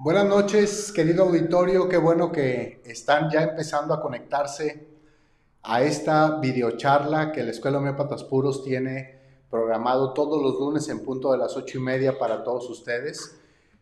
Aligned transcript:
Buenas 0.00 0.26
noches, 0.26 0.90
querido 0.90 1.22
auditorio. 1.22 1.88
Qué 1.88 1.96
bueno 1.96 2.32
que 2.32 2.82
están 2.84 3.30
ya 3.30 3.42
empezando 3.42 3.94
a 3.94 4.02
conectarse 4.02 4.88
a 5.62 5.82
esta 5.82 6.40
videocharla 6.40 7.30
que 7.30 7.44
la 7.44 7.52
Escuela 7.52 7.78
Homeópatas 7.78 8.24
Puros 8.24 8.64
tiene 8.64 9.20
programado 9.48 10.12
todos 10.12 10.42
los 10.42 10.58
lunes 10.58 10.88
en 10.88 11.04
punto 11.04 11.30
de 11.30 11.38
las 11.38 11.56
ocho 11.56 11.78
y 11.78 11.80
media 11.80 12.18
para 12.18 12.42
todos 12.42 12.68
ustedes. 12.68 13.36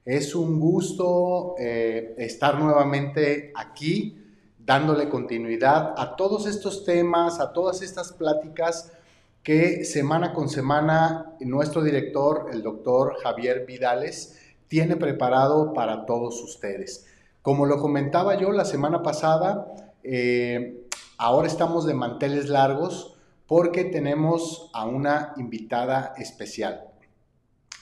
Es 0.05 0.35
un 0.35 0.61
gusto 0.61 1.55
eh, 1.59 2.15
estar 2.19 2.61
nuevamente 2.61 3.51
aquí 3.57 4.23
dándole 4.59 5.09
continuidad 5.09 5.95
a 5.97 6.15
todos 6.15 6.47
estos 6.47 6.85
temas, 6.85 7.41
a 7.41 7.55
todas 7.55 7.81
estas 7.81 8.13
pláticas 8.13 8.93
que 9.43 9.85
semana 9.87 10.35
con 10.35 10.51
semana 10.51 11.37
nuestro 11.41 11.83
director, 11.83 12.51
el 12.53 12.63
doctor 12.63 13.17
Javier 13.23 13.65
Vidales, 13.67 14.42
tiene 14.73 14.97
preparado 14.97 15.75
para 15.75 16.07
todos 16.07 16.43
ustedes. 16.43 17.05
Como 17.43 17.67
lo 17.67 17.77
comentaba 17.77 18.37
yo 18.37 18.53
la 18.53 18.65
semana 18.65 19.03
pasada, 19.03 19.67
eh, 20.03 20.89
ahora 21.19 21.47
estamos 21.47 21.85
de 21.85 21.93
manteles 21.93 22.49
largos 22.49 23.15
porque 23.47 23.85
tenemos 23.85 24.71
a 24.73 24.87
una 24.87 25.35
invitada 25.37 26.15
especial. 26.17 26.87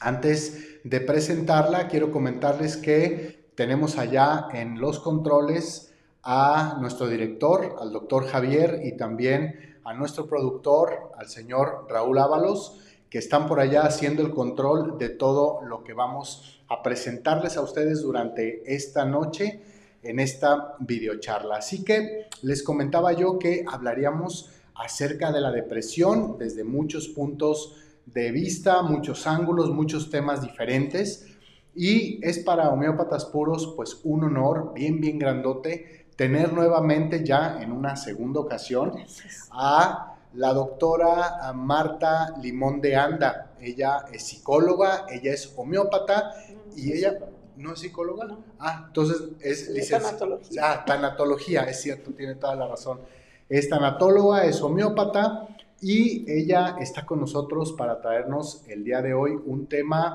Antes 0.00 0.80
de 0.82 1.00
presentarla, 1.00 1.86
quiero 1.86 2.10
comentarles 2.10 2.76
que 2.76 3.52
tenemos 3.54 3.96
allá 3.96 4.48
en 4.52 4.80
los 4.80 4.98
controles 4.98 5.94
a 6.24 6.76
nuestro 6.80 7.06
director, 7.06 7.76
al 7.78 7.92
doctor 7.92 8.26
Javier, 8.26 8.80
y 8.82 8.96
también 8.96 9.78
a 9.84 9.94
nuestro 9.94 10.26
productor, 10.26 11.12
al 11.16 11.28
señor 11.28 11.86
Raúl 11.88 12.18
Ábalos, 12.18 12.80
que 13.08 13.18
están 13.18 13.46
por 13.46 13.60
allá 13.60 13.82
haciendo 13.82 14.22
el 14.22 14.32
control 14.32 14.98
de 14.98 15.08
todo 15.08 15.62
lo 15.62 15.84
que 15.84 15.92
vamos 15.92 16.59
a 16.70 16.82
presentarles 16.82 17.56
a 17.56 17.62
ustedes 17.62 18.00
durante 18.00 18.62
esta 18.72 19.04
noche 19.04 19.60
en 20.02 20.20
esta 20.20 20.76
videocharla. 20.78 21.56
Así 21.56 21.84
que 21.84 22.28
les 22.42 22.62
comentaba 22.62 23.12
yo 23.12 23.38
que 23.38 23.64
hablaríamos 23.68 24.50
acerca 24.76 25.32
de 25.32 25.40
la 25.40 25.50
depresión 25.50 26.38
desde 26.38 26.62
muchos 26.62 27.08
puntos 27.08 27.74
de 28.06 28.30
vista, 28.30 28.82
muchos 28.82 29.26
ángulos, 29.26 29.70
muchos 29.70 30.10
temas 30.10 30.42
diferentes. 30.42 31.26
Y 31.74 32.24
es 32.24 32.38
para 32.38 32.70
homeópatas 32.70 33.26
puros 33.26 33.74
pues 33.76 34.00
un 34.04 34.24
honor 34.24 34.72
bien, 34.72 35.00
bien 35.00 35.18
grandote 35.18 36.06
tener 36.14 36.52
nuevamente 36.52 37.24
ya 37.24 37.60
en 37.60 37.72
una 37.72 37.96
segunda 37.96 38.40
ocasión 38.40 38.92
a 39.50 40.16
la 40.34 40.52
doctora 40.52 41.52
Marta 41.54 42.36
Limón 42.40 42.80
de 42.80 42.94
Anda. 42.94 43.52
Ella 43.60 44.04
es 44.12 44.24
psicóloga, 44.24 45.06
ella 45.10 45.32
es 45.32 45.52
homeópata 45.56 46.32
y 46.76 46.92
ella... 46.92 47.18
¿No 47.56 47.74
es 47.74 47.80
psicóloga? 47.80 48.38
Ah, 48.58 48.84
entonces 48.86 49.22
es 49.40 49.68
licenciada. 49.68 50.16
Tanatología. 50.16 50.62
Ah, 50.64 50.84
tanatología, 50.86 51.62
es 51.64 51.82
cierto, 51.82 52.12
tiene 52.12 52.36
toda 52.36 52.54
la 52.54 52.66
razón. 52.66 53.00
Es 53.50 53.68
tanatóloga, 53.68 54.46
es 54.46 54.62
homeópata 54.62 55.46
y 55.82 56.24
ella 56.30 56.76
está 56.80 57.04
con 57.04 57.20
nosotros 57.20 57.72
para 57.72 58.00
traernos 58.00 58.62
el 58.66 58.82
día 58.82 59.02
de 59.02 59.12
hoy 59.12 59.32
un 59.44 59.66
tema 59.66 60.12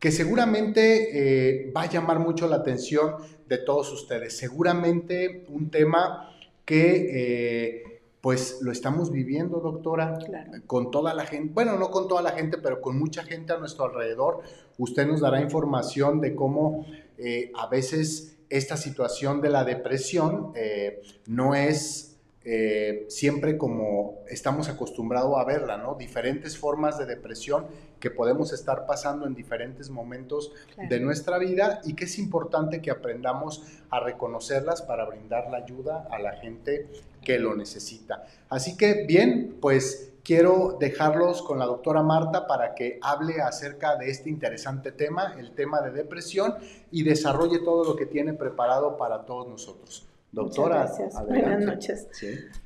que 0.00 0.10
seguramente 0.10 1.10
eh, 1.12 1.70
va 1.70 1.82
a 1.82 1.88
llamar 1.88 2.18
mucho 2.18 2.48
la 2.48 2.56
atención 2.56 3.14
de 3.46 3.58
todos 3.58 3.92
ustedes. 3.92 4.36
Seguramente 4.36 5.46
un 5.48 5.70
tema 5.70 6.34
que... 6.64 7.84
Eh, 7.84 7.89
pues 8.20 8.58
lo 8.60 8.70
estamos 8.70 9.10
viviendo, 9.10 9.60
doctora, 9.60 10.18
con 10.66 10.90
toda 10.90 11.14
la 11.14 11.24
gente, 11.24 11.52
bueno, 11.54 11.78
no 11.78 11.90
con 11.90 12.06
toda 12.06 12.22
la 12.22 12.32
gente, 12.32 12.58
pero 12.58 12.80
con 12.80 12.98
mucha 12.98 13.24
gente 13.24 13.52
a 13.52 13.58
nuestro 13.58 13.86
alrededor. 13.86 14.42
Usted 14.76 15.06
nos 15.06 15.20
dará 15.20 15.40
información 15.40 16.20
de 16.20 16.34
cómo 16.34 16.84
eh, 17.16 17.50
a 17.54 17.66
veces 17.68 18.36
esta 18.50 18.76
situación 18.76 19.40
de 19.40 19.48
la 19.48 19.64
depresión 19.64 20.52
eh, 20.54 21.00
no 21.26 21.54
es 21.54 22.10
eh, 22.42 23.04
siempre 23.08 23.58
como 23.58 24.24
estamos 24.28 24.68
acostumbrados 24.68 25.36
a 25.38 25.44
verla, 25.44 25.76
¿no? 25.76 25.94
Diferentes 25.94 26.58
formas 26.58 26.98
de 26.98 27.06
depresión 27.06 27.66
que 28.00 28.10
podemos 28.10 28.52
estar 28.52 28.86
pasando 28.86 29.26
en 29.26 29.34
diferentes 29.34 29.90
momentos 29.90 30.52
de 30.88 31.00
nuestra 31.00 31.38
vida 31.38 31.80
y 31.84 31.94
que 31.94 32.06
es 32.06 32.18
importante 32.18 32.80
que 32.80 32.90
aprendamos 32.90 33.62
a 33.90 34.00
reconocerlas 34.00 34.80
para 34.80 35.04
brindar 35.04 35.50
la 35.50 35.58
ayuda 35.58 36.08
a 36.10 36.18
la 36.18 36.32
gente 36.32 36.88
que 37.22 37.38
lo 37.38 37.54
necesita. 37.54 38.24
Así 38.48 38.76
que 38.76 39.04
bien, 39.06 39.56
pues 39.60 40.12
quiero 40.24 40.76
dejarlos 40.78 41.42
con 41.42 41.58
la 41.58 41.66
doctora 41.66 42.02
Marta 42.02 42.46
para 42.46 42.74
que 42.74 42.98
hable 43.02 43.40
acerca 43.40 43.96
de 43.96 44.10
este 44.10 44.30
interesante 44.30 44.92
tema, 44.92 45.34
el 45.38 45.52
tema 45.52 45.80
de 45.80 45.90
depresión, 45.92 46.54
y 46.90 47.02
desarrolle 47.02 47.60
todo 47.60 47.84
lo 47.84 47.96
que 47.96 48.06
tiene 48.06 48.34
preparado 48.34 48.96
para 48.96 49.24
todos 49.24 49.48
nosotros. 49.48 50.06
Doctora, 50.32 50.84
gracias. 50.84 51.26
Buenas 51.26 51.64
noches. 51.64 52.08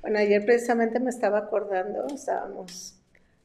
Bueno, 0.03 0.19
ayer 0.19 0.45
precisamente 0.45 1.01
me 1.01 1.11
estaba 1.11 1.39
acordando, 1.39 2.07
estábamos 2.07 2.97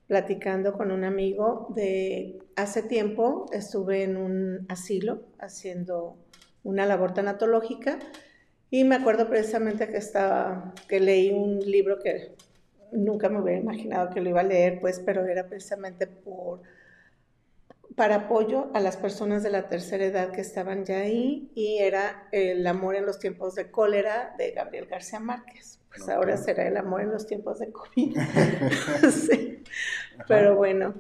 platicando 0.10 0.74
con 0.74 0.92
un 0.92 1.04
amigo 1.04 1.68
de 1.76 2.40
hace 2.56 2.82
tiempo 2.82 3.46
estuve 3.54 4.02
en 4.02 4.18
un 4.18 4.66
asilo 4.68 5.22
haciendo 5.38 6.18
una 6.64 6.88
labor 6.88 7.14
tanatológica 7.14 8.00
y 8.72 8.84
me 8.84 8.96
acuerdo 8.96 9.30
precisamente 9.30 9.88
que 9.88 9.98
estaba 9.98 10.74
que 10.88 11.00
leí 11.00 11.32
un 11.32 11.60
libro 11.60 12.00
que 12.00 12.36
nunca 12.92 13.30
me 13.30 13.42
hubiera 13.42 13.60
imaginado 13.60 14.10
que 14.10 14.22
lo 14.22 14.30
iba 14.30 14.42
a 14.42 14.44
leer, 14.44 14.80
pues, 14.80 15.00
pero 15.00 15.26
era 15.26 15.48
precisamente 15.48 16.08
por 16.08 16.62
para 17.96 18.16
apoyo 18.16 18.70
a 18.74 18.80
las 18.80 18.96
personas 18.96 19.44
de 19.44 19.50
la 19.50 19.68
tercera 19.68 20.06
edad 20.06 20.32
que 20.32 20.40
estaban 20.40 20.86
ya 20.86 21.00
ahí 21.00 21.52
y 21.54 21.80
era 21.80 22.30
El 22.32 22.66
amor 22.66 22.96
en 22.96 23.06
los 23.06 23.20
tiempos 23.20 23.56
de 23.56 23.72
cólera 23.72 24.36
de 24.38 24.52
Gabriel 24.52 24.86
García 24.86 25.20
Márquez. 25.20 25.82
Pues 25.90 26.08
ahora 26.08 26.38
será 26.38 26.66
El 26.66 26.78
amor 26.78 27.02
en 27.02 27.12
los 27.12 27.28
tiempos 27.28 27.60
de 27.60 27.72
COVID. 27.74 28.16
sí. 29.12 29.64
Pero 30.30 30.56
bueno, 30.56 30.94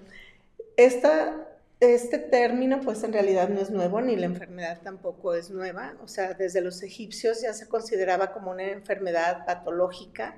esta, 0.75 1.48
este 1.79 2.17
término 2.17 2.81
pues 2.81 3.03
en 3.03 3.13
realidad 3.13 3.49
no 3.49 3.61
es 3.61 3.71
nuevo 3.71 4.01
ni 4.01 4.15
la 4.15 4.25
enfermedad 4.25 4.79
tampoco 4.83 5.33
es 5.33 5.49
nueva. 5.49 5.95
O 6.03 6.07
sea, 6.07 6.33
desde 6.33 6.61
los 6.61 6.83
egipcios 6.83 7.41
ya 7.41 7.53
se 7.53 7.67
consideraba 7.67 8.33
como 8.33 8.51
una 8.51 8.69
enfermedad 8.69 9.45
patológica 9.45 10.35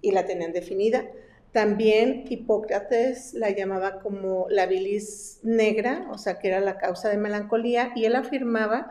y 0.00 0.12
la 0.12 0.26
tenían 0.26 0.52
definida. 0.52 1.04
También 1.52 2.24
Hipócrates 2.28 3.32
la 3.34 3.50
llamaba 3.50 4.00
como 4.00 4.46
la 4.50 4.66
bilis 4.66 5.38
negra, 5.44 6.08
o 6.10 6.18
sea, 6.18 6.38
que 6.38 6.48
era 6.48 6.60
la 6.60 6.78
causa 6.78 7.08
de 7.08 7.16
melancolía, 7.16 7.92
y 7.94 8.06
él 8.06 8.16
afirmaba 8.16 8.90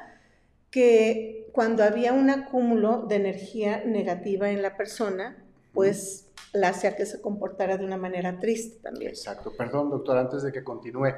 que 0.71 1.49
cuando 1.51 1.83
había 1.83 2.13
un 2.13 2.29
acúmulo 2.29 3.01
de 3.01 3.17
energía 3.17 3.83
negativa 3.85 4.49
en 4.49 4.61
la 4.61 4.77
persona, 4.77 5.43
pues 5.73 6.31
la 6.53 6.69
hacía 6.69 6.95
que 6.95 7.05
se 7.05 7.19
comportara 7.19 7.77
de 7.77 7.83
una 7.83 7.97
manera 7.97 8.39
triste 8.39 8.79
también. 8.81 9.09
Exacto. 9.09 9.51
Perdón, 9.57 9.89
doctor, 9.89 10.17
antes 10.17 10.41
de 10.43 10.51
que 10.53 10.63
continúe, 10.63 11.09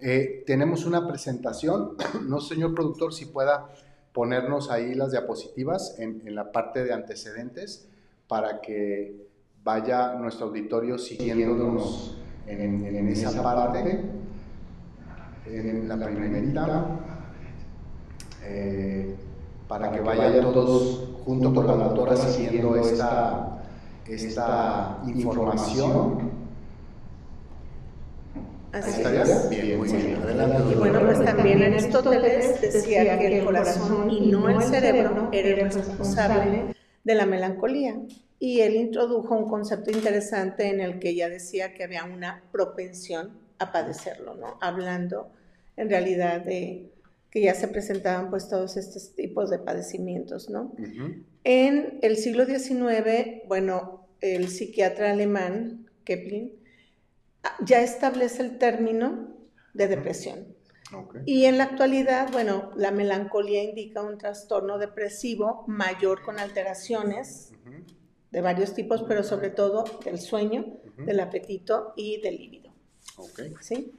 eh, 0.00 0.44
tenemos 0.46 0.84
una 0.86 1.06
presentación. 1.06 1.96
No, 2.26 2.40
señor 2.40 2.74
productor, 2.74 3.12
si 3.12 3.26
pueda 3.26 3.70
ponernos 4.12 4.70
ahí 4.70 4.94
las 4.94 5.12
diapositivas 5.12 5.96
en, 5.98 6.22
en 6.26 6.34
la 6.34 6.52
parte 6.52 6.84
de 6.84 6.92
antecedentes 6.92 7.88
para 8.28 8.60
que 8.60 9.28
vaya 9.62 10.14
nuestro 10.14 10.46
auditorio 10.46 10.98
siguiéndonos 10.98 12.16
en, 12.46 12.84
en, 12.84 13.08
esa 13.08 13.42
parte, 13.42 14.00
en 15.46 15.88
la 15.88 15.96
primerita, 15.96 16.86
eh, 18.44 19.14
para 19.68 19.92
que 19.92 20.00
vayan 20.00 20.52
todos 20.52 21.08
junto 21.24 21.54
con 21.54 21.66
la 21.66 21.74
doctora 21.74 22.16
siguiendo 22.16 22.76
esta, 22.76 23.62
esta 24.06 25.02
información. 25.06 26.29
Así 28.72 29.02
es. 29.02 29.48
Bien, 29.50 29.78
muy 29.78 29.92
bien. 29.92 30.16
Adelante, 30.22 30.72
y 30.72 30.74
bueno, 30.76 31.00
pues 31.04 31.24
también 31.24 31.62
Aristóteles 31.62 32.60
decía 32.60 33.18
que 33.18 33.38
el 33.38 33.44
corazón 33.44 34.10
y 34.10 34.30
no 34.30 34.48
el 34.48 34.62
cerebro 34.62 35.28
era 35.32 35.48
el 35.48 35.70
responsable 35.70 36.74
de 37.02 37.14
la 37.14 37.26
melancolía 37.26 38.00
y 38.38 38.60
él 38.60 38.76
introdujo 38.76 39.36
un 39.36 39.48
concepto 39.48 39.90
interesante 39.90 40.68
en 40.68 40.80
el 40.80 40.98
que 40.98 41.10
ella 41.10 41.28
decía 41.28 41.74
que 41.74 41.84
había 41.84 42.04
una 42.04 42.42
propensión 42.52 43.32
a 43.58 43.72
padecerlo, 43.72 44.34
¿no? 44.34 44.56
Hablando 44.60 45.30
en 45.76 45.90
realidad 45.90 46.40
de 46.40 46.90
que 47.30 47.42
ya 47.42 47.54
se 47.54 47.68
presentaban 47.68 48.30
pues 48.30 48.48
todos 48.48 48.76
estos 48.76 49.14
tipos 49.14 49.50
de 49.50 49.58
padecimientos, 49.58 50.48
¿no? 50.48 50.72
En 51.44 51.98
el 52.02 52.16
siglo 52.16 52.44
XIX, 52.44 53.46
bueno, 53.46 54.08
el 54.20 54.48
psiquiatra 54.48 55.12
alemán, 55.12 55.86
Kepling, 56.04 56.59
ya 57.64 57.82
establece 57.82 58.42
el 58.42 58.58
término 58.58 59.36
de 59.74 59.88
depresión. 59.88 60.54
Y 61.24 61.44
en 61.44 61.58
la 61.58 61.64
actualidad, 61.64 62.32
bueno, 62.32 62.72
la 62.76 62.90
melancolía 62.90 63.62
indica 63.62 64.02
un 64.02 64.18
trastorno 64.18 64.78
depresivo 64.78 65.64
mayor 65.68 66.22
con 66.22 66.40
alteraciones 66.40 67.52
de 68.30 68.40
varios 68.40 68.74
tipos, 68.74 69.04
pero 69.04 69.22
sobre 69.22 69.50
todo 69.50 69.84
del 70.04 70.18
sueño, 70.18 70.80
del 70.96 71.20
apetito 71.20 71.92
y 71.96 72.20
del 72.20 72.38
líbido. 72.38 72.72
¿Sí? 73.60 73.92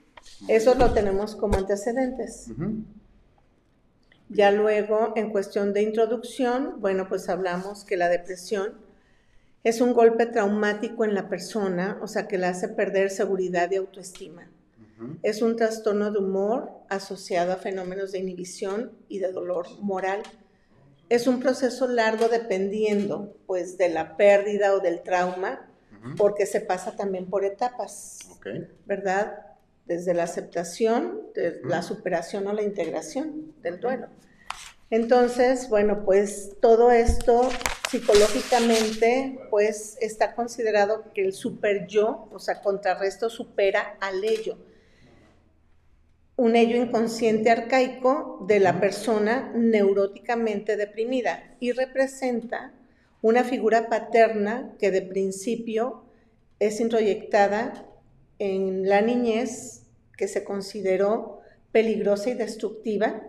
Eso 0.47 0.75
lo 0.75 0.93
tenemos 0.93 1.35
como 1.35 1.57
antecedentes. 1.57 2.51
Ya 4.29 4.51
luego, 4.51 5.13
en 5.15 5.29
cuestión 5.31 5.73
de 5.73 5.83
introducción, 5.83 6.75
bueno, 6.79 7.07
pues 7.07 7.27
hablamos 7.29 7.83
que 7.83 7.97
la 7.97 8.09
depresión 8.09 8.80
es 9.63 9.81
un 9.81 9.93
golpe 9.93 10.25
traumático 10.25 11.05
en 11.05 11.13
la 11.13 11.29
persona, 11.29 11.99
o 12.01 12.07
sea, 12.07 12.27
que 12.27 12.37
le 12.37 12.47
hace 12.47 12.67
perder 12.67 13.09
seguridad 13.09 13.69
y 13.71 13.75
autoestima. 13.75 14.49
Es 15.23 15.41
un 15.41 15.55
trastorno 15.55 16.11
de 16.11 16.19
humor 16.19 16.71
asociado 16.87 17.53
a 17.53 17.55
fenómenos 17.55 18.11
de 18.11 18.19
inhibición 18.19 18.91
y 19.07 19.17
de 19.17 19.31
dolor 19.31 19.65
moral. 19.81 20.21
Es 21.09 21.25
un 21.25 21.39
proceso 21.39 21.87
largo 21.87 22.27
dependiendo, 22.27 23.35
pues, 23.47 23.79
de 23.79 23.89
la 23.89 24.15
pérdida 24.15 24.75
o 24.75 24.79
del 24.79 25.01
trauma, 25.01 25.67
porque 26.17 26.45
se 26.45 26.61
pasa 26.61 26.95
también 26.95 27.27
por 27.27 27.45
etapas, 27.45 28.19
¿verdad? 28.85 29.45
Desde 29.85 30.13
la 30.13 30.23
aceptación, 30.23 31.21
de 31.33 31.61
la 31.63 31.81
superación 31.81 32.47
o 32.47 32.53
la 32.53 32.63
integración 32.63 33.53
del 33.61 33.79
duelo. 33.79 34.07
Entonces, 34.91 35.69
bueno, 35.69 36.03
pues 36.03 36.57
todo 36.61 36.91
esto 36.91 37.49
psicológicamente, 37.89 39.39
pues 39.49 39.97
está 40.01 40.35
considerado 40.35 41.13
que 41.13 41.23
el 41.23 41.31
super 41.31 41.87
yo, 41.87 42.27
o 42.33 42.39
sea, 42.39 42.61
contrarresto 42.61 43.29
supera 43.29 43.97
al 44.01 44.25
ello. 44.25 44.57
Un 46.35 46.57
ello 46.57 46.75
inconsciente 46.75 47.49
arcaico 47.49 48.45
de 48.49 48.59
la 48.59 48.81
persona 48.81 49.53
neuróticamente 49.55 50.75
deprimida 50.75 51.55
y 51.61 51.71
representa 51.71 52.73
una 53.21 53.45
figura 53.45 53.87
paterna 53.87 54.75
que 54.77 54.91
de 54.91 55.03
principio 55.03 56.03
es 56.59 56.81
introyectada 56.81 57.87
en 58.39 58.89
la 58.89 58.99
niñez 58.99 59.83
que 60.17 60.27
se 60.27 60.43
consideró 60.43 61.39
peligrosa 61.71 62.31
y 62.31 62.33
destructiva 62.33 63.21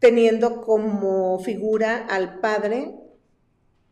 teniendo 0.00 0.62
como 0.62 1.38
figura 1.38 2.06
al 2.08 2.40
padre 2.40 2.96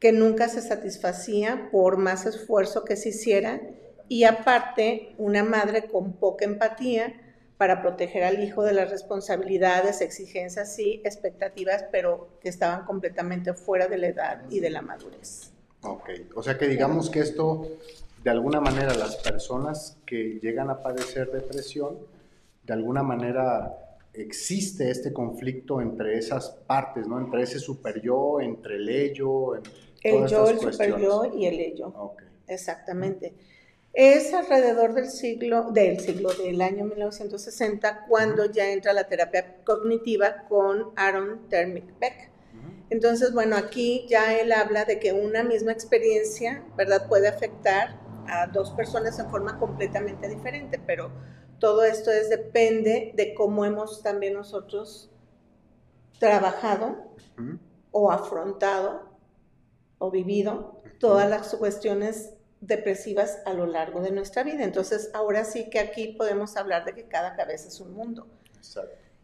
que 0.01 0.13
nunca 0.13 0.49
se 0.49 0.63
satisfacía 0.63 1.69
por 1.71 1.99
más 1.99 2.27
esfuerzo 2.27 2.85
que 2.85 2.97
se 2.97 3.11
hiciera 3.11 3.61
y 4.09 4.25
aparte 4.25 5.15
una 5.19 5.45
madre 5.45 5.85
con 5.85 6.15
poca 6.15 6.45
empatía 6.45 7.15
para 7.59 7.83
proteger 7.83 8.25
al 8.25 8.43
hijo 8.43 8.63
de 8.63 8.73
las 8.73 8.91
responsabilidades, 8.91 10.01
exigencias 10.01 10.79
y 10.79 11.03
expectativas, 11.05 11.85
pero 11.91 12.29
que 12.41 12.49
estaban 12.49 12.85
completamente 12.85 13.53
fuera 13.53 13.89
de 13.89 13.99
la 13.99 14.07
edad 14.07 14.43
y 14.49 14.61
de 14.61 14.71
la 14.71 14.81
madurez. 14.81 15.51
Ok, 15.83 16.09
o 16.35 16.43
sea 16.43 16.57
que 16.57 16.69
digamos 16.69 17.11
que 17.11 17.21
esto, 17.21 17.69
de 18.23 18.31
alguna 18.31 18.61
manera, 18.61 18.95
las 18.95 19.17
personas 19.17 19.99
que 20.07 20.39
llegan 20.41 20.71
a 20.71 20.83
padecer 20.83 21.31
depresión, 21.33 21.99
de 22.63 22.73
alguna 22.73 23.03
manera 23.03 23.88
existe 24.13 24.91
este 24.91 25.13
conflicto 25.13 25.81
entre 25.81 26.19
esas 26.19 26.51
partes, 26.67 27.07
¿no? 27.07 27.19
Entre 27.19 27.43
ese 27.43 27.59
super 27.59 28.01
yo, 28.01 28.41
entre 28.41 28.77
el 28.77 28.89
ello. 28.89 29.57
el 29.57 30.27
yo, 30.27 30.49
el 30.49 30.59
super 30.59 30.99
yo 31.01 31.33
y 31.35 31.47
el 31.47 31.61
ello. 31.61 32.15
Exactamente. 32.47 33.35
Es 33.93 34.33
alrededor 34.33 34.95
del 34.95 35.11
siglo, 35.11 35.71
del 35.73 35.99
siglo 35.99 36.31
del 36.33 36.61
año 36.61 36.85
1960 36.85 38.07
cuando 38.07 38.45
ya 38.51 38.71
entra 38.71 38.93
la 38.93 39.09
terapia 39.09 39.57
cognitiva 39.65 40.45
con 40.49 40.93
Aaron 40.97 41.49
Termic 41.49 41.99
Beck. 41.99 42.31
Entonces, 42.91 43.33
bueno, 43.35 43.57
aquí 43.57 44.07
ya 44.09 44.39
él 44.39 44.53
habla 44.53 44.85
de 44.85 44.99
que 44.99 45.13
una 45.13 45.43
misma 45.43 45.73
experiencia, 45.73 46.65
¿verdad?, 46.77 47.07
puede 47.07 47.29
afectar 47.29 48.01
a 48.27 48.47
dos 48.47 48.71
personas 48.71 49.19
en 49.19 49.29
forma 49.31 49.59
completamente 49.59 50.29
diferente, 50.29 50.81
pero 50.87 51.11
todo 51.59 51.85
esto 51.85 52.11
es 52.11 52.31
depende 52.31 53.13
de 53.15 53.35
cómo 53.35 53.65
hemos 53.65 54.03
también 54.03 54.35
nosotros 54.35 55.11
trabajado 56.19 56.97
o 57.91 58.11
afrontado 58.11 59.03
o 59.99 60.11
vivido 60.11 60.81
todas 60.99 61.29
las 61.29 61.55
cuestiones 61.55 62.35
depresivas 62.61 63.39
a 63.47 63.53
lo 63.53 63.67
largo 63.67 64.01
de 64.01 64.11
nuestra 64.11 64.43
vida. 64.43 64.65
Entonces, 64.65 65.11
ahora 65.15 65.45
sí 65.45 65.71
que 65.71 65.79
aquí 65.79 66.09
podemos 66.09 66.57
hablar 66.57 66.85
de 66.85 66.95
que 66.95 67.05
cada 67.05 67.37
cabeza 67.37 67.69
es 67.69 67.81
un 67.81 67.93
mundo. 67.95 68.27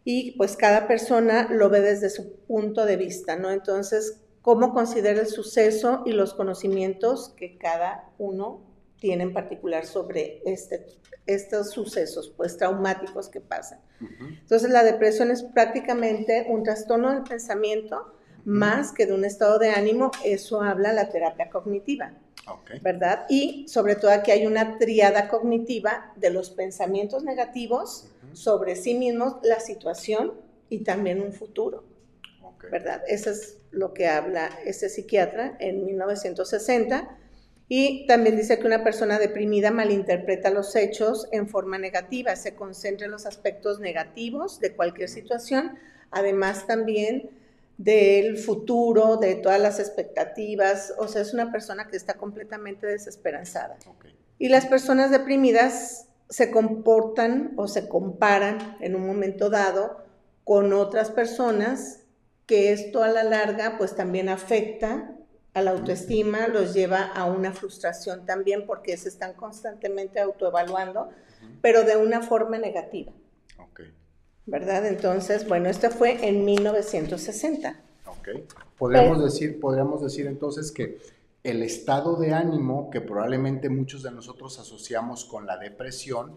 Y 0.03 0.37
pues 0.37 0.55
cada 0.55 0.87
persona 0.87 1.47
lo 1.51 1.69
ve 1.69 1.81
desde 1.81 2.09
su 2.09 2.35
punto 2.47 2.85
de 2.85 2.95
vista, 2.95 3.35
¿no? 3.35 3.51
Entonces, 3.51 4.21
cómo 4.41 4.73
considera 4.73 5.21
el 5.21 5.27
suceso 5.27 6.03
y 6.05 6.11
los 6.11 6.33
conocimientos 6.33 7.33
que 7.35 7.57
cada 7.57 8.09
uno 8.17 8.61
tiene 9.05 9.21
en 9.21 9.33
particular 9.33 9.85
sobre 9.85 10.41
este 10.47 10.87
estos 11.27 11.69
sucesos 11.69 12.33
pues 12.35 12.57
traumáticos 12.57 13.29
que 13.29 13.39
pasan. 13.39 13.79
Entonces 14.41 14.71
la 14.71 14.83
depresión 14.83 15.29
es 15.29 15.43
prácticamente 15.43 16.47
un 16.49 16.63
trastorno 16.63 17.11
del 17.11 17.21
pensamiento 17.21 18.15
más 18.45 18.91
que 18.91 19.05
de 19.05 19.13
un 19.13 19.23
estado 19.23 19.59
de 19.59 19.69
ánimo, 19.69 20.09
eso 20.23 20.63
habla 20.63 20.91
la 20.91 21.09
terapia 21.09 21.51
cognitiva. 21.51 22.13
¿Verdad? 22.81 23.27
Y 23.29 23.67
sobre 23.67 23.95
todo 23.95 24.09
aquí 24.09 24.31
hay 24.31 24.47
una 24.47 24.79
triada 24.79 25.27
cognitiva 25.27 26.11
de 26.15 26.31
los 26.31 26.49
pensamientos 26.49 27.23
negativos 27.23 28.09
sobre 28.33 28.75
sí 28.75 28.95
mismos, 28.95 29.35
la 29.43 29.59
situación 29.59 30.33
y 30.69 30.79
también 30.79 31.21
un 31.21 31.31
futuro. 31.31 31.83
¿Verdad? 32.71 33.03
Eso 33.07 33.29
es 33.29 33.59
lo 33.69 33.93
que 33.93 34.07
habla 34.07 34.49
ese 34.65 34.89
psiquiatra 34.89 35.57
en 35.59 35.85
1960 35.85 37.19
y 37.67 38.05
también 38.05 38.37
dice 38.37 38.59
que 38.59 38.67
una 38.67 38.83
persona 38.83 39.17
deprimida 39.17 39.71
malinterpreta 39.71 40.51
los 40.51 40.75
hechos 40.75 41.27
en 41.31 41.47
forma 41.47 41.77
negativa, 41.79 42.35
se 42.35 42.55
concentra 42.55 43.05
en 43.05 43.11
los 43.11 43.25
aspectos 43.25 43.79
negativos 43.79 44.59
de 44.59 44.73
cualquier 44.73 45.09
situación, 45.09 45.77
además 46.11 46.67
también 46.67 47.31
del 47.77 48.37
futuro, 48.37 49.17
de 49.17 49.35
todas 49.35 49.59
las 49.59 49.79
expectativas, 49.79 50.93
o 50.97 51.07
sea, 51.07 51.21
es 51.21 51.33
una 51.33 51.51
persona 51.51 51.87
que 51.87 51.97
está 51.97 52.13
completamente 52.13 52.87
desesperanzada. 52.87 53.77
Y 54.37 54.49
las 54.49 54.67
personas 54.67 55.11
deprimidas 55.11 56.07
se 56.29 56.51
comportan 56.51 57.53
o 57.57 57.67
se 57.67 57.89
comparan 57.89 58.77
en 58.79 58.95
un 58.95 59.05
momento 59.05 59.49
dado 59.49 60.03
con 60.43 60.71
otras 60.73 61.09
personas 61.09 62.01
que 62.45 62.71
esto 62.71 63.03
a 63.03 63.07
la 63.09 63.23
larga 63.23 63.77
pues 63.77 63.95
también 63.95 64.29
afecta 64.29 65.14
a 65.55 65.61
la 65.61 65.71
autoestima, 65.71 66.49
los 66.49 66.73
lleva 66.73 67.01
a 67.01 67.25
una 67.25 67.53
frustración 67.53 68.25
también 68.25 68.65
porque 68.67 68.97
se 68.97 69.07
están 69.07 69.33
constantemente 69.33 70.19
autoevaluando, 70.19 71.09
pero 71.61 71.83
de 71.83 71.95
una 71.95 72.21
forma 72.21 72.57
negativa. 72.59 73.11
¿Verdad? 74.47 74.85
Entonces, 74.85 75.47
bueno, 75.47 75.69
esto 75.69 75.89
fue 75.89 76.27
en 76.27 76.45
1960. 76.45 77.81
Ok. 78.05 78.29
Podríamos, 78.77 79.23
decir, 79.23 79.59
podríamos 79.59 80.03
decir 80.03 80.27
entonces 80.27 80.71
que 80.71 80.99
el 81.41 81.63
estado 81.63 82.17
de 82.17 82.31
ánimo 82.33 82.91
que 82.91 83.01
probablemente 83.01 83.69
muchos 83.69 84.03
de 84.03 84.11
nosotros 84.11 84.59
asociamos 84.59 85.25
con 85.25 85.47
la 85.47 85.57
depresión 85.57 86.35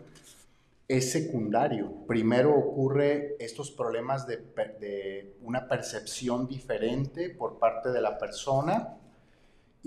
es 0.87 1.13
secundario. 1.13 1.93
Primero 2.07 2.57
ocurre 2.57 3.37
estos 3.41 3.71
problemas 3.73 4.27
de, 4.27 4.39
de, 4.81 5.37
una 5.43 5.69
percepción 5.69 6.47
diferente 6.49 7.29
por 7.29 7.59
parte 7.59 7.91
de 7.91 8.01
la 8.01 8.17
persona 8.17 8.95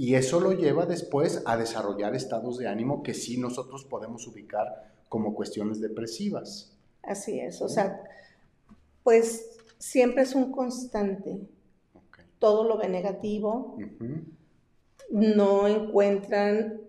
y 0.01 0.15
eso 0.15 0.39
lo 0.39 0.53
lleva 0.53 0.88
después 0.88 1.43
a 1.46 1.55
desarrollar 1.58 2.15
estados 2.15 2.58
de 2.58 2.67
ánimo 2.67 3.03
que 3.03 3.13
sí 3.13 3.38
nosotros 3.38 3.86
podemos 3.86 4.25
ubicar 4.25 4.91
como 5.08 5.36
cuestiones 5.36 5.79
depresivas. 5.79 6.75
Así 7.03 7.39
es, 7.39 7.62
o 7.62 7.70
sea, 7.70 8.01
pues 9.03 9.60
siempre 9.77 10.24
es 10.24 10.34
un 10.34 10.51
constante. 10.51 11.48
Todo 12.39 12.63
lo 12.63 12.79
ve 12.79 12.89
negativo, 12.89 13.77
no 15.12 15.67
encuentran 15.67 16.81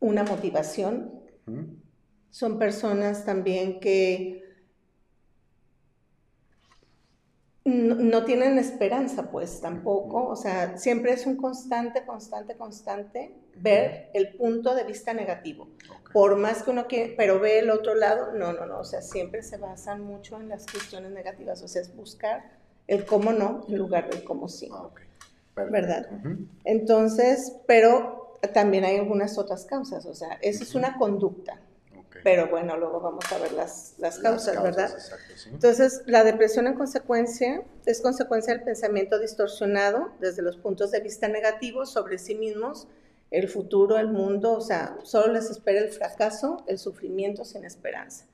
una 0.00 0.24
motivación. 0.24 1.12
Son 2.30 2.58
personas 2.58 3.24
también 3.24 3.78
que 3.78 4.41
no, 7.64 8.24
tienen 8.24 8.58
esperanza, 8.58 9.30
pues 9.30 9.60
tampoco, 9.60 10.26
o 10.26 10.36
sea, 10.36 10.76
siempre 10.78 11.12
es 11.12 11.26
un 11.26 11.36
constante, 11.36 12.04
constante, 12.04 12.56
constante 12.56 13.34
ver 13.56 14.10
el 14.14 14.34
punto 14.36 14.74
de 14.74 14.84
vista 14.84 15.14
negativo. 15.14 15.68
Por 16.12 16.36
más 16.36 16.62
que 16.62 16.70
uno 16.70 16.86
quiera, 16.88 17.14
pero 17.16 17.38
ve 17.38 17.60
el 17.60 17.70
otro 17.70 17.94
lado, 17.94 18.32
no, 18.32 18.52
no, 18.52 18.66
no, 18.66 18.80
o 18.80 18.84
sea, 18.84 19.00
siempre 19.00 19.42
se 19.42 19.58
basan 19.58 20.02
mucho 20.02 20.40
en 20.40 20.48
las 20.48 20.66
cuestiones 20.66 21.12
negativas, 21.12 21.62
o 21.62 21.68
sea, 21.68 21.82
es 21.82 21.94
buscar 21.94 22.50
el 22.88 23.06
cómo 23.06 23.32
no 23.32 23.64
en 23.68 23.78
lugar 23.78 24.10
del 24.10 24.24
cómo 24.24 24.48
sí. 24.48 24.68
Ah, 24.72 24.90
¿Verdad? 25.54 26.08
Entonces, 26.64 27.56
pero 27.66 28.38
también 28.52 28.84
hay 28.84 28.96
algunas 28.96 29.38
otras 29.38 29.64
causas, 29.66 30.04
o 30.06 30.14
sea, 30.14 30.38
eso 30.40 30.64
es 30.64 30.74
una 30.74 30.98
conducta. 30.98 31.60
Pero 32.22 32.48
bueno, 32.48 32.76
luego 32.76 33.00
vamos 33.00 33.24
a 33.32 33.38
ver 33.38 33.52
las, 33.52 33.94
las, 33.98 34.18
causas, 34.18 34.62
¿verdad? 34.62 34.90
Entonces, 35.50 36.02
la 36.06 36.24
depresión 36.24 36.66
en 36.66 36.74
consecuencia 36.74 37.64
es 37.84 38.00
consecuencia 38.00 38.54
del 38.54 38.62
pensamiento 38.62 39.18
distorsionado 39.18 40.12
desde 40.20 40.42
los 40.42 40.56
puntos 40.56 40.90
de 40.90 41.00
vista 41.00 41.28
negativos 41.28 41.92
sobre 41.92 42.18
sí 42.18 42.34
mismos, 42.34 42.86
el 43.30 43.48
futuro, 43.48 43.98
el 43.98 44.08
mundo, 44.08 44.52
o 44.52 44.60
sea, 44.60 44.96
solo 45.02 45.32
les 45.32 45.50
espera 45.50 45.80
el 45.80 45.88
fracaso, 45.88 46.64
el 46.68 46.78
sufrimiento 46.78 47.44
sin 47.44 47.64
esperanza. 47.64 48.26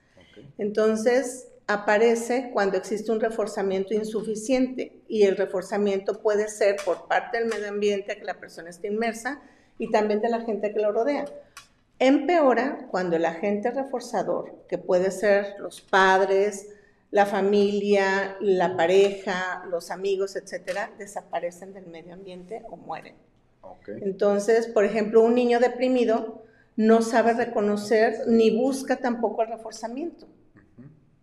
Entonces, 0.59 1.49
aparece 1.69 2.51
cuando 2.53 2.79
existe 2.79 3.13
un 3.13 3.21
reforzamiento 3.21 3.95
insuficiente 3.95 5.03
y 5.07 5.25
el 5.25 5.37
reforzamiento 5.37 6.21
puede 6.21 6.49
ser 6.49 6.77
por 6.85 7.07
parte 7.07 7.39
del 7.39 7.49
medio 7.49 7.69
ambiente 7.69 8.17
que 8.17 8.25
la 8.25 8.41
persona 8.41 8.71
está 8.71 8.87
inmersa 8.87 9.43
y 9.79 9.91
también 9.91 10.21
de 10.21 10.31
la 10.31 10.41
gente 10.41 10.73
que 10.73 10.81
lo 10.81 10.93
rodea. 10.93 11.27
Empeora 11.99 12.87
cuando 12.91 13.17
el 13.17 13.25
agente 13.25 13.71
reforzador, 13.71 14.65
que 14.69 14.79
puede 14.79 15.11
ser 15.11 15.57
los 15.59 15.81
padres, 15.81 16.69
la 17.11 17.27
familia, 17.27 18.37
la 18.41 18.77
pareja, 18.77 19.65
los 19.71 19.91
amigos, 19.91 20.37
etcétera, 20.37 20.91
desaparecen 20.99 21.73
del 21.73 21.87
medio 21.87 22.15
ambiente 22.15 22.63
o 22.71 22.77
mueren. 22.77 23.15
Entonces, 23.87 24.67
por 24.67 24.85
ejemplo, 24.85 25.23
un 25.23 25.35
niño 25.35 25.61
deprimido 25.61 26.43
no 26.77 27.03
sabe 27.03 27.33
reconocer 27.33 28.29
ni 28.29 28.57
busca 28.57 28.97
tampoco 28.97 29.43
el 29.43 29.49
reforzamiento. 29.49 30.27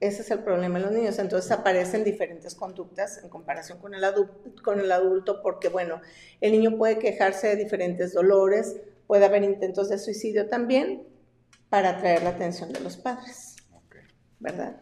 Ese 0.01 0.22
es 0.22 0.32
el 0.32 0.39
problema 0.39 0.77
de 0.79 0.86
los 0.86 0.94
niños. 0.94 1.17
Entonces 1.20 1.51
aparecen 1.51 2.03
diferentes 2.03 2.53
conductas 2.53 3.20
en 3.24 3.29
comparación 3.29 3.79
con 3.79 3.96
el, 3.96 4.03
con 4.62 4.79
el 4.79 4.91
adulto 4.91 5.41
porque, 5.41 5.70
bueno, 5.70 6.01
el 6.41 6.51
niño 6.51 6.77
puede 6.77 7.00
quejarse 7.00 7.48
de 7.48 7.55
diferentes 7.55 8.13
dolores, 8.13 8.75
puede 9.08 9.26
haber 9.26 9.44
intentos 9.44 9.90
de 9.90 9.98
suicidio 9.98 10.48
también 10.48 11.04
para 11.70 11.92
atraer 11.92 12.24
la 12.24 12.30
atención 12.30 12.72
de 12.72 12.80
los 12.80 12.98
padres. 12.98 13.56
¿Verdad? 14.40 14.82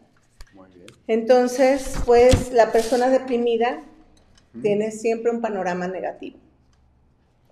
Muy 0.52 0.70
bien. 0.70 0.86
Entonces, 1.06 1.94
pues 2.04 2.52
la 2.52 2.72
persona 2.72 3.08
deprimida 3.08 3.82
tiene 4.62 4.90
siempre 4.90 5.30
un 5.30 5.40
panorama 5.40 5.88
negativo. 5.88 6.38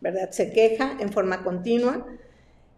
¿Verdad? 0.01 0.31
Se 0.31 0.53
queja 0.53 0.97
en 1.01 1.13
forma 1.13 1.45
continua 1.45 2.07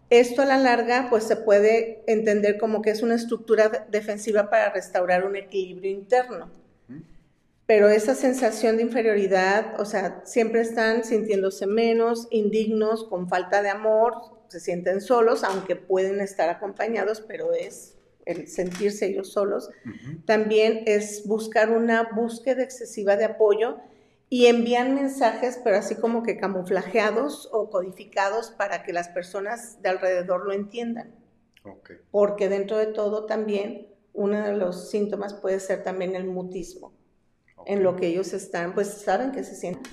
esto 0.09 0.43
a 0.43 0.45
la 0.45 0.57
larga 0.57 1.07
pues 1.09 1.23
se 1.23 1.35
puede 1.35 2.03
entender 2.07 2.57
como 2.57 2.81
que 2.81 2.91
es 2.91 3.01
una 3.01 3.15
estructura 3.15 3.87
defensiva 3.89 4.49
para 4.49 4.71
restaurar 4.71 5.25
un 5.25 5.35
equilibrio 5.35 5.91
interno. 5.91 6.49
Pero 7.67 7.89
esa 7.89 8.13
sensación 8.13 8.77
de 8.77 8.83
inferioridad, 8.83 9.79
o 9.79 9.85
sea, 9.85 10.21
siempre 10.25 10.61
están 10.61 11.03
sintiéndose 11.03 11.65
menos, 11.65 12.27
indignos, 12.29 13.05
con 13.05 13.27
falta 13.27 13.63
de 13.63 13.69
amor, 13.69 14.13
se 14.49 14.59
sienten 14.59 15.01
solos, 15.01 15.43
aunque 15.43 15.75
pueden 15.75 16.21
estar 16.21 16.49
acompañados, 16.49 17.21
pero 17.21 17.53
es 17.53 17.95
el 18.25 18.47
sentirse 18.47 19.07
ellos 19.07 19.31
solos. 19.31 19.69
También 20.25 20.83
es 20.85 21.25
buscar 21.25 21.71
una 21.71 22.09
búsqueda 22.15 22.63
excesiva 22.63 23.15
de 23.15 23.25
apoyo 23.25 23.77
y 24.29 24.47
envían 24.47 24.95
mensajes, 24.95 25.59
pero 25.63 25.77
así 25.77 25.95
como 25.95 26.23
que 26.23 26.37
camuflajeados 26.37 27.49
o 27.51 27.69
codificados 27.69 28.51
para 28.51 28.83
que 28.83 28.93
las 28.93 29.09
personas 29.09 29.81
de 29.81 29.89
alrededor 29.89 30.45
lo 30.45 30.53
entiendan. 30.53 31.13
Porque 32.11 32.49
dentro 32.49 32.77
de 32.77 32.87
todo 32.87 33.25
también 33.25 33.87
uno 34.13 34.43
de 34.43 34.53
los 34.53 34.89
síntomas 34.89 35.33
puede 35.33 35.59
ser 35.59 35.83
también 35.83 36.15
el 36.15 36.25
mutismo, 36.25 36.93
en 37.65 37.83
lo 37.83 37.95
que 37.95 38.07
ellos 38.07 38.33
están, 38.33 38.73
pues 38.73 38.87
saben 38.87 39.31
que 39.31 39.43
se 39.43 39.55
sienten. 39.55 39.91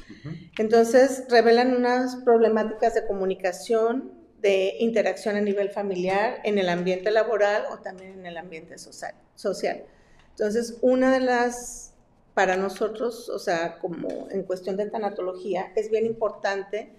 Entonces 0.58 1.24
revelan 1.28 1.76
unas 1.76 2.16
problemáticas 2.16 2.94
de 2.94 3.06
comunicación, 3.06 4.12
de 4.40 4.76
interacción 4.80 5.36
a 5.36 5.40
nivel 5.40 5.70
familiar, 5.70 6.40
en 6.44 6.58
el 6.58 6.68
ambiente 6.68 7.10
laboral 7.10 7.64
o 7.70 7.78
también 7.78 8.12
en 8.12 8.26
el 8.26 8.36
ambiente 8.36 8.78
social. 8.78 9.14
social. 9.34 9.84
Entonces, 10.30 10.78
una 10.80 11.12
de 11.12 11.20
las 11.20 11.92
para 12.34 12.56
nosotros, 12.56 13.28
o 13.28 13.38
sea, 13.38 13.78
como 13.78 14.28
en 14.30 14.42
cuestión 14.44 14.76
de 14.76 14.88
tanatología, 14.88 15.72
es 15.76 15.90
bien 15.90 16.06
importante 16.06 16.90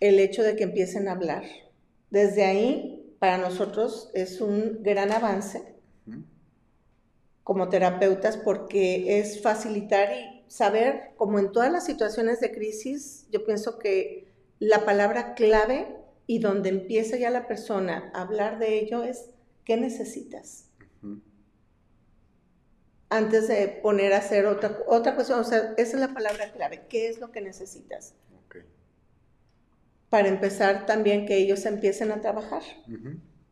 el 0.00 0.18
hecho 0.18 0.42
de 0.42 0.54
que 0.54 0.64
empiecen 0.64 1.08
a 1.08 1.12
hablar. 1.12 1.44
Desde 2.10 2.44
ahí, 2.44 3.16
para 3.18 3.38
nosotros 3.38 4.10
es 4.14 4.40
un 4.40 4.82
gran 4.82 5.12
avance 5.12 5.79
como 7.44 7.68
terapeutas 7.68 8.36
porque 8.36 9.18
es 9.18 9.42
facilitar 9.42 10.10
y 10.12 10.44
saber, 10.48 11.12
como 11.16 11.38
en 11.38 11.52
todas 11.52 11.72
las 11.72 11.84
situaciones 11.84 12.40
de 12.40 12.52
crisis, 12.52 13.26
yo 13.30 13.44
pienso 13.44 13.78
que 13.78 14.28
la 14.58 14.84
palabra 14.84 15.34
clave 15.34 15.96
y 16.26 16.38
donde 16.38 16.68
empieza 16.68 17.16
ya 17.16 17.30
la 17.30 17.46
persona 17.46 18.10
a 18.14 18.22
hablar 18.22 18.58
de 18.58 18.78
ello 18.78 19.02
es, 19.02 19.30
¿qué 19.64 19.76
necesitas? 19.76 20.70
antes 23.10 23.48
de 23.48 23.66
poner 23.82 24.12
a 24.12 24.18
hacer 24.18 24.46
otra, 24.46 24.78
otra 24.86 25.14
cuestión. 25.14 25.40
O 25.40 25.44
sea, 25.44 25.74
esa 25.76 25.96
es 25.96 26.00
la 26.00 26.14
palabra 26.14 26.52
clave. 26.52 26.86
¿Qué 26.88 27.08
es 27.08 27.18
lo 27.20 27.30
que 27.32 27.40
necesitas? 27.40 28.14
Para 30.08 30.28
empezar 30.28 30.86
también 30.86 31.26
que 31.26 31.36
ellos 31.36 31.66
empiecen 31.66 32.10
a 32.10 32.20
trabajar. 32.20 32.62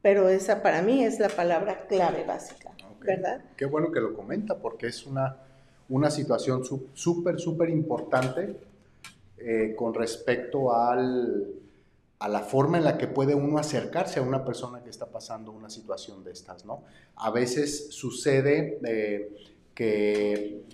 Pero 0.01 0.29
esa 0.29 0.63
para 0.63 0.81
mí 0.81 1.05
es 1.05 1.19
la 1.19 1.29
palabra 1.29 1.87
clave 1.87 2.25
básica, 2.25 2.73
¿verdad? 3.01 3.45
Qué 3.57 3.67
bueno 3.67 3.91
que 3.91 4.01
lo 4.01 4.15
comenta 4.15 4.57
porque 4.59 4.89
es 4.89 5.07
una, 5.07 5.37
una 5.89 6.11
situación 6.11 6.63
súper, 6.95 7.39
súper 7.39 7.71
importante 7.71 8.57
eh, 9.39 9.75
con 9.77 9.95
respecto 9.95 10.75
al, 10.75 11.47
a 12.19 12.29
la 12.29 12.41
forma 12.41 12.79
en 12.79 12.85
la 12.85 12.99
que 12.99 13.07
puede 13.07 13.35
uno 13.35 13.59
acercarse 13.59 14.19
a 14.19 14.23
una 14.23 14.45
persona 14.45 14.83
que 14.83 14.91
está 14.91 15.07
pasando 15.07 15.53
una 15.53 15.71
situación 15.71 16.25
de 16.25 16.33
estas, 16.33 16.65
¿no? 16.65 16.83
A 17.17 17.31
veces 17.31 17.95
sucede 17.95 18.81
eh, 18.85 19.31
que 19.75 20.65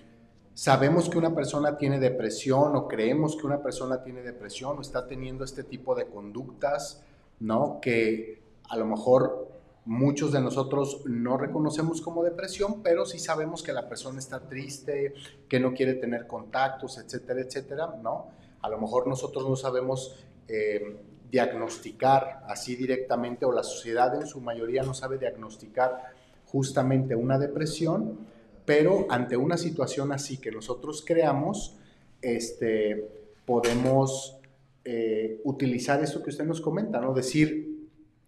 sabemos 0.55 1.09
que 1.09 1.17
una 1.17 1.35
persona 1.35 1.77
tiene 1.77 1.99
depresión 1.99 2.75
o 2.75 2.87
creemos 2.87 3.35
que 3.35 3.45
una 3.45 3.61
persona 3.61 4.03
tiene 4.03 4.21
depresión 4.23 4.77
o 4.79 4.81
está 4.81 5.05
teniendo 5.05 5.43
este 5.43 5.63
tipo 5.63 5.93
de 5.93 6.07
conductas, 6.07 7.03
¿no? 7.39 7.79
Que 7.81 8.41
a 8.69 8.77
lo 8.77 8.85
mejor 8.87 9.44
muchos 9.85 10.31
de 10.31 10.41
nosotros 10.41 11.01
no 11.05 11.37
reconocemos 11.37 12.01
como 12.01 12.23
depresión, 12.23 12.81
pero 12.81 13.05
sí 13.05 13.19
sabemos 13.19 13.61
que 13.61 13.71
la 13.71 13.87
persona 13.87 14.19
está 14.19 14.39
triste, 14.39 15.13
que 15.47 15.59
no 15.59 15.73
quiere 15.73 15.93
tener 15.93 16.25
contactos, 16.25 16.97
etcétera, 16.97 17.41
etcétera, 17.41 17.95
¿no? 18.01 18.29
A 18.61 18.69
lo 18.69 18.79
mejor 18.79 19.07
nosotros 19.07 19.47
no 19.47 19.55
sabemos 19.55 20.15
eh, 20.47 20.97
diagnosticar 21.29 22.43
así 22.47 22.75
directamente, 22.75 23.45
o 23.45 23.51
la 23.51 23.63
sociedad 23.63 24.15
en 24.15 24.25
su 24.25 24.41
mayoría 24.41 24.81
no 24.81 24.95
sabe 24.95 25.19
diagnosticar 25.19 26.13
justamente 26.45 27.15
una 27.15 27.37
depresión, 27.37 28.17
pero 28.65 29.05
ante 29.09 29.37
una 29.37 29.57
situación 29.57 30.11
así 30.11 30.37
que 30.37 30.51
nosotros 30.51 31.03
creamos, 31.05 31.77
este, 32.23 33.07
podemos 33.45 34.39
eh, 34.83 35.41
utilizar 35.43 36.01
esto 36.03 36.23
que 36.23 36.31
usted 36.31 36.45
nos 36.45 36.59
comenta, 36.59 36.99
¿no? 36.99 37.13
Decir, 37.13 37.74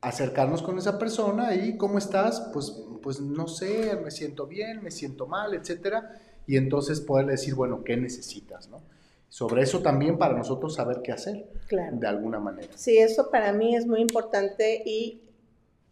acercarnos 0.01 0.61
con 0.61 0.77
esa 0.77 0.99
persona 0.99 1.55
y 1.55 1.77
¿cómo 1.77 1.97
estás? 1.97 2.49
Pues, 2.53 2.83
pues 3.01 3.19
no 3.19 3.47
sé, 3.47 3.95
me 4.03 4.11
siento 4.11 4.47
bien, 4.47 4.83
me 4.83 4.91
siento 4.91 5.27
mal, 5.27 5.53
etcétera. 5.53 6.19
Y 6.45 6.57
entonces 6.57 7.01
poderle 7.01 7.33
decir, 7.33 7.55
bueno, 7.55 7.83
¿qué 7.83 7.97
necesitas? 7.97 8.69
¿no? 8.69 8.81
Sobre 9.29 9.63
eso 9.63 9.81
también 9.81 10.17
para 10.17 10.37
nosotros 10.37 10.75
saber 10.75 11.01
qué 11.03 11.11
hacer, 11.11 11.45
claro. 11.67 11.97
de 11.97 12.07
alguna 12.07 12.39
manera. 12.39 12.69
Sí, 12.75 12.97
eso 12.97 13.29
para 13.29 13.51
mí 13.51 13.75
es 13.75 13.85
muy 13.85 14.01
importante 14.01 14.81
y 14.85 15.21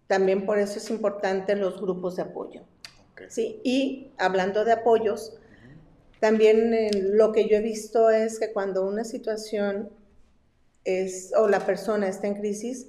también 0.08 0.46
por 0.46 0.60
eso 0.60 0.78
es 0.78 0.90
importante 0.90 1.56
los 1.56 1.82
grupos 1.82 2.16
de 2.16 2.22
apoyo. 2.24 2.62
Sí, 3.30 3.62
y 3.64 4.12
hablando 4.18 4.66
de 4.66 4.74
apoyos, 4.74 5.38
también 6.20 6.74
lo 7.18 7.32
que 7.32 7.48
yo 7.48 7.58
he 7.58 7.62
visto 7.62 8.10
es 8.10 8.40
que 8.40 8.52
cuando 8.52 8.86
una 8.86 9.04
situación 9.04 9.90
es, 10.84 11.34
o 11.38 11.48
la 11.48 11.60
persona 11.60 12.08
está 12.08 12.28
en 12.28 12.36
crisis, 12.36 12.88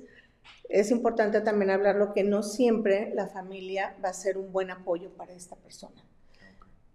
es 0.69 0.91
importante 0.91 1.41
también 1.41 1.71
hablarlo 1.71 2.13
que 2.13 2.25
no 2.25 2.43
siempre 2.43 3.13
la 3.15 3.29
familia 3.29 3.97
va 4.05 4.11
a 4.11 4.15
ser 4.15 4.39
un 4.39 4.53
buen 4.53 4.71
apoyo 4.71 5.11
para 5.11 5.33
esta 5.33 5.57
persona. 5.57 6.03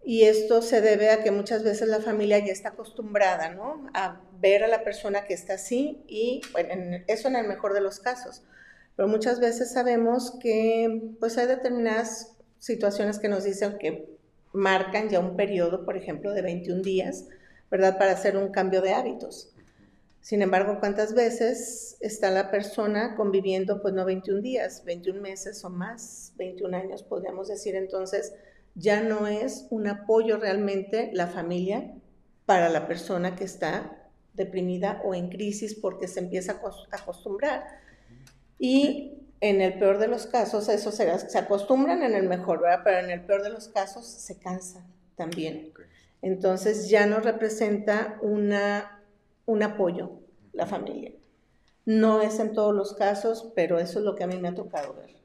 Y 0.04 0.24
esto 0.24 0.62
se 0.62 0.82
debe 0.82 1.12
a 1.12 1.24
que 1.24 1.32
muchas 1.32 1.64
veces 1.64 1.88
la 1.88 2.02
familia 2.02 2.40
ya 2.40 2.52
está 2.52 2.70
acostumbrada, 2.70 3.50
¿no? 3.50 3.88
A 3.94 4.20
ver 4.40 4.64
a 4.64 4.68
la 4.68 4.84
persona 4.84 5.26
que 5.26 5.36
está 5.36 5.54
así 5.54 6.04
y, 6.08 6.42
bueno, 6.54 7.04
eso 7.08 7.28
en 7.28 7.36
el 7.36 7.48
mejor 7.48 7.74
de 7.74 7.82
los 7.82 8.00
casos. 8.00 8.42
Pero 8.96 9.08
muchas 9.08 9.40
veces 9.40 9.72
sabemos 9.72 10.38
que, 10.42 11.14
pues, 11.20 11.38
hay 11.38 11.46
determinadas 11.48 12.36
situaciones 12.58 13.20
que 13.20 13.30
nos 13.30 13.44
dicen 13.44 13.78
que 13.78 14.18
marcan 14.54 15.10
ya 15.10 15.20
un 15.20 15.36
periodo, 15.36 15.86
por 15.86 15.96
ejemplo, 15.96 16.34
de 16.34 16.42
21 16.42 16.82
días, 16.82 17.28
¿verdad? 17.70 17.98
Para 17.98 18.12
hacer 18.12 18.36
un 18.36 18.50
cambio 18.50 18.82
de 18.82 18.94
hábitos. 18.94 19.54
Sin 20.22 20.42
embargo, 20.42 20.80
¿cuántas 20.80 21.14
veces 21.14 21.98
está 22.00 22.30
la 22.30 22.52
persona 22.52 23.16
conviviendo, 23.16 23.82
pues 23.82 23.94
no 23.94 24.06
21 24.06 24.42
días, 24.42 24.84
21 24.86 25.20
meses 25.20 25.66
o 25.66 25.70
más, 25.70 26.34
21 26.38 26.78
años, 26.78 27.04
podríamos 27.04 27.48
decir? 27.48 27.76
Entonces, 27.76 28.34
ya 28.76 29.02
no 29.02 29.28
es 29.28 29.68
un 29.72 29.88
apoyo 29.88 30.38
realmente 30.38 31.10
la 31.14 31.28
familia 31.28 31.96
para 32.46 32.70
la 32.70 32.88
persona 32.88 33.36
que 33.36 33.44
está 33.44 34.10
deprimida 34.34 35.02
o 35.04 35.14
en 35.16 35.30
crisis 35.30 35.76
porque 35.76 36.08
se 36.08 36.20
empieza 36.20 36.54
a 36.54 36.96
acostumbrar. 36.96 37.66
Y 38.60 39.18
en 39.42 39.60
el 39.60 39.80
peor 39.80 39.98
de 39.98 40.08
los 40.08 40.28
casos, 40.28 40.70
eso 40.70 40.92
se, 40.92 41.18
se 41.30 41.38
acostumbran 41.38 42.04
en 42.04 42.14
el 42.14 42.30
mejor, 42.30 42.62
¿verdad? 42.62 42.82
Pero 42.84 43.00
en 43.00 43.10
el 43.10 43.26
peor 43.26 43.42
de 43.42 43.50
los 43.50 43.68
casos 43.68 44.06
se 44.06 44.38
cansan 44.38 44.86
también. 45.16 45.74
Entonces 46.22 46.90
ya 46.90 47.08
no 47.08 47.20
representa 47.20 48.20
una, 48.22 49.01
un 49.46 49.64
apoyo 49.64 50.12
la 50.54 50.66
familia. 50.66 51.12
No 51.86 52.22
es 52.22 52.40
en 52.40 52.54
todos 52.54 52.76
los 52.76 52.94
casos, 52.94 53.52
pero 53.56 53.80
eso 53.80 54.00
es 54.00 54.06
lo 54.06 54.16
que 54.16 54.24
a 54.24 54.28
mí 54.28 54.38
me 54.38 54.50
ha 54.50 54.56
tocado 54.56 54.94
ver, 54.94 55.16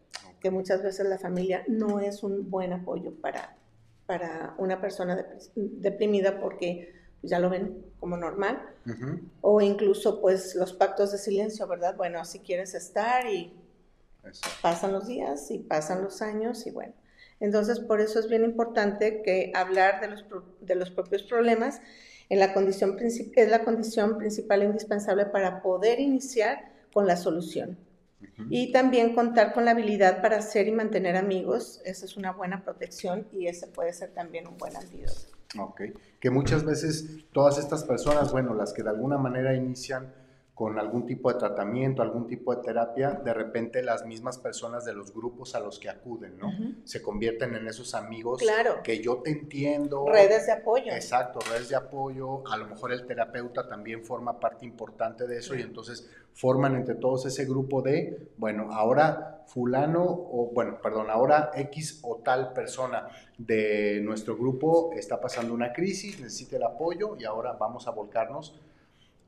que 0.41 0.51
muchas 0.51 0.83
veces 0.83 1.07
la 1.09 1.19
familia 1.19 1.65
no 1.69 2.01
es 2.01 2.23
un 2.23 2.51
buen 2.51 2.73
apoyo 2.73 3.13
para, 3.21 3.57
para 4.07 4.55
una 4.59 4.81
persona 4.81 5.27
deprimida 5.55 6.41
porque 6.41 6.95
ya 7.23 7.39
lo 7.39 7.51
ven 7.51 7.85
como 8.01 8.17
normal. 8.17 8.63
O 9.41 9.61
incluso 9.61 10.21
pues 10.21 10.55
los 10.55 10.73
pactos 10.73 11.13
de 11.13 11.19
silencio, 11.19 11.67
¿verdad? 11.67 11.97
Bueno, 11.97 12.25
si 12.25 12.39
quieres 12.39 12.75
estar 12.75 13.27
y 13.27 13.53
pasan 14.63 14.93
los 14.93 15.07
días 15.07 15.51
y 15.51 15.59
pasan 15.59 16.03
los 16.03 16.23
años 16.23 16.67
y 16.67 16.71
bueno. 16.71 16.95
Entonces, 17.39 17.81
por 17.81 18.01
eso 18.01 18.19
es 18.19 18.29
bien 18.29 18.45
importante 18.45 19.23
que 19.23 19.53
hablar 19.55 20.01
de 20.01 20.09
los, 20.09 20.25
de 20.61 20.75
los 20.75 20.91
propios 20.91 21.23
problemas 21.23 21.83
en 22.29 22.39
la 22.39 22.53
condición 22.53 22.97
es 22.99 23.49
la 23.49 23.65
condición 23.65 24.19
principal 24.19 24.63
e 24.63 24.67
indispensable 24.67 25.27
para 25.27 25.63
poder 25.63 26.01
iniciar 26.01 26.73
con 26.93 27.07
la 27.07 27.17
solución. 27.17 27.79
Y 28.51 28.73
también 28.73 29.15
contar 29.15 29.53
con 29.53 29.65
la 29.65 29.73
habilidad 29.73 30.21
para 30.21 30.39
hacer 30.39 30.69
y 30.69 30.73
mantener 30.73 31.17
amigos, 31.17 31.81
esa 31.85 32.05
es 32.05 32.17
una 32.17 32.33
buena 32.33 32.65
protección 32.65 33.27
y 33.33 33.47
ese 33.47 33.67
puede 33.67 33.93
ser 33.93 34.11
también 34.11 34.47
un 34.47 34.57
buen 34.57 34.77
antídoto. 34.77 35.37
Ok, 35.59 35.83
que 36.21 36.31
muchas 36.31 36.65
veces 36.65 37.25
todas 37.33 37.59
estas 37.59 37.85
personas, 37.85 38.33
bueno, 38.33 38.55
las 38.55 38.73
que 38.73 38.83
de 38.83 38.91
alguna 38.91 39.17
manera 39.17 39.55
inician 39.55 40.13
con 40.57 40.79
algún 40.79 41.05
tipo 41.05 41.31
de 41.31 41.39
tratamiento, 41.39 42.01
algún 42.01 42.27
tipo 42.27 42.57
de 42.57 42.63
terapia, 42.63 43.11
de 43.11 43.35
repente 43.35 43.83
las 43.83 44.07
mismas 44.07 44.39
personas 44.39 44.87
de 44.87 44.95
los 44.95 45.13
grupos 45.13 45.55
a 45.55 45.61
los 45.61 45.79
que 45.79 45.91
acuden, 45.91 46.39
¿no? 46.39 46.51
Se 46.83 47.03
convierten 47.03 47.55
en 47.55 47.69
esos 47.69 47.95
amigos 47.95 48.41
claro. 48.41 48.83
que 48.83 49.03
yo 49.03 49.19
te 49.19 49.33
entiendo. 49.33 50.07
Redes 50.09 50.47
de 50.47 50.53
apoyo. 50.53 50.93
Exacto, 50.93 51.41
redes 51.51 51.69
de 51.69 51.77
apoyo. 51.77 52.43
A 52.51 52.57
lo 52.57 52.67
mejor 52.69 52.95
el 52.95 53.07
terapeuta 53.07 53.69
también 53.69 54.03
forma 54.03 54.41
parte 54.41 54.65
importante 54.65 55.27
de 55.27 55.41
eso 55.41 55.55
y 55.55 55.61
entonces 55.61 56.09
forman 56.33 56.75
entre 56.75 56.95
todos 56.95 57.27
ese 57.27 57.45
grupo 57.45 57.83
de, 57.83 58.31
bueno, 58.39 58.73
ahora 58.73 59.45
fulano 59.49 60.05
o, 60.05 60.51
bueno, 60.55 60.81
perdón, 60.81 61.11
ahora 61.11 61.51
X 61.55 62.01
o 62.03 62.23
tal 62.25 62.55
persona 62.55 63.09
de 63.37 64.01
nuestro 64.03 64.39
grupo 64.39 64.91
está 64.95 65.21
pasando 65.21 65.53
una 65.53 65.75
crisis, 65.75 66.19
necesita 66.19 66.57
el 66.57 66.63
apoyo 66.63 67.15
y 67.19 67.27
ahora 67.27 67.53
vamos 67.53 67.87
a 67.87 67.91
volcarnos 67.91 68.59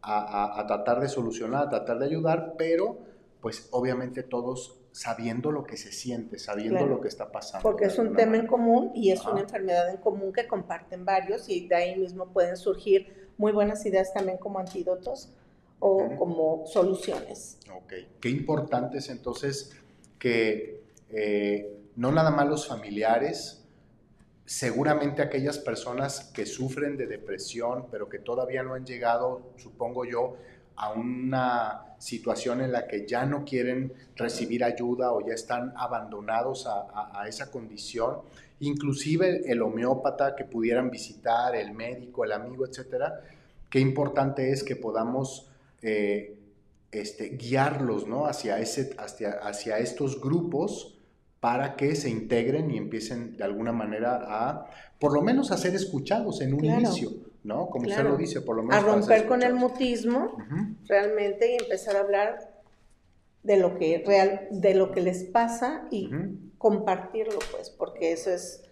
a, 0.02 0.64
tratar 0.66 1.00
de 1.00 1.08
solucionar, 1.08 1.66
a 1.66 1.68
tratar 1.68 1.98
de 1.98 2.06
ayudar, 2.06 2.54
pero 2.56 2.98
pues 3.40 3.68
obviamente 3.70 4.22
todos 4.22 4.78
sabiendo 4.92 5.52
lo 5.52 5.64
que 5.64 5.76
se 5.76 5.92
siente, 5.92 6.38
sabiendo 6.38 6.86
lo 6.86 7.00
que 7.00 7.08
está 7.08 7.30
pasando. 7.30 7.62
Porque 7.62 7.84
es 7.84 7.98
un 7.98 8.16
tema 8.16 8.36
en 8.36 8.46
común 8.46 8.90
y 8.94 9.10
es 9.10 9.24
una 9.24 9.40
enfermedad 9.40 9.88
en 9.90 9.98
común 9.98 10.32
que 10.32 10.46
comparten 10.46 11.04
varios 11.04 11.48
y 11.48 11.68
de 11.68 11.74
ahí 11.76 11.96
mismo 11.96 12.26
pueden 12.32 12.56
surgir 12.56 13.28
muy 13.36 13.52
buenas 13.52 13.84
ideas 13.86 14.12
también 14.12 14.38
como 14.38 14.58
antídotos 14.58 15.32
o 15.78 16.16
como 16.16 16.66
soluciones. 16.66 17.58
Ok, 17.72 17.92
qué 18.20 18.30
importante 18.30 18.98
es 18.98 19.08
entonces 19.08 19.76
que 20.18 20.82
eh, 21.10 21.78
no 21.94 22.10
nada 22.10 22.30
más 22.30 22.48
los 22.48 22.66
familiares, 22.66 23.57
seguramente 24.48 25.20
aquellas 25.20 25.58
personas 25.58 26.30
que 26.32 26.46
sufren 26.46 26.96
de 26.96 27.06
depresión, 27.06 27.84
pero 27.90 28.08
que 28.08 28.18
todavía 28.18 28.62
no 28.62 28.72
han 28.72 28.86
llegado, 28.86 29.42
supongo 29.58 30.06
yo, 30.06 30.38
a 30.74 30.92
una 30.92 31.82
situación 31.98 32.62
en 32.62 32.72
la 32.72 32.88
que 32.88 33.06
ya 33.06 33.26
no 33.26 33.44
quieren 33.44 33.92
recibir 34.16 34.64
ayuda 34.64 35.12
o 35.12 35.20
ya 35.20 35.34
están 35.34 35.74
abandonados 35.76 36.66
a, 36.66 37.28
esa 37.28 37.50
condición, 37.50 38.20
inclusive 38.60 39.42
el 39.52 39.60
homeópata 39.60 40.34
que 40.34 40.44
pudieran 40.44 40.90
visitar, 40.90 41.54
el 41.54 41.74
médico, 41.74 42.24
el 42.24 42.32
amigo, 42.32 42.66
etcétera, 42.66 43.20
qué 43.68 43.80
importante 43.80 44.50
es 44.50 44.64
que 44.64 44.76
podamos 44.76 45.50
eh, 45.82 46.38
este, 46.90 47.36
guiarlos 47.36 48.06
¿no? 48.06 48.24
hacia, 48.24 48.58
ese, 48.60 48.94
hacia, 48.96 49.32
hacia 49.42 49.78
estos 49.78 50.18
grupos 50.18 50.97
para 51.40 51.76
que 51.76 51.94
se 51.94 52.10
integren 52.10 52.70
y 52.70 52.76
empiecen 52.76 53.36
de 53.36 53.44
alguna 53.44 53.72
manera 53.72 54.20
a, 54.26 54.66
por 54.98 55.12
lo 55.12 55.22
menos, 55.22 55.52
a 55.52 55.56
ser 55.56 55.74
escuchados 55.74 56.40
en 56.40 56.54
un 56.54 56.64
inicio, 56.64 57.10
¿no? 57.44 57.68
Como 57.68 57.88
usted 57.88 58.04
lo 58.04 58.16
dice, 58.16 58.40
por 58.40 58.56
lo 58.56 58.62
menos. 58.62 58.76
A 58.76 58.86
romper 58.86 59.26
con 59.26 59.42
el 59.42 59.54
mutismo 59.54 60.36
realmente 60.88 61.52
y 61.52 61.62
empezar 61.62 61.96
a 61.96 62.00
hablar 62.00 62.58
de 63.44 63.56
lo 63.56 63.78
que 63.78 64.02
real, 64.04 64.48
de 64.50 64.74
lo 64.74 64.90
que 64.90 65.00
les 65.00 65.24
pasa 65.24 65.86
y 65.90 66.10
compartirlo, 66.58 67.38
pues, 67.52 67.70
porque 67.70 68.12
eso 68.12 68.30
es 68.30 68.64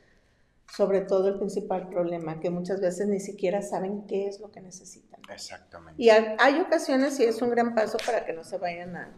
sobre 0.69 1.01
todo 1.03 1.29
el 1.29 1.39
principal 1.39 1.89
problema, 1.89 2.41
que 2.41 2.51
muchas 2.51 2.81
veces 2.81 3.07
ni 3.07 3.21
siquiera 3.21 3.63
saben 3.63 4.05
qué 4.09 4.27
es 4.27 4.41
lo 4.41 4.51
que 4.51 4.61
necesitan. 4.61 5.21
Exactamente. 5.33 6.03
Y 6.03 6.09
hay 6.11 6.61
ocasiones, 6.61 7.21
y 7.21 7.25
es 7.25 7.41
un 7.41 7.51
gran 7.51 7.77
paso 7.77 7.99
para 8.05 8.27
que 8.27 8.33
no 8.33 8.43
se 8.43 8.59
vayan 8.59 8.97
a, 8.97 9.15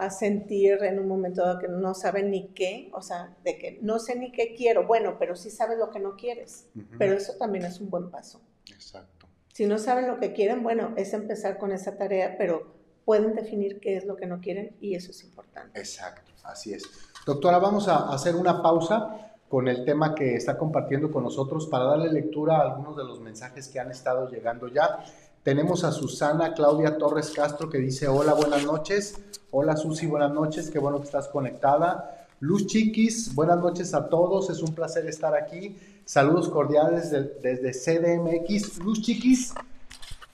a 0.00 0.10
sentir 0.10 0.82
en 0.82 0.98
un 0.98 1.06
momento 1.06 1.42
dado 1.42 1.58
que 1.58 1.68
no 1.68 1.94
saben 1.94 2.30
ni 2.30 2.48
qué, 2.48 2.90
o 2.94 3.02
sea, 3.02 3.36
de 3.44 3.58
que 3.58 3.78
no 3.82 3.98
sé 3.98 4.16
ni 4.16 4.32
qué 4.32 4.54
quiero, 4.54 4.86
bueno, 4.86 5.16
pero 5.18 5.36
sí 5.36 5.50
sabes 5.50 5.78
lo 5.78 5.90
que 5.90 6.00
no 6.00 6.16
quieres, 6.16 6.68
pero 6.98 7.14
eso 7.14 7.34
también 7.38 7.66
es 7.66 7.80
un 7.80 7.90
buen 7.90 8.10
paso. 8.10 8.40
Exacto. 8.72 9.26
Si 9.52 9.66
no 9.66 9.78
saben 9.78 10.06
lo 10.06 10.18
que 10.18 10.32
quieren, 10.32 10.62
bueno, 10.62 10.94
es 10.96 11.12
empezar 11.12 11.58
con 11.58 11.70
esa 11.70 11.98
tarea, 11.98 12.36
pero 12.38 12.74
pueden 13.04 13.34
definir 13.34 13.78
qué 13.78 13.96
es 13.98 14.06
lo 14.06 14.16
que 14.16 14.26
no 14.26 14.40
quieren 14.40 14.74
y 14.80 14.94
eso 14.94 15.10
es 15.10 15.22
importante. 15.22 15.78
Exacto, 15.78 16.32
así 16.44 16.72
es. 16.72 16.82
Doctora, 17.26 17.58
vamos 17.58 17.86
a 17.86 18.10
hacer 18.10 18.34
una 18.36 18.62
pausa 18.62 19.34
con 19.50 19.68
el 19.68 19.84
tema 19.84 20.14
que 20.14 20.34
está 20.34 20.56
compartiendo 20.56 21.10
con 21.10 21.24
nosotros 21.24 21.66
para 21.66 21.84
darle 21.84 22.10
lectura 22.10 22.56
a 22.58 22.62
algunos 22.62 22.96
de 22.96 23.04
los 23.04 23.20
mensajes 23.20 23.68
que 23.68 23.80
han 23.80 23.90
estado 23.90 24.30
llegando 24.30 24.68
ya. 24.68 25.04
Tenemos 25.42 25.84
a 25.84 25.92
Susana 25.92 26.52
Claudia 26.52 26.98
Torres 26.98 27.30
Castro 27.30 27.70
que 27.70 27.78
dice, 27.78 28.06
hola, 28.08 28.34
buenas 28.34 28.66
noches. 28.66 29.22
Hola 29.50 29.74
Susi, 29.74 30.04
buenas 30.04 30.32
noches, 30.32 30.68
qué 30.68 30.78
bueno 30.78 30.98
que 30.98 31.06
estás 31.06 31.28
conectada. 31.28 32.26
Luz 32.40 32.66
Chiquis, 32.66 33.34
buenas 33.34 33.58
noches 33.58 33.94
a 33.94 34.10
todos, 34.10 34.50
es 34.50 34.60
un 34.60 34.74
placer 34.74 35.06
estar 35.06 35.34
aquí. 35.34 35.78
Saludos 36.04 36.50
cordiales 36.50 37.10
desde 37.10 37.72
CDMX. 37.72 38.80
Luz 38.80 39.00
Chiquis, 39.00 39.54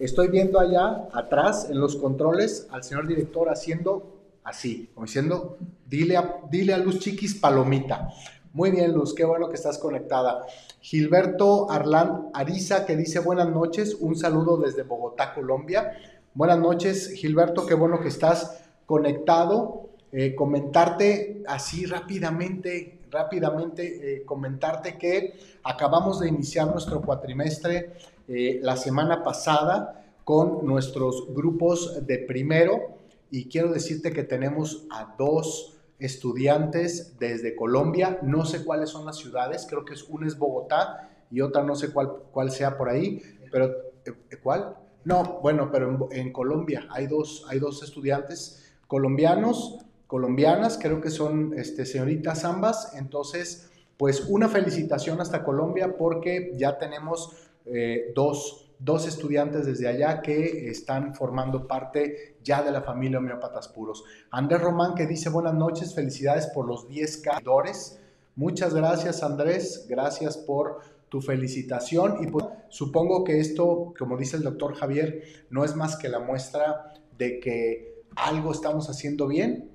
estoy 0.00 0.26
viendo 0.26 0.58
allá 0.58 1.08
atrás 1.12 1.68
en 1.70 1.78
los 1.78 1.94
controles 1.94 2.66
al 2.72 2.82
señor 2.82 3.06
director 3.06 3.48
haciendo 3.48 4.12
así, 4.42 4.90
como 4.92 5.06
diciendo, 5.06 5.56
dile 5.86 6.16
a, 6.16 6.40
dile 6.50 6.74
a 6.74 6.78
Luz 6.78 6.98
Chiquis 6.98 7.36
palomita. 7.36 8.08
Muy 8.56 8.70
bien, 8.70 8.94
Luz, 8.94 9.12
qué 9.12 9.26
bueno 9.26 9.50
que 9.50 9.54
estás 9.56 9.76
conectada. 9.76 10.46
Gilberto 10.80 11.70
Arlán 11.70 12.30
Ariza 12.32 12.86
que 12.86 12.96
dice 12.96 13.18
buenas 13.18 13.50
noches, 13.50 13.98
un 14.00 14.16
saludo 14.16 14.56
desde 14.56 14.82
Bogotá, 14.82 15.34
Colombia. 15.34 15.92
Buenas 16.32 16.58
noches, 16.58 17.12
Gilberto, 17.12 17.66
qué 17.66 17.74
bueno 17.74 18.00
que 18.00 18.08
estás 18.08 18.64
conectado. 18.86 19.90
Eh, 20.10 20.34
comentarte 20.34 21.42
así 21.46 21.84
rápidamente, 21.84 23.00
rápidamente, 23.10 23.82
eh, 24.14 24.24
comentarte 24.24 24.96
que 24.96 25.34
acabamos 25.62 26.20
de 26.20 26.28
iniciar 26.28 26.66
nuestro 26.68 27.02
cuatrimestre 27.02 27.92
eh, 28.26 28.58
la 28.62 28.78
semana 28.78 29.22
pasada 29.22 30.02
con 30.24 30.64
nuestros 30.64 31.26
grupos 31.34 32.06
de 32.06 32.20
primero 32.20 32.96
y 33.30 33.50
quiero 33.50 33.70
decirte 33.70 34.14
que 34.14 34.22
tenemos 34.22 34.86
a 34.88 35.14
dos 35.18 35.75
estudiantes 35.98 37.18
desde 37.18 37.56
Colombia, 37.56 38.18
no 38.22 38.44
sé 38.44 38.64
cuáles 38.64 38.90
son 38.90 39.06
las 39.06 39.16
ciudades, 39.16 39.66
creo 39.68 39.84
que 39.84 39.94
una 40.08 40.26
es 40.26 40.38
Bogotá 40.38 41.10
y 41.30 41.40
otra 41.40 41.62
no 41.62 41.74
sé 41.74 41.92
cuál, 41.92 42.12
cuál 42.30 42.50
sea 42.50 42.76
por 42.76 42.88
ahí, 42.88 43.22
pero 43.50 43.74
eh, 44.04 44.36
¿cuál? 44.42 44.76
No, 45.04 45.38
bueno, 45.42 45.70
pero 45.70 46.08
en, 46.10 46.32
Colombia 46.32 46.86
hay 46.90 47.06
dos, 47.06 47.46
hay 47.48 47.58
dos 47.58 47.82
estudiantes 47.82 48.74
colombianos, 48.86 49.78
colombianas, 50.06 50.78
creo 50.80 51.00
que 51.00 51.10
son 51.10 51.54
este, 51.56 51.86
señoritas 51.86 52.44
ambas, 52.44 52.92
entonces, 52.96 53.70
pues 53.96 54.26
una 54.28 54.48
felicitación 54.48 55.20
hasta 55.20 55.44
Colombia 55.44 55.96
porque 55.96 56.52
ya 56.56 56.78
tenemos 56.78 57.36
eh, 57.64 58.12
dos 58.14 58.65
dos 58.78 59.06
estudiantes 59.06 59.66
desde 59.66 59.88
allá 59.88 60.20
que 60.20 60.68
están 60.68 61.14
formando 61.14 61.66
parte 61.66 62.36
ya 62.42 62.62
de 62.62 62.70
la 62.70 62.82
familia 62.82 63.18
Homeópatas 63.18 63.68
Puros. 63.68 64.04
Andrés 64.30 64.60
Román 64.60 64.94
que 64.94 65.06
dice 65.06 65.30
buenas 65.30 65.54
noches, 65.54 65.94
felicidades 65.94 66.46
por 66.48 66.66
los 66.66 66.88
10 66.88 67.18
caidores. 67.18 68.00
Muchas 68.34 68.74
gracias 68.74 69.22
Andrés, 69.22 69.86
gracias 69.88 70.36
por 70.36 70.80
tu 71.08 71.20
felicitación 71.20 72.22
y 72.22 72.26
pues, 72.26 72.44
supongo 72.68 73.24
que 73.24 73.40
esto, 73.40 73.94
como 73.98 74.16
dice 74.16 74.36
el 74.36 74.42
doctor 74.42 74.74
Javier, 74.74 75.22
no 75.50 75.64
es 75.64 75.74
más 75.74 75.96
que 75.96 76.08
la 76.08 76.20
muestra 76.20 76.92
de 77.16 77.40
que 77.40 78.02
algo 78.16 78.52
estamos 78.52 78.90
haciendo 78.90 79.26
bien. 79.26 79.70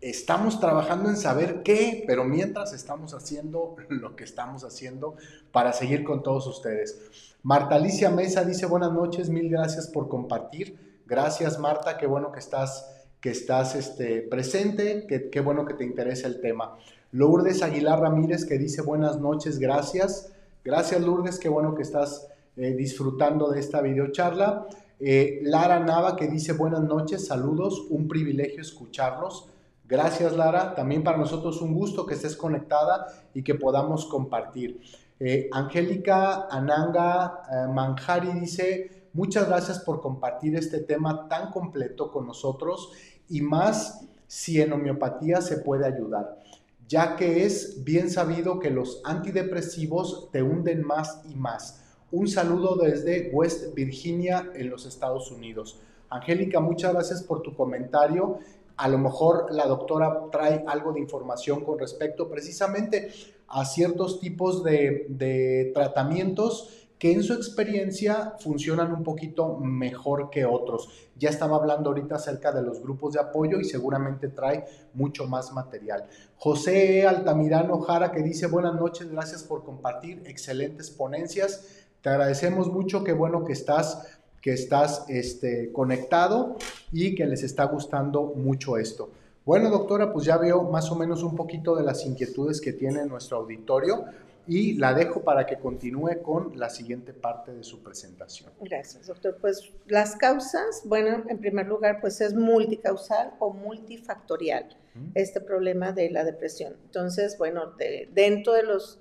Estamos 0.00 0.58
trabajando 0.58 1.08
en 1.08 1.16
saber 1.16 1.62
qué, 1.62 2.02
pero 2.06 2.24
mientras 2.24 2.72
estamos 2.72 3.14
haciendo 3.14 3.76
lo 3.88 4.16
que 4.16 4.24
estamos 4.24 4.64
haciendo 4.64 5.16
para 5.52 5.72
seguir 5.72 6.04
con 6.04 6.22
todos 6.22 6.46
ustedes. 6.46 7.31
Marta 7.44 7.74
Alicia 7.74 8.08
Mesa 8.08 8.44
dice 8.44 8.66
buenas 8.66 8.92
noches, 8.92 9.28
mil 9.28 9.50
gracias 9.50 9.88
por 9.88 10.08
compartir. 10.08 11.02
Gracias 11.06 11.58
Marta, 11.58 11.98
qué 11.98 12.06
bueno 12.06 12.30
que 12.30 12.38
estás, 12.38 13.04
que 13.20 13.30
estás 13.30 13.74
este, 13.74 14.22
presente, 14.22 15.08
qué 15.08 15.40
bueno 15.40 15.64
que 15.64 15.74
te 15.74 15.82
interesa 15.82 16.28
el 16.28 16.40
tema. 16.40 16.78
Lourdes 17.10 17.64
Aguilar 17.64 18.00
Ramírez 18.00 18.44
que 18.44 18.58
dice 18.58 18.80
buenas 18.80 19.18
noches, 19.18 19.58
gracias. 19.58 20.32
Gracias 20.64 21.00
Lourdes, 21.00 21.40
qué 21.40 21.48
bueno 21.48 21.74
que 21.74 21.82
estás 21.82 22.28
eh, 22.56 22.74
disfrutando 22.74 23.50
de 23.50 23.58
esta 23.58 23.80
videocharla. 23.80 24.68
Eh, 25.00 25.40
Lara 25.42 25.80
Nava 25.80 26.14
que 26.14 26.28
dice 26.28 26.52
buenas 26.52 26.82
noches, 26.82 27.26
saludos, 27.26 27.86
un 27.90 28.06
privilegio 28.06 28.60
escucharlos. 28.60 29.48
Gracias 29.88 30.36
Lara, 30.36 30.76
también 30.76 31.02
para 31.02 31.18
nosotros 31.18 31.60
un 31.60 31.74
gusto 31.74 32.06
que 32.06 32.14
estés 32.14 32.36
conectada 32.36 33.08
y 33.34 33.42
que 33.42 33.56
podamos 33.56 34.06
compartir. 34.06 34.80
Eh, 35.24 35.48
Angélica 35.52 36.48
Ananga 36.50 37.44
eh, 37.48 37.68
Manjari 37.72 38.32
dice, 38.40 39.06
muchas 39.12 39.46
gracias 39.46 39.78
por 39.78 40.00
compartir 40.00 40.56
este 40.56 40.80
tema 40.80 41.28
tan 41.28 41.52
completo 41.52 42.10
con 42.10 42.26
nosotros 42.26 42.90
y 43.28 43.40
más 43.40 44.00
si 44.26 44.60
en 44.60 44.72
homeopatía 44.72 45.40
se 45.40 45.58
puede 45.58 45.86
ayudar, 45.86 46.40
ya 46.88 47.14
que 47.14 47.44
es 47.44 47.84
bien 47.84 48.10
sabido 48.10 48.58
que 48.58 48.70
los 48.70 49.00
antidepresivos 49.04 50.28
te 50.32 50.42
hunden 50.42 50.84
más 50.84 51.20
y 51.30 51.36
más. 51.36 51.84
Un 52.10 52.26
saludo 52.26 52.74
desde 52.74 53.30
West 53.32 53.76
Virginia 53.76 54.50
en 54.56 54.70
los 54.70 54.86
Estados 54.86 55.30
Unidos. 55.30 55.78
Angélica, 56.10 56.58
muchas 56.58 56.94
gracias 56.94 57.22
por 57.22 57.42
tu 57.42 57.54
comentario. 57.54 58.40
A 58.76 58.88
lo 58.88 58.98
mejor 58.98 59.52
la 59.52 59.66
doctora 59.66 60.30
trae 60.30 60.64
algo 60.66 60.92
de 60.92 61.00
información 61.00 61.64
con 61.64 61.78
respecto 61.78 62.28
precisamente 62.28 63.10
a 63.48 63.64
ciertos 63.64 64.18
tipos 64.18 64.64
de, 64.64 65.70
tratamientos 65.74 66.88
que 66.98 67.12
en 67.12 67.22
su 67.22 67.34
experiencia 67.34 68.34
funcionan 68.38 68.92
un 68.92 69.02
poquito 69.02 69.56
mejor 69.58 70.30
que 70.30 70.44
otros. 70.44 70.88
Ya 71.16 71.30
estaba 71.30 71.56
hablando 71.56 71.90
ahorita 71.90 72.14
acerca 72.14 72.52
de 72.52 72.62
los 72.62 72.80
grupos 72.80 73.14
de 73.14 73.20
apoyo 73.20 73.58
y 73.58 73.64
seguramente 73.64 74.28
trae 74.28 74.64
mucho 74.94 75.26
más 75.26 75.52
material. 75.52 76.04
José 76.36 77.06
Altamirano 77.06 77.80
Jara 77.80 78.12
que 78.12 78.22
dice 78.22 78.46
buenas 78.46 78.74
noches, 78.74 79.10
gracias 79.10 79.42
por 79.42 79.64
compartir, 79.64 80.22
excelentes 80.26 80.90
ponencias. 80.90 81.86
Te 82.02 82.08
agradecemos 82.08 82.68
mucho, 82.68 83.04
qué 83.04 83.12
bueno 83.12 83.44
que 83.44 83.52
estás 83.52 84.21
que 84.42 84.52
estás 84.52 85.06
este, 85.08 85.72
conectado 85.72 86.56
y 86.90 87.14
que 87.14 87.24
les 87.24 87.44
está 87.44 87.64
gustando 87.64 88.24
mucho 88.36 88.76
esto. 88.76 89.10
Bueno, 89.46 89.70
doctora, 89.70 90.12
pues 90.12 90.26
ya 90.26 90.36
veo 90.36 90.64
más 90.64 90.90
o 90.90 90.96
menos 90.96 91.22
un 91.22 91.34
poquito 91.36 91.74
de 91.76 91.84
las 91.84 92.04
inquietudes 92.04 92.60
que 92.60 92.72
tiene 92.72 93.06
nuestro 93.06 93.38
auditorio 93.38 94.04
y 94.46 94.74
la 94.74 94.92
dejo 94.94 95.22
para 95.22 95.46
que 95.46 95.56
continúe 95.56 96.22
con 96.22 96.58
la 96.58 96.68
siguiente 96.68 97.12
parte 97.12 97.54
de 97.54 97.62
su 97.62 97.82
presentación. 97.82 98.50
Gracias, 98.60 99.06
doctor. 99.06 99.38
Pues 99.40 99.72
las 99.86 100.16
causas, 100.16 100.82
bueno, 100.84 101.24
en 101.28 101.38
primer 101.38 101.66
lugar, 101.66 102.00
pues 102.00 102.20
es 102.20 102.34
multicausal 102.34 103.34
o 103.38 103.52
multifactorial 103.52 104.76
este 105.14 105.40
problema 105.40 105.92
de 105.92 106.10
la 106.10 106.24
depresión. 106.24 106.76
Entonces, 106.84 107.38
bueno, 107.38 107.72
dentro 108.12 108.52
de 108.52 108.64
los 108.64 109.00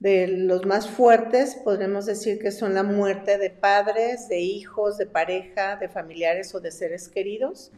de 0.00 0.26
los 0.28 0.64
más 0.64 0.88
fuertes, 0.88 1.56
podremos 1.62 2.06
decir 2.06 2.38
que 2.38 2.52
son 2.52 2.74
la 2.74 2.82
muerte 2.82 3.36
de 3.36 3.50
padres, 3.50 4.28
de 4.28 4.40
hijos, 4.40 4.96
de 4.96 5.04
pareja, 5.06 5.76
de 5.76 5.90
familiares 5.90 6.54
o 6.54 6.60
de 6.60 6.72
seres 6.72 7.08
queridos, 7.08 7.70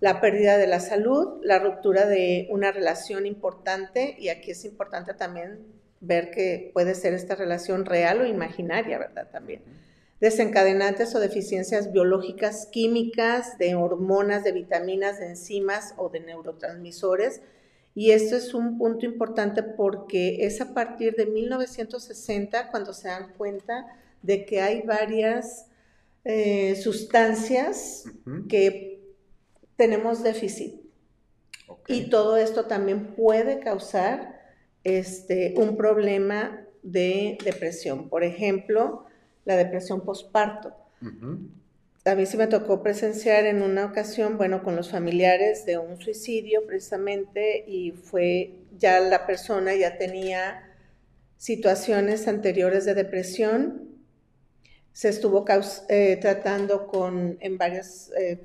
la 0.00 0.20
pérdida 0.20 0.56
de 0.56 0.66
la 0.66 0.80
salud, 0.80 1.40
la 1.42 1.58
ruptura 1.58 2.06
de 2.06 2.48
una 2.50 2.72
relación 2.72 3.26
importante, 3.26 4.16
y 4.18 4.30
aquí 4.30 4.52
es 4.52 4.64
importante 4.64 5.12
también 5.12 5.58
ver 6.00 6.30
que 6.30 6.70
puede 6.72 6.94
ser 6.94 7.12
esta 7.12 7.34
relación 7.34 7.84
real 7.84 8.22
o 8.22 8.26
imaginaria, 8.26 8.98
¿verdad? 8.98 9.28
También. 9.30 9.60
Desencadenantes 10.20 11.14
o 11.14 11.20
deficiencias 11.20 11.92
biológicas, 11.92 12.66
químicas, 12.72 13.58
de 13.58 13.74
hormonas, 13.74 14.42
de 14.42 14.52
vitaminas, 14.52 15.20
de 15.20 15.26
enzimas 15.26 15.92
o 15.98 16.08
de 16.08 16.20
neurotransmisores, 16.20 17.42
y 17.94 18.12
esto 18.12 18.36
es 18.36 18.54
un 18.54 18.78
punto 18.78 19.06
importante 19.06 19.62
porque 19.62 20.46
es 20.46 20.60
a 20.60 20.72
partir 20.72 21.14
de 21.16 21.26
1960 21.26 22.70
cuando 22.70 22.92
se 22.92 23.08
dan 23.08 23.32
cuenta 23.36 23.86
de 24.22 24.44
que 24.44 24.60
hay 24.60 24.82
varias 24.82 25.66
eh, 26.24 26.76
sustancias 26.76 28.04
que 28.48 29.00
tenemos 29.76 30.22
déficit. 30.22 30.80
Y 31.86 32.10
todo 32.10 32.36
esto 32.36 32.66
también 32.66 33.14
puede 33.14 33.60
causar 33.60 34.38
este, 34.84 35.54
un 35.56 35.76
problema 35.76 36.64
de 36.82 37.38
depresión. 37.44 38.08
Por 38.08 38.24
ejemplo, 38.24 39.06
la 39.44 39.56
depresión 39.56 40.02
postparto 40.02 40.74
a 42.08 42.14
mí 42.14 42.26
sí 42.26 42.36
me 42.36 42.46
tocó 42.46 42.82
presenciar 42.82 43.44
en 43.44 43.62
una 43.62 43.84
ocasión, 43.84 44.38
bueno, 44.38 44.62
con 44.62 44.74
los 44.76 44.90
familiares 44.90 45.66
de 45.66 45.78
un 45.78 46.00
suicidio 46.00 46.66
precisamente 46.66 47.64
y 47.66 47.92
fue 47.92 48.54
ya 48.78 49.00
la 49.00 49.26
persona 49.26 49.74
ya 49.74 49.98
tenía 49.98 50.74
situaciones 51.36 52.26
anteriores 52.26 52.84
de 52.84 52.94
depresión. 52.94 53.88
Se 54.92 55.10
estuvo 55.10 55.44
eh, 55.88 56.18
tratando 56.20 56.86
con, 56.86 57.36
en 57.40 57.58
varios 57.58 58.10
eh, 58.18 58.40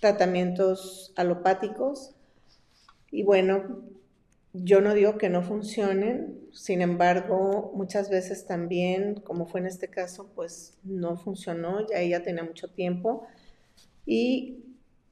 tratamientos 0.00 1.12
alopáticos 1.16 2.14
y 3.10 3.24
bueno, 3.24 3.82
yo 4.64 4.80
no 4.80 4.94
digo 4.94 5.18
que 5.18 5.28
no 5.28 5.42
funcionen, 5.42 6.40
sin 6.52 6.80
embargo, 6.80 7.72
muchas 7.74 8.10
veces 8.10 8.46
también, 8.46 9.16
como 9.16 9.46
fue 9.46 9.60
en 9.60 9.66
este 9.66 9.88
caso, 9.88 10.30
pues 10.34 10.78
no 10.84 11.16
funcionó, 11.16 11.86
ya 11.86 11.98
ella 11.98 12.22
tenía 12.22 12.44
mucho 12.44 12.68
tiempo. 12.68 13.26
Y 14.04 14.64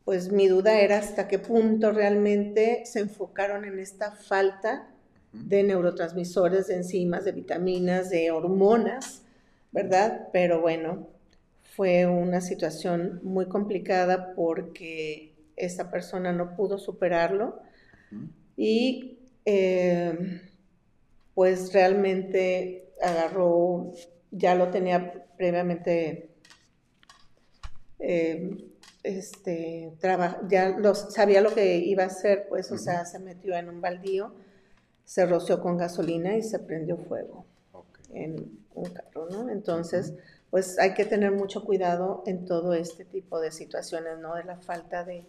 pues 0.05 0.31
mi 0.31 0.49
duda 0.49 0.81
era 0.81 0.99
hasta 0.99 1.29
qué 1.29 1.39
punto 1.39 1.91
realmente 1.93 2.83
se 2.85 3.01
enfocaron 3.01 3.65
en 3.65 3.79
esta 3.79 4.13
falta 4.13 4.89
de 5.33 5.63
neurotransmisores, 5.63 6.69
de 6.69 6.77
enzimas, 6.77 7.25
de 7.25 7.33
vitaminas, 7.33 8.11
de 8.11 8.31
hormonas, 8.31 9.23
¿verdad? 9.73 10.29
Pero 10.33 10.61
bueno, 10.61 11.09
fue 11.63 12.07
una 12.07 12.41
situación 12.41 13.21
muy 13.25 13.47
complicada 13.47 14.35
porque 14.35 15.35
esta 15.57 15.91
persona 15.91 16.33
no 16.33 16.55
pudo 16.55 16.79
superarlo 16.79 17.61
y 18.57 19.14
eh, 19.45 20.41
pues 21.35 21.73
realmente 21.73 22.93
agarró, 23.03 23.93
ya 24.31 24.55
lo 24.55 24.71
tenía 24.71 25.27
previamente, 25.37 26.31
eh, 27.99 28.73
este, 29.03 29.93
ya 30.49 30.77
sabía 30.95 31.41
lo 31.41 31.55
que 31.55 31.77
iba 31.77 32.05
a 32.05 32.07
hacer, 32.07 32.47
pues, 32.49 32.71
o 32.73 32.79
sea, 32.79 33.05
se 33.05 33.19
metió 33.19 33.55
en 33.57 33.69
un 33.69 33.81
baldío, 33.81 34.35
se 35.05 35.27
roció 35.27 35.61
con 35.61 35.77
gasolina 35.77 36.37
y 36.37 36.43
se 36.43 36.59
prendió 36.59 36.97
fuego 36.97 37.45
en 38.13 38.65
un 38.75 38.85
carro, 38.91 39.29
¿no? 39.31 39.51
Entonces, 39.51 40.15
pues 40.51 40.79
hay 40.79 40.95
que 40.95 41.05
tener 41.05 41.33
mucho 41.33 41.65
cuidado 41.65 42.23
en 42.27 42.47
todo 42.47 42.75
este 42.75 43.05
tipo 43.05 43.41
de 43.41 43.51
situaciones, 43.51 44.19
¿no? 44.19 44.37
De 44.37 44.45
la 44.45 44.57
falta 44.57 45.05
de 45.05 45.27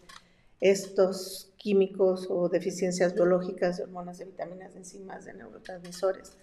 estos 0.62 1.52
químicos 1.58 2.28
o 2.30 2.50
deficiencias 2.50 3.14
biológicas 3.14 3.78
de 3.78 3.84
hormonas, 3.84 4.20
de 4.20 4.26
vitaminas, 4.26 4.74
de 4.74 4.80
enzimas, 4.80 5.26
de 5.26 5.34
neurotransmisores. 5.34 6.34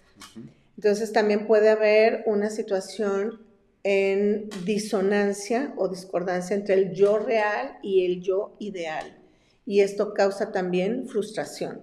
Entonces 0.75 1.13
también 1.13 1.47
puede 1.47 1.69
haber 1.69 2.23
una 2.25 2.49
situación 2.49 3.41
en 3.83 4.49
disonancia 4.65 5.73
o 5.77 5.89
discordancia 5.89 6.55
entre 6.55 6.75
el 6.75 6.93
yo 6.93 7.19
real 7.19 7.77
y 7.81 8.05
el 8.05 8.21
yo 8.21 8.55
ideal. 8.59 9.17
Y 9.65 9.81
esto 9.81 10.13
causa 10.13 10.51
también 10.51 11.07
frustración. 11.07 11.81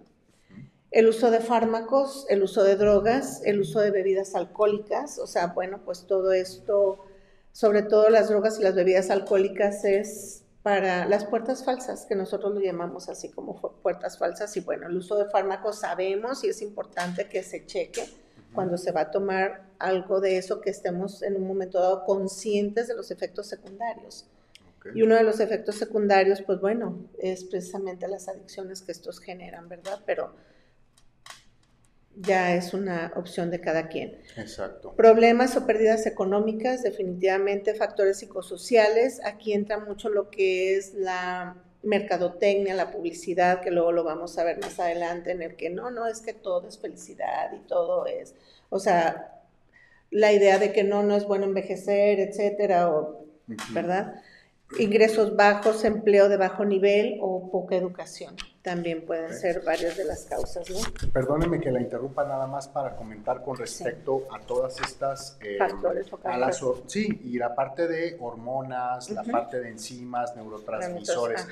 El 0.91 1.07
uso 1.07 1.31
de 1.31 1.41
fármacos, 1.41 2.27
el 2.29 2.43
uso 2.43 2.65
de 2.65 2.77
drogas, 2.77 3.43
el 3.45 3.61
uso 3.61 3.81
de 3.81 3.91
bebidas 3.91 4.35
alcohólicas, 4.35 5.19
o 5.19 5.27
sea, 5.27 5.49
bueno, 5.49 5.81
pues 5.85 6.07
todo 6.07 6.33
esto, 6.33 6.99
sobre 7.53 7.83
todo 7.83 8.11
las 8.11 8.29
drogas 8.29 8.59
y 8.59 8.65
las 8.65 8.75
bebidas 8.75 9.09
alcohólicas, 9.11 9.85
es 9.85 10.43
para 10.63 11.07
las 11.07 11.25
puertas 11.25 11.65
falsas, 11.65 12.05
que 12.07 12.15
nosotros 12.15 12.53
lo 12.55 12.61
llamamos 12.61 13.09
así 13.09 13.31
como 13.31 13.57
puertas 13.83 14.19
falsas. 14.19 14.57
Y 14.57 14.61
bueno, 14.61 14.89
el 14.89 14.97
uso 14.97 15.17
de 15.17 15.25
fármacos 15.31 15.81
sabemos 15.81 16.45
y 16.45 16.49
es 16.49 16.61
importante 16.61 17.29
que 17.29 17.43
se 17.43 17.65
cheque 17.65 18.05
cuando 18.55 18.77
se 18.77 18.93
va 18.93 19.03
a 19.03 19.11
tomar 19.11 19.63
algo 19.79 20.21
de 20.21 20.37
eso, 20.37 20.61
que 20.61 20.71
estemos 20.71 21.23
en 21.23 21.37
un 21.37 21.47
momento 21.47 21.81
dado 21.81 22.05
conscientes 22.05 22.89
de 22.89 22.97
los 22.97 23.11
efectos 23.11 23.47
secundarios. 23.47 24.27
Y 24.95 25.03
uno 25.03 25.15
de 25.15 25.23
los 25.23 25.41
efectos 25.41 25.77
secundarios, 25.77 26.43
pues 26.43 26.61
bueno, 26.61 26.99
es 27.19 27.45
precisamente 27.45 28.09
las 28.09 28.29
adicciones 28.29 28.83
que 28.83 28.93
estos 28.93 29.21
generan, 29.21 29.69
¿verdad? 29.69 30.01
Pero 30.07 30.33
ya 32.23 32.55
es 32.55 32.75
una 32.75 33.13
opción 33.17 33.51
de 33.51 33.61
cada 33.61 33.89
quien. 33.89 34.19
Exacto. 34.37 34.95
Problemas 34.97 35.57
o 35.57 35.67
pérdidas 35.67 36.07
económicas, 36.07 36.83
definitivamente 36.83 37.75
factores 37.75 38.19
psicosociales. 38.19 39.21
Aquí 39.25 39.53
entra 39.53 39.79
mucho 39.79 40.09
lo 40.09 40.31
que 40.31 40.77
es 40.77 40.95
la 40.95 41.57
mercadotecnia, 41.83 42.75
la 42.75 42.91
publicidad, 42.91 43.61
que 43.61 43.71
luego 43.71 43.93
lo 43.93 44.05
vamos 44.05 44.37
a 44.39 44.45
ver 44.45 44.59
más 44.61 44.79
adelante, 44.79 45.31
en 45.31 45.43
el 45.43 45.57
que 45.57 45.71
no, 45.71 45.91
no 45.91 46.07
es 46.07 46.21
que 46.21 46.35
todo 46.35 46.69
es 46.69 46.79
felicidad 46.79 47.53
y 47.55 47.67
todo 47.67 48.07
es, 48.07 48.35
o 48.69 48.79
sea, 48.79 49.41
la 50.11 50.33
idea 50.33 50.59
de 50.59 50.73
que 50.73 50.85
no, 50.85 51.03
no 51.03 51.17
es 51.17 51.25
bueno 51.25 51.47
envejecer, 51.47 52.21
etcétera, 52.21 52.91
o, 52.91 53.25
¿verdad? 53.71 54.23
Ingresos 54.79 55.37
bajos, 55.37 55.85
empleo 55.85 56.29
de 56.29 56.37
bajo 56.37 56.65
nivel 56.65 57.19
o 57.21 57.51
poca 57.51 57.77
educación. 57.77 58.37
También 58.63 59.07
pueden 59.07 59.33
ser 59.33 59.63
varias 59.65 59.97
de 59.97 60.05
las 60.05 60.25
causas, 60.25 60.69
¿no? 60.69 61.11
Perdóneme 61.13 61.61
que 61.61 61.71
la 61.71 61.81
interrumpa 61.81 62.25
nada 62.25 62.47
más 62.47 62.69
para 62.69 62.95
comentar 62.95 63.43
con 63.43 63.57
respecto 63.57 64.27
a 64.31 64.41
todas 64.41 64.79
estas... 64.81 65.39
Eh, 65.41 65.57
Factores 65.59 66.13
o 66.13 66.19
causas. 66.19 66.83
Sí, 66.87 67.21
y 67.25 67.39
la 67.39 67.55
parte 67.55 67.89
de 67.89 68.19
hormonas, 68.21 69.09
la 69.11 69.25
parte 69.25 69.61
de 69.61 69.71
enzimas, 69.71 70.37
neurotransmisores. 70.37 71.47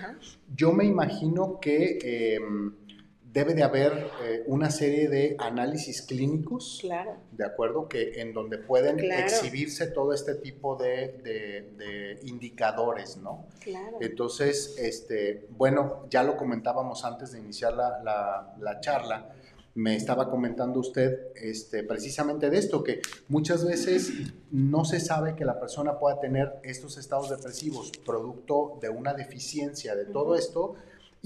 Yo 0.54 0.72
me 0.72 0.84
imagino 0.84 1.58
que... 1.58 2.36
Em, 2.36 2.87
debe 3.32 3.54
de 3.54 3.62
haber 3.62 4.10
eh, 4.22 4.42
una 4.46 4.70
serie 4.70 5.08
de 5.08 5.36
análisis 5.38 6.02
clínicos, 6.02 6.78
claro. 6.80 7.16
¿de 7.32 7.44
acuerdo? 7.44 7.88
Que 7.88 8.20
en 8.20 8.32
donde 8.32 8.58
pueden 8.58 8.98
exhibirse 8.98 9.88
todo 9.88 10.12
este 10.12 10.34
tipo 10.34 10.76
de, 10.76 12.18
indicadores, 12.24 13.16
¿no? 13.18 13.46
Claro. 13.60 13.98
Entonces, 14.00 14.76
este, 14.78 15.46
bueno, 15.50 16.06
ya 16.10 16.22
lo 16.22 16.36
comentábamos 16.36 17.04
antes 17.04 17.32
de 17.32 17.40
iniciar 17.40 17.74
la, 17.74 18.54
la, 18.58 18.80
charla, 18.80 19.30
me 19.74 19.94
estaba 19.94 20.30
comentando 20.30 20.80
usted 20.80 21.28
este, 21.36 21.84
precisamente 21.84 22.50
de 22.50 22.58
esto, 22.58 22.82
que 22.82 23.00
muchas 23.28 23.64
veces 23.64 24.10
no 24.50 24.84
se 24.84 25.00
sabe 25.00 25.36
que 25.36 25.44
la 25.44 25.60
persona 25.60 25.98
pueda 25.98 26.18
tener 26.18 26.54
estos 26.62 26.96
estados 26.96 27.30
depresivos 27.30 27.92
producto 28.04 28.78
de 28.80 28.88
una 28.88 29.14
deficiencia 29.14 29.94
de 29.94 30.06
todo 30.06 30.34
esto 30.34 30.74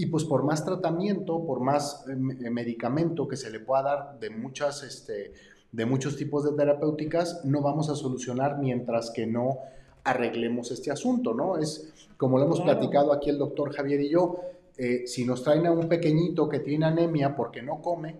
y 0.02 0.06
pues 0.06 0.24
por 0.24 0.42
más 0.42 0.64
tratamiento, 0.64 1.46
por 1.46 1.60
más 1.60 2.04
eh, 2.08 2.12
eh, 2.12 2.50
medicamento 2.50 3.28
que 3.28 3.36
se 3.36 3.52
le 3.52 3.60
pueda 3.60 3.82
dar 3.82 4.18
de, 4.18 4.30
muchas, 4.30 4.82
este, 4.82 5.32
de 5.70 5.86
muchos 5.86 6.16
tipos 6.16 6.42
de 6.42 6.50
terapéuticas, 6.56 7.44
no 7.44 7.62
vamos 7.62 7.88
a 7.88 7.94
solucionar 7.94 8.58
mientras 8.58 9.12
que 9.12 9.28
no 9.28 9.58
arreglemos 10.02 10.72
este 10.72 10.90
asunto, 10.90 11.34
¿no? 11.34 11.56
Es 11.56 11.92
como 12.16 12.36
lo 12.36 12.46
hemos 12.46 12.60
platicado 12.60 13.12
aquí 13.12 13.30
el 13.30 13.38
doctor 13.38 13.72
Javier 13.72 14.00
y 14.00 14.08
yo, 14.08 14.40
eh, 14.76 15.06
si 15.06 15.24
nos 15.24 15.44
traen 15.44 15.68
a 15.68 15.70
un 15.70 15.88
pequeñito 15.88 16.48
que 16.48 16.58
tiene 16.58 16.86
anemia 16.86 17.36
porque 17.36 17.62
no 17.62 17.80
come, 17.80 18.16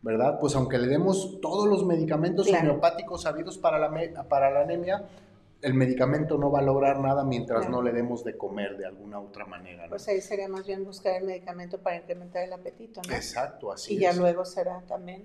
¿verdad? 0.00 0.38
Pues 0.40 0.56
aunque 0.56 0.78
le 0.78 0.86
demos 0.86 1.38
todos 1.42 1.68
los 1.68 1.84
medicamentos 1.84 2.48
homeopáticos 2.48 3.20
sabidos 3.20 3.58
para 3.58 3.78
la, 3.78 4.24
para 4.26 4.50
la 4.50 4.62
anemia, 4.62 5.04
el 5.62 5.74
medicamento 5.74 6.36
no 6.36 6.50
va 6.50 6.60
a 6.60 6.62
lograr 6.62 7.00
nada 7.00 7.24
mientras 7.24 7.68
no 7.68 7.82
le 7.82 7.92
demos 7.92 8.24
de 8.24 8.36
comer 8.36 8.76
de 8.76 8.86
alguna 8.86 9.20
otra 9.20 9.46
manera. 9.46 9.88
Pues 9.88 10.06
ahí 10.08 10.20
sería 10.20 10.48
más 10.48 10.66
bien 10.66 10.84
buscar 10.84 11.16
el 11.16 11.24
medicamento 11.24 11.78
para 11.78 11.96
incrementar 11.96 12.44
el 12.44 12.52
apetito, 12.52 13.00
¿no? 13.08 13.14
Exacto, 13.14 13.72
así 13.72 13.94
y 13.94 13.96
es. 13.96 14.00
Y 14.00 14.04
ya 14.04 14.12
luego 14.12 14.44
será 14.44 14.82
también 14.86 15.24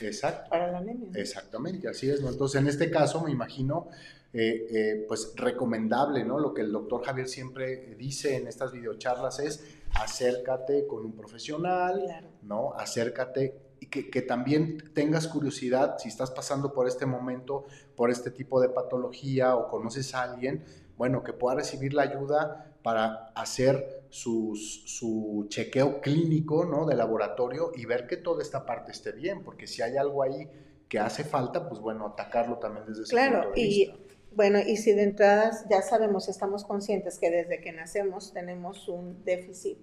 Exacto. 0.00 0.50
para 0.50 0.70
la 0.70 0.78
anemia. 0.78 1.10
Exactamente, 1.14 1.88
así 1.88 2.10
es. 2.10 2.20
¿no? 2.20 2.28
Entonces, 2.30 2.60
en 2.60 2.68
este 2.68 2.90
caso, 2.90 3.22
me 3.22 3.30
imagino, 3.30 3.88
eh, 4.32 4.66
eh, 4.70 5.04
pues 5.08 5.32
recomendable, 5.36 6.24
¿no? 6.24 6.38
Lo 6.38 6.52
que 6.52 6.62
el 6.62 6.72
doctor 6.72 7.04
Javier 7.04 7.28
siempre 7.28 7.94
dice 7.96 8.36
en 8.36 8.48
estas 8.48 8.72
videocharlas 8.72 9.40
es 9.40 9.64
acércate 9.94 10.86
con 10.86 11.04
un 11.04 11.16
profesional, 11.16 12.30
¿no? 12.42 12.74
Acércate 12.74 13.69
y 13.80 13.86
que, 13.86 14.22
también 14.22 14.92
tengas 14.94 15.26
curiosidad 15.26 15.96
si 15.98 16.08
estás 16.08 16.30
pasando 16.30 16.72
por 16.72 16.86
este 16.86 17.06
momento, 17.06 17.64
por 17.96 18.10
este 18.10 18.30
tipo 18.30 18.60
de 18.60 18.68
patología 18.68 19.56
o 19.56 19.68
conoces 19.68 20.14
a 20.14 20.22
alguien, 20.22 20.64
bueno, 20.96 21.24
que 21.24 21.32
pueda 21.32 21.56
recibir 21.56 21.94
la 21.94 22.02
ayuda 22.02 22.74
para 22.82 23.26
hacer 23.34 24.04
su 24.10 25.46
chequeo 25.48 26.00
clínico, 26.00 26.64
¿no? 26.64 26.84
De 26.84 26.94
laboratorio 26.94 27.72
y 27.74 27.86
ver 27.86 28.06
que 28.06 28.16
toda 28.16 28.42
esta 28.42 28.66
parte 28.66 28.92
esté 28.92 29.12
bien, 29.12 29.42
porque 29.42 29.66
si 29.66 29.82
hay 29.82 29.96
algo 29.96 30.22
ahí 30.22 30.48
que 30.90 30.98
hace 30.98 31.24
falta, 31.24 31.68
pues 31.68 31.80
bueno, 31.80 32.06
atacarlo 32.06 32.58
también 32.58 32.84
desde 32.86 33.04
ese 33.04 33.10
claro, 33.12 33.42
punto 33.44 33.54
de 33.54 33.62
y, 33.62 33.94
Bueno, 34.34 34.58
y 34.58 34.76
si 34.76 34.92
de 34.92 35.04
entradas 35.04 35.64
ya 35.70 35.82
sabemos, 35.82 36.28
estamos 36.28 36.64
conscientes 36.64 37.18
que 37.18 37.30
desde 37.30 37.60
que 37.60 37.72
nacemos 37.72 38.32
tenemos 38.32 38.88
un 38.88 39.24
déficit 39.24 39.78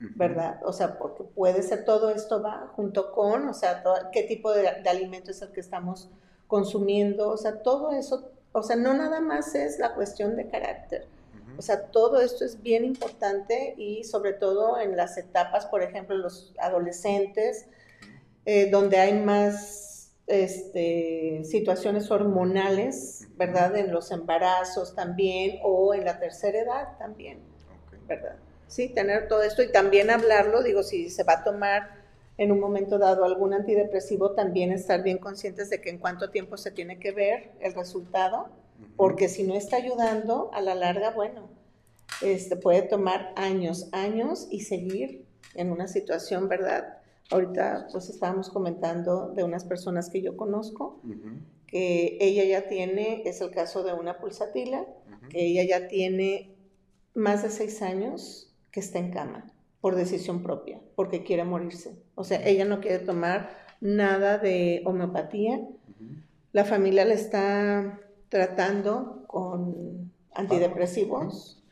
¿verdad? 0.00 0.60
O 0.64 0.72
sea, 0.72 0.98
porque 0.98 1.24
puede 1.24 1.62
ser 1.62 1.84
todo 1.84 2.10
esto 2.10 2.42
va 2.42 2.72
junto 2.74 3.12
con, 3.12 3.48
o 3.48 3.54
sea, 3.54 3.82
qué 4.12 4.22
tipo 4.22 4.50
de, 4.52 4.68
alimento 4.68 5.30
es 5.30 5.42
el 5.42 5.52
que 5.52 5.60
estamos 5.60 6.08
consumiendo, 6.46 7.28
o 7.28 7.36
sea, 7.36 7.62
todo 7.62 7.92
eso, 7.92 8.30
o 8.52 8.62
sea, 8.62 8.76
no 8.76 8.94
nada 8.94 9.20
más 9.20 9.54
es 9.54 9.78
la 9.78 9.94
cuestión 9.94 10.36
de 10.36 10.48
carácter, 10.48 11.06
o 11.58 11.62
sea, 11.62 11.88
todo 11.88 12.22
esto 12.22 12.46
es 12.46 12.62
bien 12.62 12.86
importante 12.86 13.74
y 13.76 14.04
sobre 14.04 14.32
todo 14.32 14.80
en 14.80 14.96
las 14.96 15.18
etapas, 15.18 15.66
por 15.66 15.82
ejemplo, 15.82 16.16
los 16.16 16.54
adolescentes, 16.58 17.66
eh, 18.46 18.70
donde 18.70 18.96
hay 18.96 19.12
más 19.12 20.12
este, 20.26 21.42
situaciones 21.44 22.10
hormonales, 22.10 23.28
¿verdad? 23.36 23.76
En 23.76 23.92
los 23.92 24.10
embarazos 24.10 24.94
también 24.94 25.58
o 25.62 25.92
en 25.92 26.06
la 26.06 26.18
tercera 26.18 26.60
edad 26.60 26.98
también, 26.98 27.40
¿verdad? 28.06 28.36
¿Sí? 28.70 28.88
Tener 28.88 29.28
todo 29.28 29.42
esto 29.42 29.62
y 29.62 29.70
también 29.70 30.10
hablarlo, 30.10 30.62
digo, 30.62 30.82
si 30.82 31.10
se 31.10 31.24
va 31.24 31.34
a 31.34 31.44
tomar 31.44 32.00
en 32.38 32.52
un 32.52 32.60
momento 32.60 32.98
dado 32.98 33.24
algún 33.24 33.52
antidepresivo, 33.52 34.30
también 34.30 34.72
estar 34.72 35.02
bien 35.02 35.18
conscientes 35.18 35.68
de 35.68 35.82
que 35.82 35.90
en 35.90 35.98
cuánto 35.98 36.30
tiempo 36.30 36.56
se 36.56 36.70
tiene 36.70 36.98
que 36.98 37.12
ver 37.12 37.50
el 37.60 37.74
resultado, 37.74 38.48
porque 38.96 39.28
si 39.28 39.42
no 39.42 39.54
está 39.54 39.76
ayudando, 39.76 40.50
a 40.54 40.62
la 40.62 40.74
larga, 40.74 41.10
bueno, 41.10 41.50
este, 42.22 42.56
puede 42.56 42.82
tomar 42.82 43.34
años, 43.36 43.88
años 43.92 44.46
y 44.50 44.60
seguir 44.60 45.26
en 45.54 45.70
una 45.70 45.86
situación, 45.86 46.48
¿verdad? 46.48 46.98
Ahorita 47.30 47.88
pues 47.92 48.08
estábamos 48.08 48.48
comentando 48.48 49.28
de 49.28 49.44
unas 49.44 49.64
personas 49.64 50.08
que 50.08 50.22
yo 50.22 50.36
conozco, 50.36 51.00
que 51.66 52.16
ella 52.20 52.44
ya 52.44 52.68
tiene, 52.68 53.22
es 53.26 53.40
el 53.40 53.50
caso 53.50 53.82
de 53.82 53.92
una 53.92 54.18
pulsatila, 54.18 54.86
que 55.28 55.44
ella 55.44 55.64
ya 55.64 55.88
tiene 55.88 56.56
más 57.14 57.42
de 57.42 57.50
seis 57.50 57.82
años 57.82 58.49
que 58.70 58.80
está 58.80 58.98
en 58.98 59.10
cama 59.10 59.52
por 59.80 59.96
decisión 59.96 60.42
propia, 60.42 60.80
porque 60.94 61.24
quiere 61.24 61.44
morirse. 61.44 61.96
O 62.14 62.24
sea, 62.24 62.46
ella 62.46 62.64
no 62.64 62.80
quiere 62.80 62.98
tomar 62.98 63.50
nada 63.80 64.38
de 64.38 64.82
homeopatía. 64.84 65.60
La 66.52 66.64
familia 66.64 67.04
le 67.04 67.14
está 67.14 68.00
tratando 68.28 69.24
con 69.26 70.12
antidepresivos, 70.34 71.62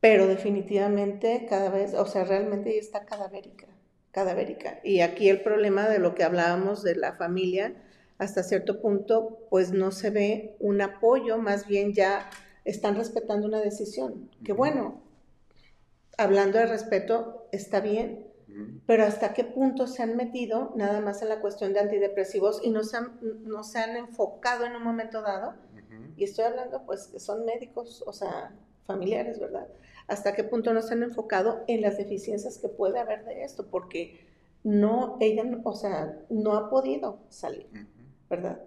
pero 0.00 0.26
definitivamente 0.26 1.46
cada 1.48 1.68
vez, 1.68 1.94
o 1.94 2.06
sea, 2.06 2.24
realmente 2.24 2.70
ella 2.70 2.80
está 2.80 3.04
cadavérica, 3.04 3.66
cadavérica. 4.12 4.80
Y 4.84 5.00
aquí 5.00 5.28
el 5.28 5.42
problema 5.42 5.88
de 5.88 5.98
lo 5.98 6.14
que 6.14 6.24
hablábamos 6.24 6.82
de 6.82 6.94
la 6.94 7.14
familia, 7.14 7.74
hasta 8.18 8.42
cierto 8.42 8.80
punto, 8.80 9.46
pues 9.50 9.72
no 9.72 9.90
se 9.90 10.10
ve 10.10 10.56
un 10.60 10.80
apoyo, 10.80 11.38
más 11.38 11.66
bien 11.66 11.92
ya 11.92 12.30
están 12.64 12.96
respetando 12.96 13.46
una 13.46 13.60
decisión. 13.60 14.30
Que 14.44 14.52
bueno, 14.52 15.02
hablando 16.20 16.58
de 16.58 16.66
respeto, 16.66 17.48
está 17.50 17.80
bien, 17.80 18.26
pero 18.86 19.04
hasta 19.04 19.32
qué 19.32 19.44
punto 19.44 19.86
se 19.86 20.02
han 20.02 20.16
metido 20.16 20.72
nada 20.76 21.00
más 21.00 21.22
en 21.22 21.30
la 21.30 21.40
cuestión 21.40 21.72
de 21.72 21.80
antidepresivos 21.80 22.60
y 22.62 22.70
no 22.70 22.82
se 22.84 22.98
han, 22.98 23.18
no 23.44 23.64
se 23.64 23.78
han 23.78 23.96
enfocado 23.96 24.66
en 24.66 24.76
un 24.76 24.82
momento 24.82 25.22
dado, 25.22 25.54
y 26.16 26.24
estoy 26.24 26.44
hablando 26.44 26.84
pues 26.84 27.06
que 27.06 27.18
son 27.18 27.46
médicos, 27.46 28.04
o 28.06 28.12
sea, 28.12 28.52
familiares, 28.86 29.40
¿verdad? 29.40 29.68
Hasta 30.08 30.34
qué 30.34 30.44
punto 30.44 30.74
no 30.74 30.82
se 30.82 30.92
han 30.92 31.02
enfocado 31.02 31.64
en 31.66 31.80
las 31.80 31.96
deficiencias 31.96 32.58
que 32.58 32.68
puede 32.68 32.98
haber 32.98 33.24
de 33.24 33.42
esto, 33.44 33.66
porque 33.70 34.28
no, 34.62 35.16
ella, 35.20 35.44
o 35.64 35.74
sea, 35.74 36.18
no 36.28 36.54
ha 36.54 36.68
podido 36.68 37.20
salir, 37.30 37.66
¿verdad? 38.28 38.60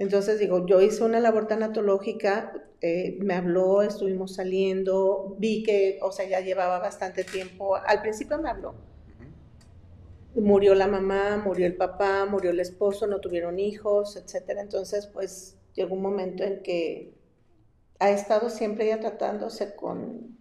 Entonces 0.00 0.38
digo, 0.38 0.64
yo 0.64 0.80
hice 0.80 1.04
una 1.04 1.20
labor 1.20 1.46
tanatológica, 1.46 2.54
eh, 2.80 3.18
me 3.20 3.34
habló, 3.34 3.82
estuvimos 3.82 4.34
saliendo, 4.34 5.36
vi 5.38 5.62
que, 5.62 5.98
o 6.00 6.10
sea, 6.10 6.26
ya 6.26 6.40
llevaba 6.40 6.78
bastante 6.78 7.22
tiempo. 7.22 7.76
Al 7.76 8.00
principio 8.00 8.38
me 8.38 8.48
habló. 8.48 8.74
Murió 10.34 10.74
la 10.74 10.86
mamá, 10.86 11.42
murió 11.44 11.66
el 11.66 11.76
papá, 11.76 12.24
murió 12.24 12.50
el 12.50 12.60
esposo, 12.60 13.06
no 13.06 13.20
tuvieron 13.20 13.58
hijos, 13.58 14.16
etcétera. 14.16 14.62
Entonces, 14.62 15.06
pues 15.06 15.58
llegó 15.74 15.94
un 15.96 16.00
momento 16.00 16.44
en 16.44 16.62
que 16.62 17.12
ha 17.98 18.10
estado 18.10 18.48
siempre 18.48 18.86
ya 18.86 19.00
tratándose 19.00 19.76
con, 19.76 20.38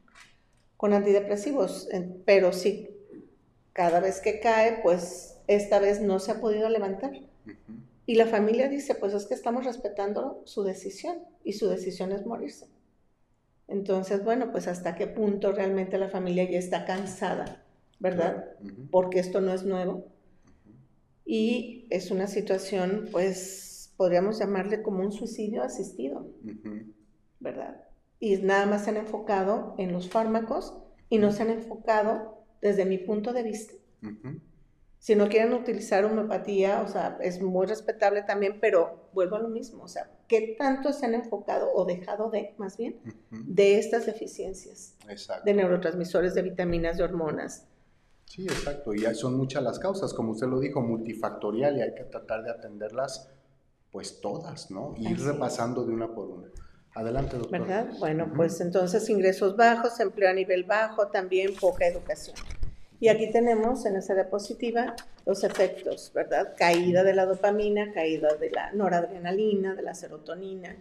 con 0.77 0.93
antidepresivos, 0.93 1.89
pero 2.23 2.53
sí, 2.53 2.91
cada 3.73 3.99
vez 3.99 4.21
que 4.21 4.39
cae, 4.39 4.79
pues 4.81 5.37
esta 5.47 5.79
vez 5.79 5.99
no 5.99 6.19
se 6.19 6.31
ha 6.31 6.39
podido 6.39 6.69
levantar. 6.69 7.11
Y 8.09 8.15
la 8.15 8.25
familia 8.25 8.67
dice, 8.69 8.95
pues 8.95 9.13
es 9.13 9.27
que 9.27 9.35
estamos 9.35 9.65
respetando 9.65 10.41
su 10.45 10.63
decisión 10.63 11.19
y 11.43 11.53
su 11.53 11.69
decisión 11.69 12.11
es 12.11 12.25
morirse. 12.25 12.65
Entonces, 13.67 14.23
bueno, 14.23 14.51
pues 14.51 14.67
hasta 14.67 14.95
qué 14.95 15.05
punto 15.05 15.51
realmente 15.51 15.99
la 15.99 16.09
familia 16.09 16.49
ya 16.49 16.57
está 16.57 16.85
cansada, 16.85 17.63
¿verdad? 17.99 18.55
Porque 18.89 19.19
esto 19.19 19.41
no 19.41 19.53
es 19.53 19.63
nuevo. 19.63 20.07
Y 21.23 21.85
es 21.91 22.09
una 22.09 22.25
situación, 22.25 23.09
pues, 23.11 23.93
podríamos 23.95 24.39
llamarle 24.39 24.81
como 24.81 25.03
un 25.03 25.11
suicidio 25.11 25.61
asistido, 25.61 26.31
¿verdad? 27.39 27.83
Y 28.19 28.37
nada 28.37 28.65
más 28.65 28.85
se 28.85 28.89
han 28.89 28.97
enfocado 28.97 29.75
en 29.77 29.91
los 29.91 30.09
fármacos 30.09 30.73
y 31.11 31.19
no 31.19 31.31
se 31.31 31.43
han 31.43 31.51
enfocado, 31.51 32.43
desde 32.59 32.85
mi 32.85 32.97
punto 32.97 33.33
de 33.33 33.43
vista, 33.43 33.75
si 34.99 35.15
no 35.15 35.29
quieren 35.29 35.53
utilizar 35.53 36.03
homeopatía, 36.03 36.81
o 36.81 36.87
sea, 36.87 37.17
es 37.21 37.41
muy 37.41 37.65
respetable 37.65 38.21
también, 38.23 38.59
pero 38.59 39.09
vuelvo 39.13 39.37
a 39.37 39.39
lo 39.39 39.47
mismo, 39.47 39.83
o 39.83 39.87
sea, 39.87 40.11
¿qué 40.27 40.55
tanto 40.59 40.91
se 40.91 41.05
han 41.05 41.15
enfocado 41.15 41.71
o 41.73 41.85
dejado 41.85 42.29
de, 42.29 42.53
más 42.57 42.75
bien, 42.75 42.99
de 43.31 43.79
estas 43.79 44.05
deficiencias 44.05 44.97
de 45.45 45.53
neurotransmisores, 45.53 46.33
de 46.35 46.41
vitaminas, 46.41 46.97
de 46.97 47.03
hormonas? 47.03 47.65
Sí, 48.25 48.43
exacto, 48.43 48.93
y 48.93 48.99
son 49.15 49.37
muchas 49.37 49.63
las 49.63 49.79
causas, 49.79 50.13
como 50.13 50.33
usted 50.33 50.47
lo 50.47 50.59
dijo, 50.59 50.81
multifactorial, 50.81 51.77
y 51.77 51.81
hay 51.81 51.95
que 51.95 52.03
tratar 52.03 52.43
de 52.43 52.51
atenderlas, 52.51 53.31
pues 53.91 54.19
todas, 54.19 54.69
¿no? 54.69 54.93
Y 54.97 55.09
ir 55.09 55.19
repasando 55.23 55.85
de 55.85 55.93
una 55.93 56.13
por 56.13 56.27
una. 56.27 56.49
Adelante, 56.93 57.37
doctor. 57.37 57.61
¿Verdad? 57.61 57.89
Bueno, 57.99 58.31
pues 58.35 58.59
entonces 58.61 59.09
ingresos 59.09 59.55
bajos, 59.55 59.99
empleo 59.99 60.29
a 60.29 60.33
nivel 60.33 60.65
bajo, 60.65 61.07
también 61.07 61.55
poca 61.55 61.87
educación. 61.87 62.35
Y 62.99 63.07
aquí 63.07 63.31
tenemos 63.31 63.85
en 63.85 63.95
esa 63.95 64.13
diapositiva 64.13 64.95
los 65.25 65.43
efectos, 65.43 66.11
¿verdad? 66.13 66.53
Caída 66.57 67.03
de 67.03 67.13
la 67.13 67.25
dopamina, 67.25 67.93
caída 67.93 68.35
de 68.35 68.51
la 68.51 68.71
noradrenalina, 68.73 69.75
de 69.75 69.83
la 69.83 69.93
serotonina, 69.93 70.75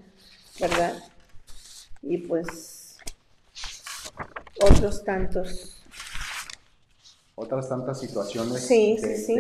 ¿verdad? 0.61 0.95
Y 2.03 2.19
pues 2.19 2.99
otros 4.61 5.05
tantos 5.05 5.79
otras 7.41 7.69
tantas 7.69 8.01
situaciones. 8.01 8.67
Sí, 8.67 8.99
sí, 9.01 9.17
sí. 9.17 9.37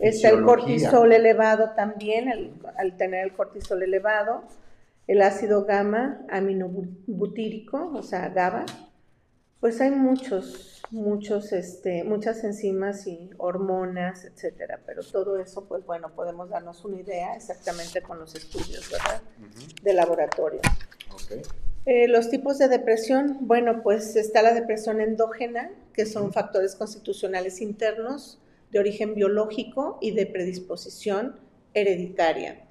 Está 0.00 0.28
el 0.28 0.44
cortisol 0.44 1.12
elevado 1.12 1.70
también, 1.74 2.54
al 2.76 2.96
tener 2.96 3.24
el 3.24 3.32
cortisol 3.32 3.82
elevado, 3.82 4.44
el 5.08 5.22
ácido 5.22 5.64
gamma 5.64 6.24
aminobutírico, 6.30 7.90
o 7.92 8.04
sea, 8.04 8.28
GABA, 8.28 8.66
pues 9.60 9.80
hay 9.80 9.90
muchos, 9.90 10.82
muchos, 10.90 11.52
este, 11.52 12.04
muchas 12.04 12.44
enzimas 12.44 13.06
y 13.06 13.30
hormonas, 13.38 14.24
etcétera, 14.24 14.80
pero 14.86 15.02
todo 15.02 15.38
eso, 15.38 15.64
pues 15.66 15.84
bueno, 15.84 16.14
podemos 16.14 16.48
darnos 16.48 16.84
una 16.84 17.00
idea 17.00 17.34
exactamente 17.34 18.02
con 18.02 18.18
los 18.18 18.34
estudios, 18.34 18.90
¿verdad? 18.90 19.20
De 19.82 19.92
laboratorio. 19.92 20.60
Okay. 21.24 21.42
Eh, 21.86 22.06
los 22.06 22.28
tipos 22.30 22.58
de 22.58 22.68
depresión, 22.68 23.38
bueno, 23.40 23.82
pues 23.82 24.14
está 24.14 24.42
la 24.42 24.52
depresión 24.52 25.00
endógena, 25.00 25.70
que 25.92 26.06
son 26.06 26.32
factores 26.32 26.74
constitucionales 26.74 27.60
internos 27.60 28.38
de 28.70 28.78
origen 28.78 29.14
biológico 29.14 29.98
y 30.00 30.12
de 30.12 30.26
predisposición 30.26 31.36
hereditaria. 31.74 32.64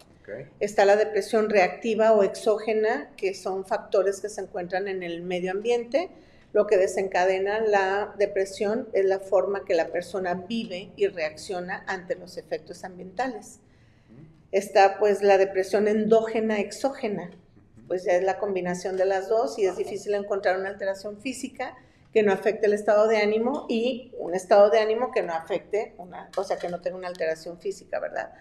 Está 0.59 0.83
la 0.83 0.97
depresión 0.97 1.49
reactiva 1.49 2.11
o 2.11 2.21
exógena, 2.21 3.09
que 3.15 3.33
son 3.33 3.65
factores 3.65 4.19
que 4.19 4.27
se 4.27 4.41
encuentran 4.41 4.87
en 4.87 5.01
el 5.01 5.23
medio 5.23 5.51
ambiente. 5.51 6.09
Lo 6.53 6.65
que 6.65 6.77
desencadena 6.77 7.59
la 7.59 8.15
depresión 8.17 8.87
es 8.93 9.05
la 9.05 9.19
forma 9.19 9.65
que 9.65 9.73
la 9.73 9.87
persona 9.87 10.33
vive 10.33 10.91
y 10.95 11.07
reacciona 11.07 11.83
ante 11.87 12.15
los 12.15 12.37
efectos 12.37 12.83
ambientales. 12.83 13.59
Está 14.51 14.97
pues 14.97 15.21
la 15.21 15.37
depresión 15.37 15.87
endógena 15.87 16.59
exógena, 16.59 17.31
pues 17.87 18.03
ya 18.05 18.13
es 18.13 18.23
la 18.23 18.39
combinación 18.39 18.97
de 18.97 19.05
las 19.05 19.27
dos 19.29 19.59
y 19.59 19.65
es 19.65 19.75
difícil 19.75 20.13
encontrar 20.13 20.57
una 20.57 20.69
alteración 20.69 21.19
física 21.19 21.75
que 22.13 22.23
no 22.23 22.31
afecte 22.31 22.65
el 22.65 22.73
estado 22.73 23.07
de 23.07 23.17
ánimo 23.17 23.65
y 23.69 24.13
un 24.17 24.33
estado 24.33 24.69
de 24.69 24.79
ánimo 24.79 25.11
que 25.11 25.21
no 25.21 25.33
afecte 25.33 25.93
una, 25.97 26.29
o 26.37 26.43
sea, 26.43 26.57
que 26.57 26.69
no 26.69 26.79
tenga 26.81 26.97
una 26.97 27.09
alteración 27.09 27.59
física, 27.59 27.99
¿verdad? 27.99 28.33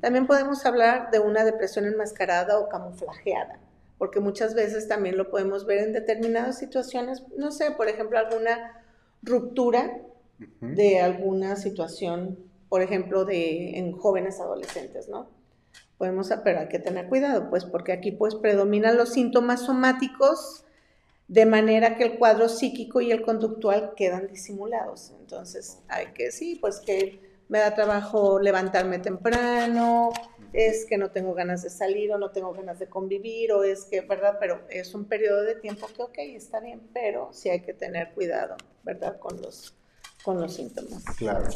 También 0.00 0.26
podemos 0.26 0.64
hablar 0.66 1.10
de 1.10 1.18
una 1.18 1.44
depresión 1.44 1.86
enmascarada 1.86 2.58
o 2.58 2.68
camuflajeada, 2.68 3.58
porque 3.98 4.20
muchas 4.20 4.54
veces 4.54 4.88
también 4.88 5.16
lo 5.16 5.30
podemos 5.30 5.66
ver 5.66 5.78
en 5.78 5.92
determinadas 5.92 6.58
situaciones, 6.58 7.22
no 7.36 7.50
sé, 7.50 7.70
por 7.70 7.88
ejemplo, 7.88 8.18
alguna 8.18 8.84
ruptura 9.22 10.00
de 10.60 11.00
alguna 11.00 11.56
situación, 11.56 12.38
por 12.68 12.82
ejemplo, 12.82 13.24
de 13.24 13.78
en 13.78 13.92
jóvenes 13.92 14.40
adolescentes, 14.40 15.08
¿no? 15.08 15.28
podemos, 15.98 16.30
pero 16.42 16.60
hay 16.60 16.68
que 16.68 16.78
tener 16.78 17.08
cuidado, 17.08 17.48
pues 17.50 17.64
porque 17.64 17.92
aquí 17.92 18.12
pues 18.12 18.34
predominan 18.34 18.96
los 18.96 19.10
síntomas 19.10 19.62
somáticos 19.62 20.64
de 21.28 21.46
manera 21.46 21.96
que 21.96 22.04
el 22.04 22.18
cuadro 22.18 22.48
psíquico 22.48 23.00
y 23.00 23.10
el 23.10 23.22
conductual 23.22 23.92
quedan 23.96 24.26
disimulados. 24.26 25.14
Entonces, 25.20 25.78
hay 25.88 26.08
que, 26.08 26.30
sí, 26.30 26.58
pues 26.60 26.80
que 26.80 27.20
me 27.48 27.60
da 27.60 27.74
trabajo 27.74 28.38
levantarme 28.40 28.98
temprano, 28.98 30.10
es 30.54 30.86
que 30.86 30.96
no 30.96 31.10
tengo 31.10 31.34
ganas 31.34 31.62
de 31.64 31.70
salir 31.70 32.12
o 32.12 32.18
no 32.18 32.30
tengo 32.30 32.52
ganas 32.52 32.78
de 32.78 32.86
convivir 32.86 33.52
o 33.52 33.64
es 33.64 33.84
que, 33.86 34.00
¿verdad? 34.02 34.36
Pero 34.38 34.60
es 34.70 34.94
un 34.94 35.04
periodo 35.04 35.42
de 35.42 35.56
tiempo 35.56 35.88
que, 35.88 36.02
ok, 36.02 36.18
está 36.36 36.60
bien, 36.60 36.80
pero 36.92 37.30
sí 37.32 37.50
hay 37.50 37.60
que 37.60 37.74
tener 37.74 38.12
cuidado, 38.14 38.56
¿verdad? 38.84 39.18
Con 39.18 39.42
los, 39.42 39.74
con 40.22 40.40
los 40.40 40.54
síntomas. 40.54 41.02
Claro. 41.18 41.48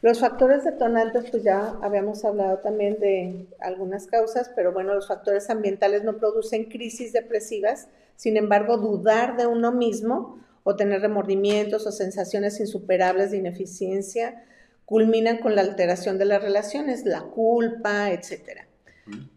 Los 0.00 0.20
factores 0.20 0.64
detonantes, 0.64 1.30
pues 1.30 1.42
ya 1.42 1.78
habíamos 1.82 2.24
hablado 2.24 2.58
también 2.58 2.98
de 2.98 3.46
algunas 3.60 4.06
causas, 4.06 4.50
pero 4.56 4.72
bueno, 4.72 4.94
los 4.94 5.06
factores 5.06 5.50
ambientales 5.50 6.02
no 6.02 6.16
producen 6.16 6.64
crisis 6.64 7.12
depresivas, 7.12 7.88
sin 8.16 8.38
embargo, 8.38 8.78
dudar 8.78 9.36
de 9.36 9.46
uno 9.46 9.70
mismo 9.70 10.40
o 10.62 10.76
tener 10.76 11.02
remordimientos 11.02 11.86
o 11.86 11.92
sensaciones 11.92 12.58
insuperables 12.58 13.30
de 13.30 13.36
ineficiencia 13.36 14.42
culminan 14.86 15.38
con 15.38 15.54
la 15.54 15.62
alteración 15.62 16.16
de 16.16 16.24
las 16.24 16.40
relaciones, 16.40 17.04
la 17.04 17.22
culpa, 17.22 18.10
etc. 18.10 18.62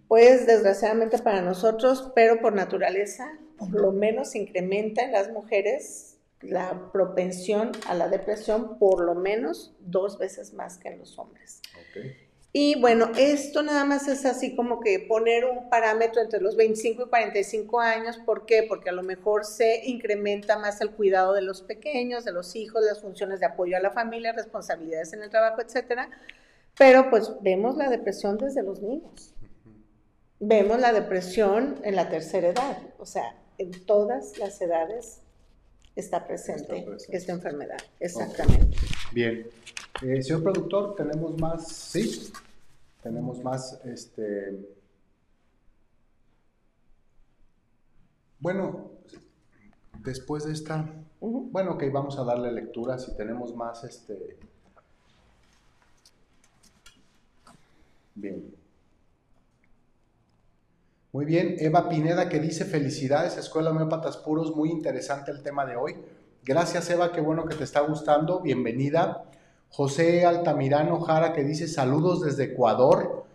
Pues 0.08 0.48
desgraciadamente 0.48 1.18
para 1.18 1.42
nosotros, 1.42 2.12
pero 2.16 2.40
por 2.40 2.54
naturaleza, 2.54 3.38
por 3.58 3.72
lo 3.72 3.92
menos 3.92 4.36
incrementa 4.36 5.04
en 5.04 5.12
las 5.12 5.30
mujeres 5.32 6.16
la 6.42 6.90
propensión 6.94 7.72
a 7.88 7.96
la 7.96 8.08
depresión 8.08 8.78
por 8.80 9.04
lo 9.04 9.14
menos 9.14 9.74
dos 9.80 10.18
veces 10.18 10.54
más 10.54 10.78
que 10.78 10.88
en 10.88 11.00
los 11.00 11.20
hombres. 11.20 11.62
Y 12.52 12.80
bueno, 12.82 13.12
esto 13.16 13.62
nada 13.62 13.86
más 13.86 14.08
es 14.08 14.26
así 14.26 14.56
como 14.56 14.80
que 14.80 15.00
poner 15.00 15.46
un 15.46 15.70
parámetro 15.70 16.22
entre 16.22 16.42
los 16.42 16.56
25 16.56 17.04
y 17.04 17.08
45 17.08 17.80
años. 17.80 18.18
¿Por 18.18 18.48
qué? 18.48 18.66
Porque 18.68 18.90
a 18.90 18.94
lo 18.94 19.04
mejor 19.04 19.46
se 19.46 19.86
incrementa 19.86 20.58
más 20.58 20.82
el 20.82 20.90
cuidado 20.92 21.34
de 21.34 21.44
los 21.44 21.62
pequeños, 21.62 22.26
de 22.26 22.32
los 22.32 22.56
hijos, 22.56 22.84
las 22.84 23.02
funciones 23.02 23.40
de 23.40 23.46
apoyo 23.46 23.78
a 23.78 23.80
la 23.80 23.92
familia, 23.92 24.34
responsabilidades 24.34 25.14
en 25.14 25.22
el 25.22 25.30
trabajo, 25.30 25.62
etcétera. 25.62 26.10
Pero 26.76 27.12
pues 27.12 27.32
vemos 27.42 27.78
la 27.78 27.90
depresión 27.90 28.38
desde 28.38 28.64
los 28.64 28.82
niños. 28.82 29.36
Vemos 30.40 30.80
la 30.80 30.92
depresión 30.92 31.80
en 31.84 31.96
la 31.96 32.10
tercera 32.10 32.48
edad, 32.48 32.78
o 32.98 33.06
sea, 33.06 33.36
en 33.58 33.72
todas 33.86 34.38
las 34.38 34.60
edades 34.62 35.20
está 35.98 36.26
presente, 36.26 36.86
esta 37.10 37.34
enfermedad. 37.34 37.78
Exactamente. 38.00 38.78
Bien. 39.12 39.46
Eh, 40.02 40.24
señor 40.24 40.44
productor, 40.44 40.96
tenemos 40.96 41.38
más, 41.42 41.68
sí, 41.68 42.32
tenemos 43.04 43.44
más, 43.44 43.82
este, 43.84 44.58
bueno, 48.40 48.92
después 50.02 50.46
de 50.46 50.54
esta, 50.54 50.90
bueno, 51.20 51.72
ok, 51.74 51.84
vamos 51.92 52.18
a 52.18 52.24
darle 52.24 52.50
lectura 52.54 52.98
si 52.98 53.14
tenemos 53.18 53.54
más, 53.54 53.84
este, 53.84 54.38
bien. 58.16 58.56
Muy 61.12 61.26
bien, 61.26 61.56
Eva 61.60 61.90
Pineda 61.90 62.30
que 62.30 62.40
dice 62.40 62.64
felicidades, 62.64 63.36
Escuela 63.36 63.72
Homeópatas 63.72 64.16
Puros, 64.16 64.56
muy 64.56 64.70
interesante 64.70 65.32
el 65.32 65.44
tema 65.44 65.66
de 65.66 65.76
hoy. 65.76 65.96
Gracias 66.46 66.90
Eva, 66.90 67.12
qué 67.12 67.20
bueno 67.20 67.46
que 67.46 67.56
te 67.56 67.66
está 67.66 67.82
gustando, 67.82 68.40
bienvenida. 68.40 69.29
José 69.72 70.26
Altamirano 70.26 71.00
Jara 71.02 71.34
que 71.34 71.44
dice 71.44 71.68
saludos 71.68 72.22
desde 72.22 72.46
Ecuador. 72.46 73.26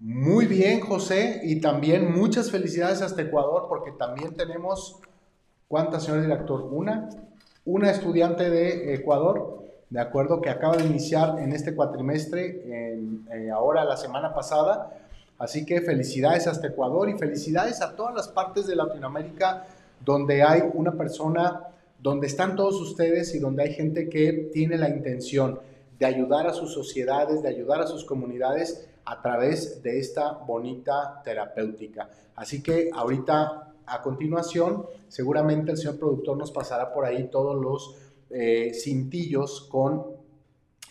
Muy 0.00 0.46
bien 0.46 0.80
José 0.80 1.40
y 1.42 1.60
también 1.60 2.12
muchas 2.12 2.50
felicidades 2.50 3.02
hasta 3.02 3.22
Ecuador 3.22 3.66
porque 3.68 3.90
también 3.92 4.34
tenemos, 4.34 5.00
¿cuántas 5.66 6.04
señor 6.04 6.22
director? 6.22 6.62
Una, 6.70 7.08
una 7.64 7.90
estudiante 7.90 8.48
de 8.48 8.94
Ecuador, 8.94 9.64
de 9.90 10.00
acuerdo, 10.00 10.40
que 10.40 10.50
acaba 10.50 10.76
de 10.76 10.84
iniciar 10.84 11.38
en 11.40 11.52
este 11.52 11.74
cuatrimestre, 11.74 12.92
en, 12.92 13.26
eh, 13.32 13.50
ahora 13.50 13.84
la 13.84 13.96
semana 13.96 14.34
pasada 14.34 14.92
Así 15.38 15.64
que 15.64 15.80
felicidades 15.80 16.48
hasta 16.48 16.66
Ecuador 16.66 17.08
y 17.08 17.16
felicidades 17.16 17.80
a 17.80 17.94
todas 17.94 18.14
las 18.14 18.28
partes 18.28 18.66
de 18.66 18.74
Latinoamérica 18.74 19.66
donde 20.04 20.42
hay 20.42 20.62
una 20.74 20.92
persona, 20.92 21.62
donde 22.00 22.26
están 22.26 22.56
todos 22.56 22.80
ustedes 22.80 23.34
y 23.34 23.38
donde 23.38 23.62
hay 23.62 23.72
gente 23.72 24.08
que 24.08 24.50
tiene 24.52 24.76
la 24.76 24.88
intención 24.88 25.60
de 25.98 26.06
ayudar 26.06 26.46
a 26.46 26.52
sus 26.52 26.72
sociedades, 26.72 27.42
de 27.42 27.48
ayudar 27.48 27.80
a 27.80 27.86
sus 27.86 28.04
comunidades 28.04 28.88
a 29.04 29.20
través 29.20 29.82
de 29.82 29.98
esta 29.98 30.32
bonita 30.32 31.20
terapéutica. 31.24 32.08
Así 32.36 32.62
que 32.62 32.90
ahorita, 32.92 33.72
a 33.86 34.02
continuación, 34.02 34.86
seguramente 35.08 35.72
el 35.72 35.78
señor 35.78 35.98
productor 35.98 36.36
nos 36.36 36.52
pasará 36.52 36.92
por 36.92 37.04
ahí 37.04 37.28
todos 37.30 37.60
los 37.60 37.96
eh, 38.30 38.72
cintillos 38.74 39.62
con 39.62 40.18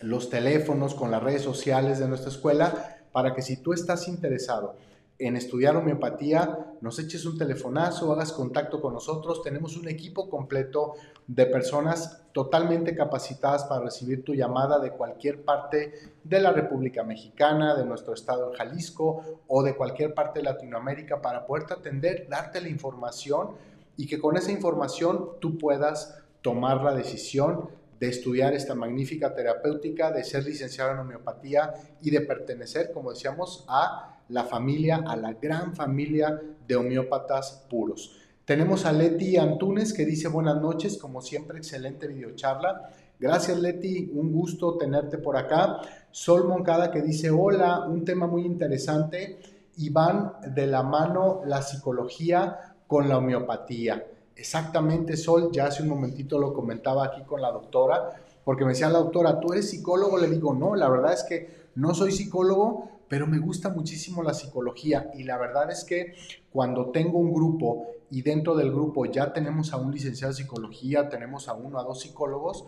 los 0.01 0.29
teléfonos, 0.29 0.95
con 0.95 1.11
las 1.11 1.23
redes 1.23 1.41
sociales 1.41 1.99
de 1.99 2.07
nuestra 2.07 2.29
escuela 2.29 2.97
para 3.11 3.33
que 3.33 3.41
si 3.41 3.57
tú 3.57 3.73
estás 3.73 4.07
interesado 4.07 4.75
en 5.19 5.35
estudiar 5.35 5.75
homeopatía, 5.75 6.75
nos 6.81 6.99
eches 6.99 7.25
un 7.25 7.37
telefonazo, 7.37 8.13
hagas 8.13 8.31
contacto 8.31 8.79
con 8.79 8.93
nosotros. 8.93 9.41
Tenemos 9.41 9.75
un 9.75 9.87
equipo 9.87 10.29
completo 10.29 10.93
de 11.25 11.47
personas 11.47 12.21
totalmente 12.31 12.95
capacitadas 12.95 13.63
para 13.63 13.85
recibir 13.85 14.23
tu 14.23 14.35
llamada 14.35 14.77
de 14.77 14.91
cualquier 14.91 15.43
parte 15.43 15.93
de 16.23 16.39
la 16.39 16.51
República 16.51 17.03
Mexicana, 17.03 17.75
de 17.75 17.85
nuestro 17.85 18.13
estado 18.13 18.51
en 18.51 18.57
Jalisco 18.57 19.41
o 19.47 19.63
de 19.63 19.75
cualquier 19.75 20.13
parte 20.13 20.39
de 20.39 20.45
Latinoamérica 20.45 21.19
para 21.19 21.47
poderte 21.47 21.73
atender, 21.73 22.27
darte 22.29 22.61
la 22.61 22.69
información 22.69 23.55
y 23.95 24.05
que 24.05 24.19
con 24.19 24.37
esa 24.37 24.51
información 24.51 25.31
tú 25.39 25.57
puedas 25.57 26.19
tomar 26.43 26.83
la 26.83 26.93
decisión 26.93 27.69
de 27.99 28.09
estudiar 28.09 28.53
esta 28.53 28.75
magnífica 28.75 29.33
terapéutica, 29.33 30.11
de 30.11 30.23
ser 30.23 30.45
licenciado 30.45 30.91
en 30.91 30.99
homeopatía 30.99 31.73
y 32.03 32.11
de 32.11 32.21
pertenecer, 32.21 32.91
como 32.91 33.09
decíamos, 33.09 33.65
a 33.67 34.16
la 34.29 34.43
familia, 34.43 35.03
a 35.07 35.15
la 35.15 35.33
gran 35.33 35.75
familia 35.75 36.41
de 36.67 36.75
homeópatas 36.75 37.65
puros. 37.69 38.15
Tenemos 38.45 38.85
a 38.85 38.91
Leti 38.91 39.37
Antunes 39.37 39.93
que 39.93 40.05
dice 40.05 40.29
buenas 40.29 40.61
noches, 40.61 40.97
como 40.97 41.21
siempre, 41.21 41.57
excelente 41.57 42.07
videocharla. 42.07 42.89
Gracias 43.19 43.59
Leti, 43.59 44.11
un 44.13 44.31
gusto 44.31 44.77
tenerte 44.77 45.17
por 45.17 45.35
acá. 45.35 45.81
Sol 46.11 46.47
Moncada 46.47 46.91
que 46.91 47.01
dice, 47.01 47.29
hola, 47.29 47.85
un 47.87 48.05
tema 48.05 48.27
muy 48.27 48.45
interesante 48.45 49.39
y 49.77 49.89
van 49.89 50.33
de 50.53 50.67
la 50.67 50.83
mano 50.83 51.41
la 51.45 51.61
psicología 51.61 52.75
con 52.87 53.09
la 53.09 53.17
homeopatía. 53.17 54.05
Exactamente, 54.35 55.17
Sol, 55.17 55.49
ya 55.51 55.65
hace 55.65 55.83
un 55.83 55.89
momentito 55.89 56.37
lo 56.39 56.53
comentaba 56.53 57.05
aquí 57.05 57.23
con 57.23 57.41
la 57.41 57.51
doctora, 57.51 58.11
porque 58.43 58.63
me 58.63 58.71
decía 58.71 58.87
la 58.89 58.99
doctora, 58.99 59.39
¿tú 59.39 59.51
eres 59.51 59.69
psicólogo? 59.69 60.17
Le 60.17 60.27
digo, 60.27 60.53
no, 60.53 60.75
la 60.75 60.87
verdad 60.87 61.13
es 61.13 61.23
que 61.23 61.67
no 61.75 61.93
soy 61.93 62.11
psicólogo, 62.11 62.96
pero 63.09 63.27
me 63.27 63.39
gusta 63.39 63.69
muchísimo 63.69 64.23
la 64.23 64.33
psicología 64.33 65.11
y 65.13 65.23
la 65.23 65.37
verdad 65.37 65.71
es 65.71 65.83
que 65.83 66.13
cuando 66.51 66.91
tengo 66.91 67.19
un 67.19 67.33
grupo 67.33 67.87
y 68.09 68.21
dentro 68.21 68.55
del 68.55 68.71
grupo 68.71 69.05
ya 69.05 69.33
tenemos 69.33 69.73
a 69.73 69.77
un 69.77 69.91
licenciado 69.91 70.33
de 70.33 70.37
psicología, 70.41 71.09
tenemos 71.09 71.47
a 71.47 71.53
uno, 71.53 71.79
a 71.79 71.83
dos 71.83 72.01
psicólogos, 72.01 72.65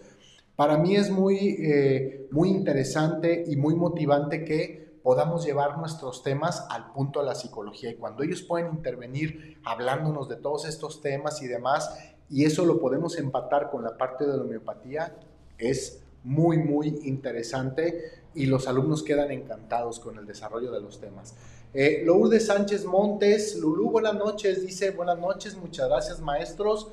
para 0.55 0.77
mí 0.77 0.95
es 0.95 1.09
muy, 1.09 1.57
eh, 1.61 2.27
muy 2.31 2.49
interesante 2.49 3.45
y 3.47 3.55
muy 3.55 3.75
motivante 3.75 4.43
que 4.43 4.99
podamos 5.01 5.45
llevar 5.45 5.77
nuestros 5.77 6.21
temas 6.21 6.65
al 6.69 6.91
punto 6.91 7.21
de 7.21 7.27
la 7.27 7.35
psicología. 7.35 7.91
Y 7.91 7.95
cuando 7.95 8.23
ellos 8.23 8.41
pueden 8.41 8.73
intervenir 8.73 9.57
hablándonos 9.63 10.27
de 10.27 10.35
todos 10.35 10.67
estos 10.67 11.01
temas 11.01 11.41
y 11.41 11.47
demás 11.47 11.97
y 12.29 12.43
eso 12.43 12.65
lo 12.65 12.79
podemos 12.79 13.17
empatar 13.17 13.71
con 13.71 13.83
la 13.83 13.97
parte 13.97 14.25
de 14.25 14.35
la 14.35 14.43
homeopatía, 14.43 15.15
es 15.57 16.03
muy, 16.23 16.57
muy 16.57 16.99
interesante 17.03 18.18
y 18.35 18.45
los 18.45 18.67
alumnos 18.67 19.03
quedan 19.03 19.31
encantados 19.31 19.99
con 19.99 20.17
el 20.17 20.25
desarrollo 20.25 20.71
de 20.71 20.81
los 20.81 20.99
temas. 20.99 21.35
Eh, 21.73 22.01
Lourdes 22.03 22.47
Sánchez 22.47 22.85
Montes, 22.85 23.55
Lulú, 23.57 23.91
buenas 23.91 24.15
noches, 24.15 24.65
dice 24.65 24.91
buenas 24.91 25.19
noches, 25.19 25.55
muchas 25.55 25.87
gracias 25.87 26.19
maestros 26.19 26.87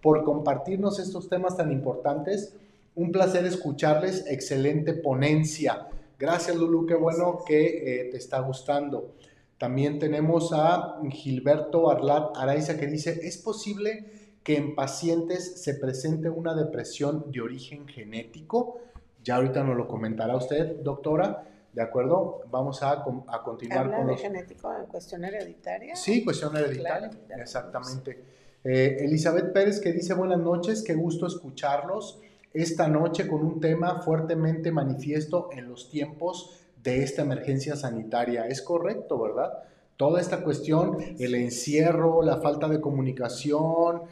por 0.00 0.24
compartirnos 0.24 0.98
estos 0.98 1.28
temas 1.28 1.56
tan 1.56 1.72
importantes. 1.72 2.54
Un 2.94 3.12
placer 3.12 3.44
escucharles, 3.44 4.24
excelente 4.28 4.94
ponencia. 4.94 5.88
Gracias 6.18 6.56
Lulú, 6.56 6.86
qué 6.86 6.94
bueno 6.94 7.40
que 7.46 8.02
eh, 8.02 8.10
te 8.10 8.16
está 8.16 8.40
gustando. 8.40 9.14
También 9.58 9.98
tenemos 9.98 10.52
a 10.52 11.00
Gilberto 11.10 11.90
Arlat 11.90 12.36
Araiza 12.36 12.78
que 12.78 12.86
dice, 12.86 13.20
¿es 13.22 13.38
posible 13.38 14.06
que 14.42 14.56
en 14.56 14.74
pacientes 14.74 15.62
se 15.62 15.74
presente 15.74 16.28
una 16.28 16.54
depresión 16.54 17.30
de 17.30 17.40
origen 17.40 17.88
genético? 17.88 18.78
Ya 19.24 19.36
ahorita 19.36 19.64
nos 19.64 19.76
lo 19.76 19.88
comentará 19.88 20.36
usted, 20.36 20.76
doctora. 20.82 21.44
¿De 21.72 21.82
acuerdo? 21.82 22.42
Vamos 22.50 22.82
a, 22.82 22.92
a 22.92 23.42
continuar 23.42 23.86
¿Habla 23.86 23.96
con 23.96 24.06
de 24.08 24.16
genético 24.16 24.72
en 24.72 24.86
cuestión 24.86 25.24
hereditaria? 25.24 25.96
Sí, 25.96 26.22
cuestión 26.22 26.56
hereditaria, 26.56 27.10
exactamente. 27.36 28.22
Eh, 28.62 28.98
Elizabeth 29.00 29.52
Pérez 29.52 29.80
que 29.80 29.92
dice 29.92 30.14
buenas 30.14 30.38
noches, 30.38 30.84
qué 30.84 30.94
gusto 30.94 31.26
escucharlos 31.26 32.20
esta 32.52 32.86
noche 32.86 33.26
con 33.26 33.44
un 33.44 33.60
tema 33.60 34.00
fuertemente 34.02 34.70
manifiesto 34.70 35.48
en 35.52 35.68
los 35.68 35.90
tiempos 35.90 36.60
de 36.82 37.02
esta 37.02 37.22
emergencia 37.22 37.76
sanitaria. 37.76 38.46
Es 38.46 38.62
correcto, 38.62 39.20
¿verdad? 39.20 39.64
Toda 39.96 40.20
esta 40.20 40.42
cuestión, 40.44 40.98
el 41.18 41.34
encierro, 41.34 42.22
la 42.22 42.38
falta 42.38 42.68
de 42.68 42.80
comunicación, 42.80 44.02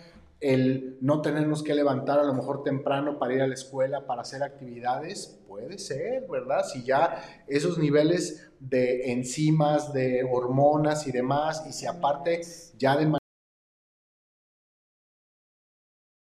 el 0.43 0.99
no 1.01 1.23
tenernos 1.23 1.63
que 1.63 1.75
levantar 1.75 2.19
a 2.19 2.25
lo 2.25 2.35
mejor 2.35 2.65
temprano 2.65 3.19
para 3.19 3.35
ir 3.35 3.43
a 3.43 3.47
la 3.47 3.55
escuela, 3.55 4.07
para 4.07 4.23
hacer 4.23 4.43
actividades, 4.43 5.41
puede 5.47 5.79
ser, 5.79 6.27
¿verdad? 6.29 6.65
Si 6.65 6.83
ya 6.83 7.23
esos 7.47 7.79
niveles 7.79 8.51
de 8.59 9.13
enzimas, 9.13 9.93
de 9.93 10.27
hormonas 10.29 11.07
y 11.07 11.13
demás, 11.13 11.65
y 11.69 11.73
si 11.73 11.87
aparte 11.87 12.41
ya 12.77 12.97
de 12.97 13.13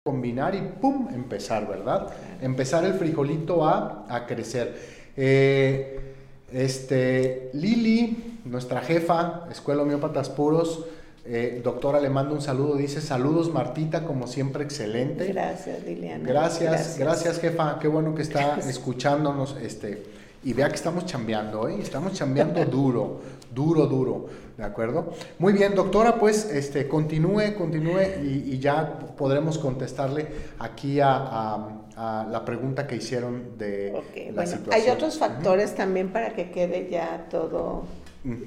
combinar 0.04 0.54
y 0.56 0.62
¡pum! 0.62 1.10
empezar, 1.14 1.68
¿verdad? 1.68 2.14
Empezar 2.42 2.86
el 2.86 2.94
frijolito 2.94 3.66
a, 3.66 4.06
a 4.08 4.28
crecer. 4.28 4.76
Eh, 5.18 6.16
este, 6.52 7.50
Lili, 7.54 8.40
nuestra 8.46 8.82
jefa, 8.82 9.48
Escuela 9.50 9.82
Homeópatas 9.82 10.30
Puros, 10.30 10.86
eh, 11.26 11.62
doctora, 11.64 12.00
le 12.00 12.10
mando 12.10 12.34
un 12.34 12.42
saludo. 12.42 12.76
Dice, 12.76 13.02
saludos 13.02 13.54
Martita, 13.54 14.06
como 14.06 14.28
siempre, 14.28 14.64
excelente. 14.64 15.28
Gracias, 15.28 15.84
Liliana. 15.84 16.28
Gracias, 16.28 16.98
gracias, 16.98 17.40
jefa. 17.40 17.78
Qué 17.80 17.88
bueno 17.88 18.16
que 18.16 18.24
está 18.24 18.58
escuchándonos. 18.58 19.56
Este, 19.62 20.04
y 20.44 20.54
vea 20.54 20.70
que 20.70 20.76
estamos 20.76 21.06
chambeando, 21.06 21.68
¿eh? 21.68 21.78
Estamos 21.80 22.14
chambeando 22.14 22.66
duro, 22.66 23.22
duro, 23.54 23.86
duro. 23.86 24.26
¿De 24.58 24.64
acuerdo? 24.64 25.14
Muy 25.38 25.54
bien, 25.54 25.76
doctora, 25.76 26.16
pues 26.20 26.46
este, 26.46 26.88
continúe, 26.88 27.56
continúe 27.58 28.02
y, 28.24 28.60
ya 28.60 29.00
podremos 29.18 29.58
contestarle 29.58 30.28
aquí 30.60 31.00
a, 31.00 31.78
la 31.96 32.44
pregunta 32.46 32.88
que 32.88 32.96
hicieron 32.96 33.58
de 33.60 33.94
la 34.34 34.48
situación. 34.48 34.74
Hay 34.74 34.90
otros 34.90 35.20
factores 35.20 35.76
también 35.76 36.12
para 36.12 36.34
que 36.34 36.50
quede 36.50 36.90
ya 36.90 37.28
todo 37.30 37.84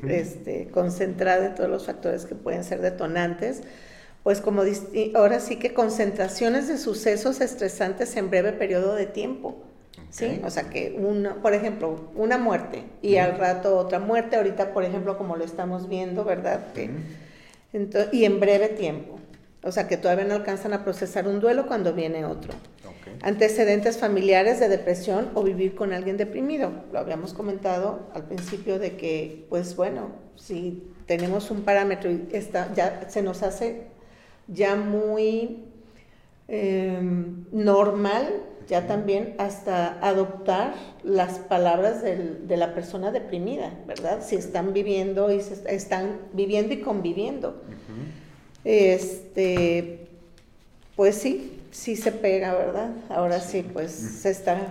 este, 0.08 0.68
concentrada 0.68 1.40
de 1.40 1.50
todos 1.50 1.68
los 1.68 1.86
factores 1.86 2.26
que 2.26 2.34
pueden 2.34 2.64
ser 2.64 2.80
detonantes, 2.80 3.62
pues 4.22 4.40
como 4.40 4.62
ahora 5.14 5.40
sí 5.40 5.56
que 5.56 5.74
concentraciones 5.74 6.68
de 6.68 6.78
sucesos 6.78 7.40
estresantes 7.40 8.16
en 8.16 8.30
breve 8.30 8.52
periodo 8.52 8.94
de 8.94 9.06
tiempo. 9.06 9.56
¿Sí? 10.10 10.40
O 10.44 10.50
sea 10.50 10.70
que, 10.70 10.96
una, 10.98 11.42
por 11.42 11.54
ejemplo, 11.54 12.08
una 12.14 12.38
muerte 12.38 12.84
y 13.02 13.16
al 13.16 13.36
rato 13.36 13.76
otra 13.76 13.98
muerte, 13.98 14.36
ahorita, 14.36 14.72
por 14.72 14.84
ejemplo, 14.84 15.18
como 15.18 15.36
lo 15.36 15.44
estamos 15.44 15.88
viendo, 15.88 16.24
¿verdad? 16.24 16.60
y 18.12 18.24
en 18.24 18.40
breve 18.40 18.68
tiempo. 18.68 19.18
O 19.64 19.72
sea 19.72 19.88
que 19.88 19.96
todavía 19.96 20.24
no 20.24 20.34
alcanzan 20.34 20.72
a 20.72 20.84
procesar 20.84 21.26
un 21.26 21.40
duelo 21.40 21.66
cuando 21.66 21.92
viene 21.92 22.24
otro 22.24 22.52
antecedentes 23.22 23.98
familiares 23.98 24.60
de 24.60 24.68
depresión 24.68 25.30
o 25.34 25.42
vivir 25.42 25.74
con 25.74 25.92
alguien 25.92 26.16
deprimido. 26.16 26.72
Lo 26.92 26.98
habíamos 26.98 27.34
comentado 27.34 28.08
al 28.14 28.24
principio 28.24 28.78
de 28.78 28.96
que, 28.96 29.46
pues 29.48 29.76
bueno, 29.76 30.12
si 30.36 30.82
tenemos 31.06 31.50
un 31.50 31.62
parámetro 31.62 32.10
y 32.10 32.26
está, 32.32 32.72
ya 32.74 33.08
se 33.08 33.22
nos 33.22 33.42
hace 33.42 33.88
ya 34.48 34.76
muy 34.76 35.64
em, 36.48 37.44
normal 37.52 38.42
ya 38.68 38.86
también 38.86 39.34
hasta 39.38 39.98
adoptar 40.06 40.74
las 41.02 41.38
palabras 41.38 42.02
de 42.02 42.56
la 42.56 42.74
persona 42.74 43.10
deprimida, 43.10 43.72
¿verdad? 43.86 44.22
Si 44.24 44.36
están 44.36 44.72
viviendo 44.72 45.30
y 45.32 45.40
están 45.66 46.18
viviendo 46.32 46.72
y 46.74 46.80
conviviendo. 46.80 47.62
Este, 48.64 50.06
pues 50.96 51.16
sí, 51.16 51.60
sí 51.74 51.96
se 51.96 52.12
pega, 52.12 52.54
¿verdad? 52.54 52.90
Ahora 53.08 53.40
sí, 53.40 53.68
pues 53.70 54.24
está. 54.24 54.68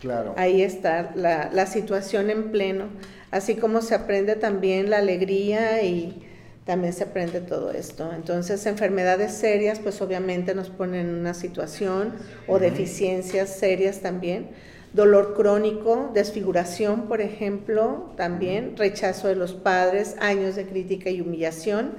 Claro. 0.00 0.34
Ahí 0.36 0.62
está 0.62 1.12
la, 1.14 1.50
la, 1.52 1.66
situación 1.66 2.30
en 2.30 2.50
pleno. 2.50 2.86
Así 3.30 3.56
como 3.56 3.82
se 3.82 3.94
aprende 3.94 4.36
también 4.36 4.90
la 4.90 4.98
alegría 4.98 5.82
y 5.82 6.24
también 6.64 6.92
se 6.92 7.04
aprende 7.04 7.40
todo 7.40 7.72
esto. 7.72 8.10
Entonces, 8.14 8.64
enfermedades 8.66 9.32
serias, 9.32 9.78
pues 9.80 10.00
obviamente 10.00 10.54
nos 10.54 10.70
ponen 10.70 11.08
en 11.08 11.14
una 11.16 11.34
situación 11.34 12.14
o 12.46 12.58
deficiencias 12.58 13.50
serias 13.50 14.00
también. 14.00 14.48
Dolor 14.94 15.34
crónico, 15.34 16.10
desfiguración, 16.14 17.08
por 17.08 17.20
ejemplo, 17.20 18.12
también, 18.16 18.74
rechazo 18.76 19.28
de 19.28 19.34
los 19.34 19.52
padres, 19.52 20.16
años 20.20 20.56
de 20.56 20.64
crítica 20.64 21.10
y 21.10 21.20
humillación, 21.20 21.92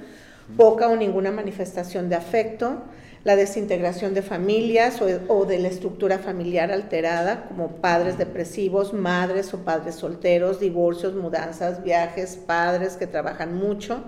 poca 0.56 0.88
o 0.88 0.96
ninguna 0.96 1.30
manifestación 1.30 2.08
de 2.08 2.16
afecto, 2.16 2.82
la 3.22 3.36
desintegración 3.36 4.14
de 4.14 4.22
familias 4.22 5.00
o, 5.02 5.44
de 5.44 5.58
la 5.58 5.68
estructura 5.68 6.18
familiar 6.18 6.72
alterada, 6.72 7.44
como 7.48 7.76
padres 7.76 8.16
depresivos, 8.16 8.94
madres 8.94 9.52
o 9.52 9.58
padres 9.58 9.96
solteros, 9.96 10.58
divorcios, 10.58 11.14
mudanzas, 11.14 11.82
viajes, 11.82 12.36
padres 12.36 12.94
que 12.94 13.06
trabajan 13.06 13.54
mucho, 13.54 14.02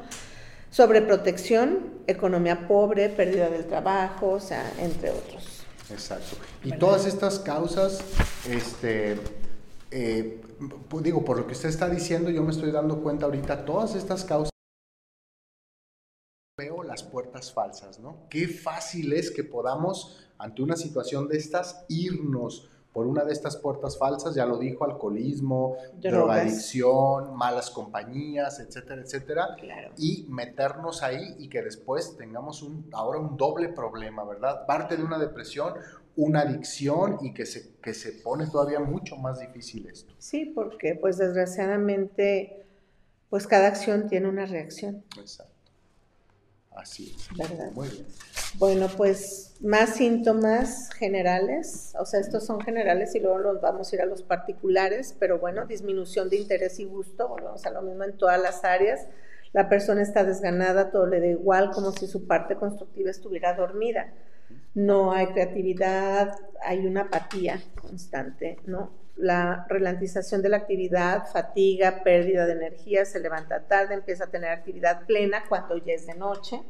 sobreprotección, 0.71 1.93
economía 2.07 2.67
pobre, 2.67 3.11
pérdida 3.11 3.51
del 3.51 3.67
trabajo, 3.67 4.31
o 4.31 4.41
sea, 4.41 4.65
entre 4.79 5.11
otros. 5.11 5.63
Exacto. 5.91 6.37
Y 6.65 6.73
todas 6.79 7.05
estas 7.05 7.39
causas, 7.39 8.01
este, 8.49 9.19
eh, 9.91 10.41
digo, 11.03 11.23
por 11.23 11.37
lo 11.37 11.47
que 11.47 11.53
usted 11.53 11.69
está 11.69 11.91
diciendo, 11.91 12.31
yo 12.31 12.43
me 12.43 12.51
estoy 12.51 12.71
dando 12.71 13.03
cuenta 13.03 13.27
ahorita, 13.27 13.67
todas 13.67 13.95
estas 13.95 14.25
causas 14.25 14.52
las 16.85 17.03
puertas 17.03 17.53
falsas, 17.53 17.99
¿no? 18.01 18.29
Qué 18.29 18.49
fácil 18.49 19.13
es 19.13 19.31
que 19.31 19.45
podamos, 19.45 20.27
ante 20.39 20.63
una 20.63 20.77
situación 20.77 21.29
de 21.29 21.39
estas, 21.39 21.85
irnos 21.89 22.69
por 22.93 23.07
una 23.07 23.25
de 23.25 23.33
estas 23.33 23.57
puertas 23.57 23.99
falsas, 23.99 24.35
ya 24.35 24.45
lo 24.45 24.59
dijo, 24.59 24.85
alcoholismo, 24.85 25.77
drogadicción, 25.95 27.35
malas 27.35 27.71
compañías, 27.71 28.61
etcétera, 28.61 29.01
etcétera, 29.01 29.57
y 29.97 30.27
meternos 30.29 31.03
ahí 31.03 31.35
y 31.39 31.49
que 31.49 31.63
después 31.63 32.17
tengamos 32.17 32.63
un, 32.63 32.89
ahora 32.93 33.19
un 33.19 33.37
doble 33.37 33.71
problema, 33.71 34.25
¿verdad? 34.25 34.67
Parte 34.67 34.97
de 34.97 35.03
una 35.03 35.19
depresión, 35.19 35.75
una 36.17 36.41
adicción 36.41 37.17
y 37.23 37.33
que 37.33 37.47
se, 37.47 37.75
que 37.77 37.95
se 37.95 38.13
pone 38.13 38.47
todavía 38.47 38.81
mucho 38.81 39.17
más 39.17 39.41
difícil 39.41 39.87
esto. 39.87 40.13
Sí, 40.19 40.45
porque 40.45 40.95
pues 40.95 41.17
desgraciadamente, 41.17 42.67
pues 43.31 43.47
cada 43.47 43.69
acción 43.69 44.07
tiene 44.07 44.29
una 44.29 44.45
reacción. 44.45 45.03
Exacto. 45.19 45.52
Así 46.77 47.15
¿Verdad? 47.37 47.71
Muy 47.73 47.89
bien. 47.89 48.07
Bueno, 48.59 48.89
pues 48.97 49.55
más 49.61 49.97
síntomas 49.97 50.91
generales, 50.93 51.95
o 51.99 52.05
sea, 52.05 52.21
estos 52.21 52.45
son 52.45 52.61
generales 52.61 53.15
y 53.15 53.21
luego 53.21 53.39
los 53.39 53.61
vamos 53.61 53.93
a 53.93 53.97
ir 53.97 54.03
a 54.03 54.07
los 54.07 54.23
particulares, 54.23 55.15
pero 55.19 55.39
bueno, 55.39 55.67
disminución 55.67 56.29
de 56.29 56.37
interés 56.37 56.79
y 56.79 56.85
gusto, 56.85 57.29
volvemos 57.29 57.65
a 57.65 57.71
lo 57.71 57.83
mismo 57.83 58.05
en 58.05 58.17
todas 58.17 58.41
las 58.41 58.65
áreas. 58.65 59.07
La 59.53 59.69
persona 59.69 60.03
está 60.03 60.25
desganada, 60.25 60.91
todo 60.91 61.07
le 61.07 61.21
da 61.21 61.27
igual, 61.27 61.71
como 61.71 61.93
si 61.93 62.07
su 62.07 62.27
parte 62.27 62.57
constructiva 62.57 63.11
estuviera 63.11 63.55
dormida. 63.55 64.13
No 64.75 65.13
hay 65.13 65.27
creatividad, 65.29 66.35
hay 66.63 66.87
una 66.87 67.03
apatía 67.03 67.61
constante, 67.81 68.59
¿no? 68.67 69.03
la 69.17 69.67
ralentización 69.69 70.43
de 70.43 70.49
la 70.49 70.59
actividad, 70.59 71.27
fatiga, 71.33 72.03
pérdida 72.03 72.47
de 72.47 72.53
energía, 72.53 73.05
se 73.05 73.21
levanta 73.21 73.67
tarde, 73.67 73.95
empieza 73.95 74.25
a 74.25 74.31
tener 74.31 74.51
actividad 74.51 75.07
plena 75.07 75.45
cuando 75.49 75.77
ya 75.79 75.93
es 75.93 76.07
de 76.07 76.15
noche. 76.15 76.61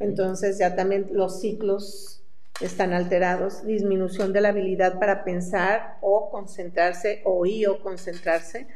Entonces 0.00 0.58
ya 0.58 0.74
también 0.74 1.08
los 1.12 1.40
ciclos 1.40 2.22
están 2.60 2.92
alterados, 2.92 3.64
disminución 3.64 4.32
de 4.32 4.40
la 4.40 4.48
habilidad 4.50 4.98
para 4.98 5.24
pensar 5.24 5.98
o 6.00 6.30
concentrarse 6.30 7.22
o 7.24 7.46
y 7.46 7.66
o 7.66 7.80
concentrarse 7.80 8.66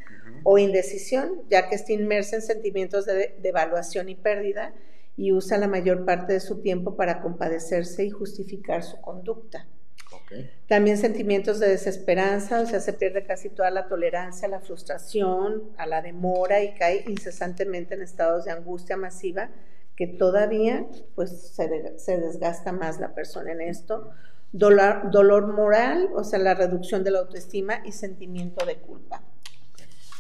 o 0.45 0.59
indecisión, 0.59 1.43
ya 1.49 1.69
que 1.69 1.75
está 1.75 1.93
inmersa 1.93 2.37
en 2.37 2.43
sentimientos 2.43 3.07
de, 3.07 3.37
de 3.41 3.49
evaluación 3.49 4.09
y 4.09 4.15
pérdida 4.15 4.73
y 5.19 5.33
usa 5.33 5.59
la 5.59 5.67
mayor 5.67 6.05
parte 6.05 6.33
de 6.33 6.41
su 6.41 6.63
tiempo 6.63 6.95
para 6.95 7.21
compadecerse 7.21 8.05
y 8.05 8.11
justificar 8.11 8.85
su 8.85 9.01
conducta. 9.01 9.67
También 10.69 10.97
sentimientos 10.97 11.59
de 11.59 11.69
desesperanza, 11.69 12.61
o 12.61 12.67
sea, 12.67 12.81
se 12.81 12.93
pierde 12.93 13.27
casi 13.27 13.51
toda 13.51 13.71
la 13.71 13.89
tolerancia 13.89 14.47
a 14.47 14.51
la 14.51 14.61
frustración, 14.61 15.65
a 15.77 15.87
la 15.87 16.03
demora 16.03 16.63
y 16.63 16.75
cae 16.75 17.05
incesantemente 17.09 17.95
en 17.95 18.03
estados 18.03 18.45
de 18.45 18.53
angustia 18.53 18.97
masiva 18.97 19.51
que 19.97 20.07
todavía 20.07 20.87
pues 21.17 21.31
se, 21.31 21.99
se 21.99 22.19
desgasta 22.19 22.71
más 22.71 23.01
la 23.01 23.15
persona 23.15 23.51
en 23.53 23.63
esto. 23.63 24.11
Dolor, 24.53 25.11
dolor 25.11 25.53
moral, 25.53 26.11
o 26.15 26.23
sea, 26.23 26.39
la 26.39 26.55
reducción 26.55 27.03
de 27.03 27.11
la 27.11 27.19
autoestima 27.19 27.83
y 27.85 27.91
sentimiento 27.91 28.65
de 28.65 28.77
culpa. 28.77 29.25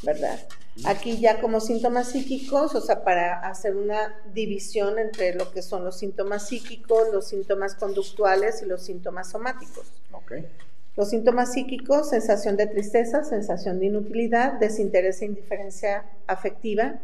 ¿verdad? 0.03 0.39
Aquí 0.85 1.19
ya 1.19 1.41
como 1.41 1.61
síntomas 1.61 2.13
psíquicos, 2.13 2.75
o 2.75 2.81
sea, 2.81 3.03
para 3.05 3.41
hacer 3.41 3.77
una 3.77 4.15
división 4.33 4.99
entre 4.99 5.35
lo 5.35 5.51
que 5.51 5.63
son 5.63 5.85
los 5.85 5.99
síntomas 5.99 6.49
psíquicos, 6.49 7.09
los 7.13 7.29
síntomas 7.29 7.75
conductuales 7.75 8.63
y 8.63 8.67
los 8.67 8.83
síntomas 8.83 9.31
somáticos. 9.31 9.87
Los 10.97 11.11
síntomas 11.11 11.53
psíquicos, 11.53 12.11
sensación 12.11 12.57
de 12.57 12.67
tristeza, 12.67 13.23
sensación 13.23 13.79
de 13.79 13.87
inutilidad, 13.87 14.55
desinterés 14.55 15.23
e 15.23 15.27
indiferencia 15.27 16.05
afectiva, 16.27 17.01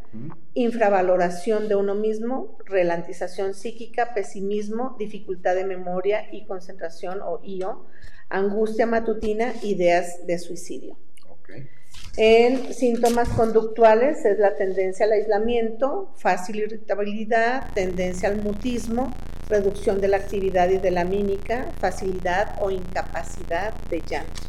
infravaloración 0.54 1.68
de 1.68 1.76
uno 1.76 1.94
mismo, 1.94 2.58
relantización 2.64 3.54
psíquica, 3.54 4.12
pesimismo, 4.12 4.96
dificultad 4.98 5.54
de 5.54 5.64
memoria 5.64 6.26
y 6.32 6.44
concentración 6.44 7.20
o 7.22 7.40
IO, 7.44 7.86
angustia 8.28 8.86
matutina, 8.86 9.54
ideas 9.62 10.26
de 10.26 10.38
suicidio. 10.40 10.96
En 12.16 12.72
síntomas 12.72 13.28
conductuales 13.30 14.24
es 14.24 14.38
la 14.38 14.54
tendencia 14.54 15.04
al 15.04 15.12
aislamiento, 15.12 16.12
fácil 16.16 16.56
irritabilidad, 16.56 17.72
tendencia 17.74 18.28
al 18.28 18.40
mutismo, 18.40 19.12
reducción 19.48 20.00
de 20.00 20.08
la 20.08 20.18
actividad 20.18 20.68
y 20.70 20.78
de 20.78 20.92
la 20.92 21.04
mímica, 21.04 21.66
facilidad 21.80 22.56
o 22.60 22.70
incapacidad 22.70 23.74
de 23.90 24.00
llanto. 24.00 24.42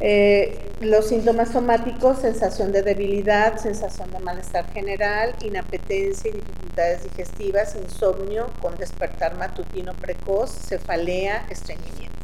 Eh, 0.00 0.72
los 0.80 1.08
síntomas 1.08 1.50
somáticos, 1.50 2.20
sensación 2.20 2.70
de 2.70 2.82
debilidad, 2.82 3.56
sensación 3.56 4.12
de 4.12 4.20
malestar 4.20 4.70
general, 4.72 5.34
inapetencia 5.42 6.30
y 6.30 6.34
dificultades 6.34 7.02
digestivas, 7.02 7.74
insomnio 7.74 8.48
con 8.60 8.76
despertar 8.76 9.36
matutino 9.36 9.94
precoz, 9.94 10.50
cefalea, 10.50 11.46
estreñimiento. 11.50 12.17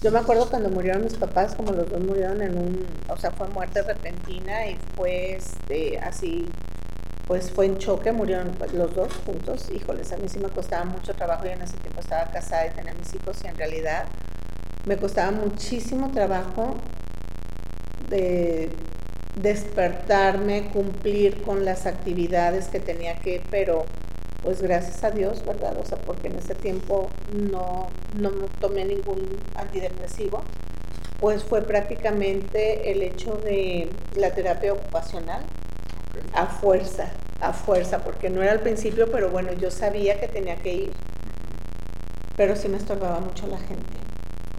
Yo 0.00 0.12
me 0.12 0.20
acuerdo 0.20 0.48
cuando 0.48 0.70
murieron 0.70 1.02
mis 1.02 1.14
papás, 1.14 1.56
como 1.56 1.72
los 1.72 1.90
dos 1.90 2.00
murieron 2.00 2.40
en 2.40 2.56
un, 2.56 2.86
o 3.08 3.16
sea, 3.16 3.32
fue 3.32 3.48
muerte 3.48 3.82
repentina 3.82 4.68
y 4.68 4.78
fue 4.94 5.32
este, 5.32 5.98
así, 5.98 6.46
pues 7.26 7.50
fue 7.50 7.66
en 7.66 7.78
choque, 7.78 8.12
murieron 8.12 8.56
los 8.74 8.94
dos 8.94 9.12
juntos. 9.26 9.68
Híjoles, 9.74 10.12
a 10.12 10.16
mí 10.18 10.28
sí 10.28 10.38
me 10.38 10.50
costaba 10.50 10.84
mucho 10.84 11.14
trabajo, 11.14 11.46
yo 11.46 11.50
en 11.50 11.62
ese 11.62 11.76
tiempo 11.78 12.00
estaba 12.00 12.30
casada 12.30 12.68
y 12.68 12.70
tenía 12.70 12.94
mis 12.94 13.12
hijos 13.12 13.38
y 13.42 13.48
en 13.48 13.56
realidad 13.56 14.04
me 14.86 14.96
costaba 14.96 15.32
muchísimo 15.32 16.12
trabajo 16.12 16.76
de 18.08 18.70
despertarme, 19.34 20.70
cumplir 20.70 21.42
con 21.42 21.64
las 21.64 21.86
actividades 21.86 22.68
que 22.68 22.78
tenía 22.78 23.16
que, 23.18 23.42
pero 23.50 23.84
pues 24.42 24.62
gracias 24.62 25.02
a 25.04 25.10
Dios, 25.10 25.44
¿verdad? 25.44 25.76
O 25.78 25.84
sea, 25.84 25.98
porque 25.98 26.28
en 26.28 26.36
ese 26.36 26.54
tiempo 26.54 27.10
no, 27.32 27.88
no 28.14 28.30
tomé 28.60 28.84
ningún 28.84 29.38
antidepresivo, 29.56 30.42
pues 31.20 31.42
fue 31.42 31.62
prácticamente 31.62 32.92
el 32.92 33.02
hecho 33.02 33.34
de 33.36 33.90
la 34.16 34.30
terapia 34.30 34.72
ocupacional 34.72 35.42
a 36.32 36.46
fuerza, 36.46 37.10
a 37.40 37.52
fuerza, 37.52 37.98
porque 38.04 38.30
no 38.30 38.42
era 38.42 38.52
al 38.52 38.60
principio, 38.60 39.10
pero 39.10 39.30
bueno, 39.30 39.52
yo 39.52 39.70
sabía 39.70 40.20
que 40.20 40.28
tenía 40.28 40.56
que 40.56 40.72
ir, 40.72 40.92
pero 42.36 42.54
sí 42.54 42.68
me 42.68 42.76
estorbaba 42.76 43.18
mucho 43.20 43.46
la 43.48 43.58
gente. 43.58 43.98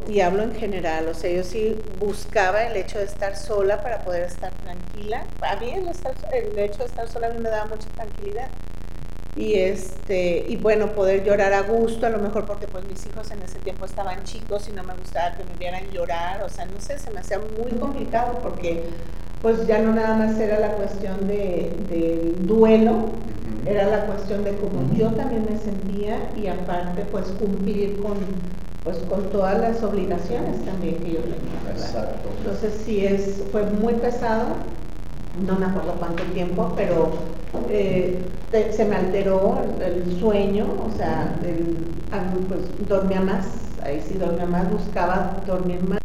Y 0.07 0.21
hablo 0.21 0.43
en 0.43 0.55
general, 0.55 1.07
o 1.07 1.13
sea, 1.13 1.29
yo 1.29 1.43
sí 1.43 1.77
buscaba 1.99 2.63
el 2.63 2.75
hecho 2.75 2.99
de 2.99 3.05
estar 3.05 3.35
sola 3.35 3.81
para 3.81 3.99
poder 3.99 4.23
estar 4.23 4.51
tranquila. 4.53 5.23
A 5.41 5.55
mí 5.57 5.69
el, 5.71 5.87
el 5.87 6.59
hecho 6.59 6.79
de 6.79 6.85
estar 6.85 7.07
sola 7.07 7.27
a 7.27 7.29
mí 7.29 7.39
me 7.39 7.49
daba 7.49 7.65
mucha 7.65 7.87
tranquilidad 7.89 8.49
y 9.35 9.53
este 9.55 10.45
y 10.47 10.57
bueno 10.57 10.93
poder 10.93 11.23
llorar 11.23 11.53
a 11.53 11.61
gusto 11.61 12.05
a 12.05 12.09
lo 12.09 12.19
mejor 12.19 12.45
porque 12.45 12.67
pues 12.67 12.83
mis 12.85 13.05
hijos 13.05 13.29
en 13.31 13.41
ese 13.43 13.59
tiempo 13.59 13.85
estaban 13.85 14.23
chicos 14.23 14.67
y 14.67 14.71
no 14.71 14.83
me 14.83 14.95
gustaba 14.95 15.35
que 15.35 15.43
me 15.43 15.53
vieran 15.55 15.89
llorar 15.91 16.41
o 16.41 16.49
sea 16.49 16.65
no 16.65 16.79
sé 16.81 16.97
se 16.97 17.11
me 17.11 17.19
hacía 17.19 17.39
muy 17.39 17.71
complicado 17.79 18.39
porque 18.41 18.83
pues 19.41 19.67
ya 19.67 19.79
no 19.79 19.93
nada 19.93 20.15
más 20.15 20.37
era 20.39 20.59
la 20.59 20.71
cuestión 20.73 21.27
de, 21.27 21.71
del 21.89 22.47
duelo 22.47 23.11
era 23.65 23.87
la 23.87 24.05
cuestión 24.07 24.43
de 24.43 24.55
cómo 24.55 24.93
yo 24.95 25.11
también 25.11 25.45
me 25.49 25.57
sentía 25.57 26.31
y 26.35 26.47
aparte 26.47 27.05
pues 27.11 27.25
cumplir 27.39 28.01
con 28.01 28.17
pues 28.83 28.97
con 29.09 29.29
todas 29.29 29.59
las 29.59 29.83
obligaciones 29.83 30.65
también 30.65 30.95
que 31.03 31.11
yo 31.11 31.19
tenía 31.19 31.61
¿verdad? 31.67 32.15
entonces 32.39 32.81
sí 32.83 33.05
es 33.05 33.43
fue 33.51 33.63
muy 33.63 33.93
pesado 33.93 34.55
no 35.45 35.57
me 35.57 35.65
acuerdo 35.65 35.93
cuánto 35.93 36.23
tiempo, 36.25 36.73
pero 36.75 37.11
eh, 37.69 38.25
se 38.71 38.85
me 38.85 38.95
alteró 38.95 39.59
el, 39.79 40.19
sueño, 40.19 40.67
o 40.85 40.91
sea, 40.91 41.39
pues 42.47 42.87
dormía 42.87 43.21
más, 43.21 43.79
ahí 43.83 44.01
sí 44.01 44.15
dormía 44.15 44.45
más, 44.45 44.71
buscaba 44.71 45.43
dormir 45.45 45.81
más. 45.81 45.99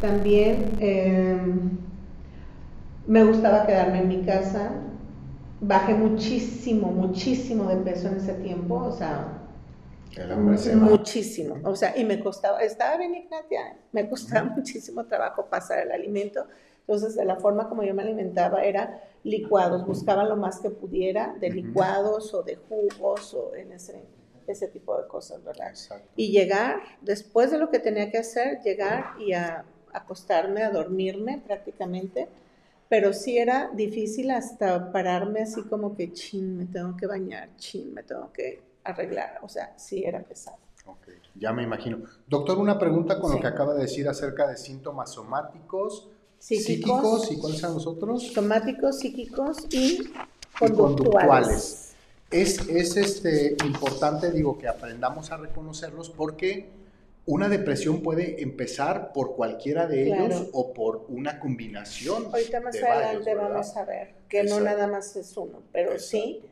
También 0.00 0.76
em, 0.80 1.78
me 3.06 3.24
gustaba 3.24 3.66
quedarme 3.66 4.00
en 4.00 4.08
mi 4.08 4.22
casa, 4.22 4.72
bajé 5.60 5.94
muchísimo, 5.94 6.88
muchísimo 6.88 7.64
de 7.64 7.76
peso 7.76 8.08
en 8.08 8.16
ese 8.16 8.34
tiempo, 8.34 8.76
o 8.76 8.92
sea, 8.92 9.40
muchísimo, 10.74 11.56
o 11.64 11.76
sea, 11.76 11.96
y 11.96 12.04
me 12.04 12.20
costaba, 12.20 12.60
estaba 12.62 12.96
bien 12.96 13.14
Ignatia, 13.14 13.76
me 13.92 14.08
costaba 14.08 14.48
muchísimo 14.56 15.04
trabajo 15.04 15.46
pasar 15.46 15.80
el 15.80 15.92
alimento. 15.92 16.46
Entonces, 16.80 17.14
de 17.14 17.24
la 17.24 17.36
forma 17.36 17.68
como 17.68 17.84
yo 17.84 17.94
me 17.94 18.02
alimentaba 18.02 18.64
era 18.64 19.00
licuados, 19.22 19.86
buscaba 19.86 20.24
lo 20.24 20.36
más 20.36 20.60
que 20.60 20.70
pudiera 20.70 21.34
de 21.40 21.50
licuados 21.50 22.32
o 22.34 22.42
de 22.42 22.56
jugos 22.56 23.34
o 23.34 23.54
en 23.54 23.72
ese, 23.72 24.02
ese 24.46 24.68
tipo 24.68 24.96
de 25.00 25.06
cosas, 25.06 25.42
¿verdad? 25.44 25.72
Y 26.16 26.30
llegar, 26.30 26.80
después 27.00 27.50
de 27.50 27.58
lo 27.58 27.70
que 27.70 27.78
tenía 27.78 28.10
que 28.10 28.18
hacer, 28.18 28.60
llegar 28.62 29.14
y 29.18 29.32
a, 29.32 29.64
acostarme, 29.92 30.62
a 30.62 30.70
dormirme 30.70 31.42
prácticamente, 31.44 32.28
pero 32.88 33.12
sí 33.12 33.38
era 33.38 33.70
difícil 33.72 34.30
hasta 34.30 34.92
pararme 34.92 35.42
así 35.42 35.62
como 35.64 35.96
que, 35.96 36.12
chin, 36.12 36.56
me 36.56 36.66
tengo 36.66 36.96
que 36.96 37.06
bañar, 37.06 37.50
chin, 37.56 37.92
me 37.92 38.02
tengo 38.02 38.32
que 38.32 38.62
arreglar, 38.84 39.38
o 39.42 39.48
sea, 39.48 39.76
sí 39.76 40.02
era 40.04 40.22
pesado. 40.22 40.58
Ok, 40.86 41.08
ya 41.34 41.52
me 41.52 41.62
imagino. 41.62 41.98
Doctor, 42.26 42.58
una 42.58 42.78
pregunta 42.78 43.20
con 43.20 43.32
lo 43.32 43.40
que 43.40 43.46
acaba 43.46 43.74
de 43.74 43.82
decir 43.82 44.08
acerca 44.08 44.48
de 44.48 44.56
síntomas 44.56 45.12
somáticos 45.12 46.08
psíquicos, 46.40 47.30
y 47.30 47.36
cuáles 47.38 47.60
son 47.60 47.74
los 47.74 47.86
otros? 47.86 48.32
Somáticos, 48.32 48.98
psíquicos 48.98 49.58
y 49.70 50.10
conductuales. 50.58 51.92
Es, 52.30 52.68
es 52.68 52.96
este, 52.96 53.56
importante, 53.64 54.30
digo, 54.30 54.56
que 54.58 54.68
aprendamos 54.68 55.30
a 55.32 55.36
reconocerlos 55.36 56.10
porque 56.10 56.68
una 57.26 57.48
depresión 57.48 58.02
puede 58.02 58.42
empezar 58.42 59.12
por 59.12 59.36
cualquiera 59.36 59.86
de 59.86 60.08
ellos 60.08 60.48
o 60.52 60.72
por 60.72 61.06
una 61.08 61.38
combinación. 61.38 62.26
Ahorita 62.26 62.60
más 62.60 62.76
adelante 62.82 63.34
vamos 63.34 63.76
a 63.76 63.84
ver 63.84 64.14
que 64.28 64.44
no 64.44 64.60
nada 64.60 64.86
más 64.86 65.14
es 65.16 65.36
uno, 65.36 65.62
pero 65.72 65.98
sí, 65.98 66.42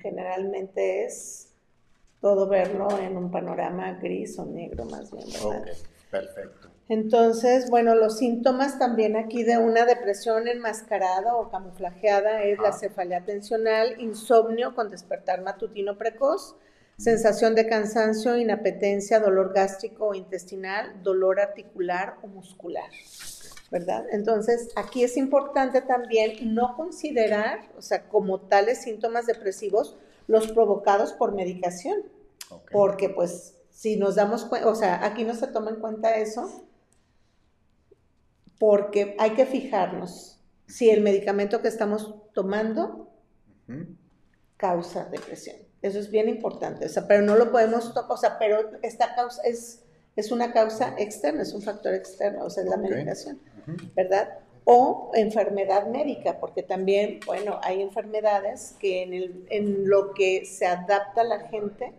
generalmente 0.00 1.04
es 1.04 1.48
todo 2.20 2.48
verlo 2.48 2.88
en 2.98 3.16
un 3.16 3.30
panorama 3.30 3.94
gris 3.94 4.38
o 4.38 4.44
negro 4.44 4.84
más 4.84 5.10
bien. 5.10 5.26
perfecto. 6.10 6.67
Entonces, 6.88 7.68
bueno, 7.68 7.94
los 7.94 8.16
síntomas 8.16 8.78
también 8.78 9.16
aquí 9.16 9.42
de 9.42 9.58
una 9.58 9.84
depresión 9.84 10.48
enmascarada 10.48 11.36
o 11.36 11.50
camuflajeada 11.50 12.44
es 12.44 12.58
la 12.58 12.72
cefalea 12.72 13.24
tensional, 13.24 14.00
insomnio 14.00 14.74
con 14.74 14.90
despertar 14.90 15.42
matutino 15.42 15.98
precoz, 15.98 16.56
sensación 16.96 17.54
de 17.54 17.66
cansancio, 17.66 18.38
inapetencia, 18.38 19.20
dolor 19.20 19.52
gástrico 19.52 20.08
o 20.08 20.14
intestinal, 20.14 21.02
dolor 21.02 21.40
articular 21.40 22.16
o 22.22 22.26
muscular. 22.26 22.90
¿Verdad? 23.70 24.06
Entonces, 24.10 24.70
aquí 24.76 25.04
es 25.04 25.18
importante 25.18 25.82
también 25.82 26.54
no 26.54 26.74
considerar, 26.74 27.68
o 27.76 27.82
sea, 27.82 28.08
como 28.08 28.40
tales 28.40 28.80
síntomas 28.80 29.26
depresivos, 29.26 29.98
los 30.26 30.50
provocados 30.52 31.12
por 31.12 31.34
medicación. 31.34 32.02
Porque, 32.72 33.10
pues, 33.10 33.56
si 33.70 33.98
nos 33.98 34.14
damos 34.14 34.46
cuenta, 34.46 34.68
o 34.68 34.74
sea, 34.74 35.04
aquí 35.04 35.24
no 35.24 35.34
se 35.34 35.48
toma 35.48 35.68
en 35.68 35.80
cuenta 35.80 36.16
eso, 36.16 36.64
porque 38.58 39.16
hay 39.18 39.30
que 39.30 39.46
fijarnos 39.46 40.40
si 40.66 40.90
el 40.90 41.00
medicamento 41.00 41.62
que 41.62 41.68
estamos 41.68 42.14
tomando 42.34 43.10
causa 44.56 45.04
depresión. 45.06 45.56
Eso 45.80 45.98
es 45.98 46.10
bien 46.10 46.28
importante, 46.28 46.86
o 46.86 46.88
sea, 46.88 47.06
pero 47.06 47.22
no 47.22 47.36
lo 47.36 47.52
podemos, 47.52 47.94
o 47.96 48.16
sea, 48.16 48.38
pero 48.38 48.70
esta 48.82 49.14
causa 49.14 49.42
es, 49.42 49.84
es 50.16 50.32
una 50.32 50.52
causa 50.52 50.94
externa, 50.98 51.42
es 51.42 51.54
un 51.54 51.62
factor 51.62 51.94
externo, 51.94 52.44
o 52.44 52.50
sea, 52.50 52.64
es 52.64 52.68
la 52.68 52.76
medicación, 52.76 53.40
¿verdad? 53.94 54.40
O 54.64 55.12
enfermedad 55.14 55.86
médica, 55.86 56.40
porque 56.40 56.64
también, 56.64 57.20
bueno, 57.26 57.60
hay 57.62 57.80
enfermedades 57.80 58.74
que 58.80 59.04
en, 59.04 59.14
el, 59.14 59.46
en 59.50 59.88
lo 59.88 60.12
que 60.14 60.44
se 60.44 60.66
adapta 60.66 61.22
la 61.22 61.48
gente, 61.48 61.92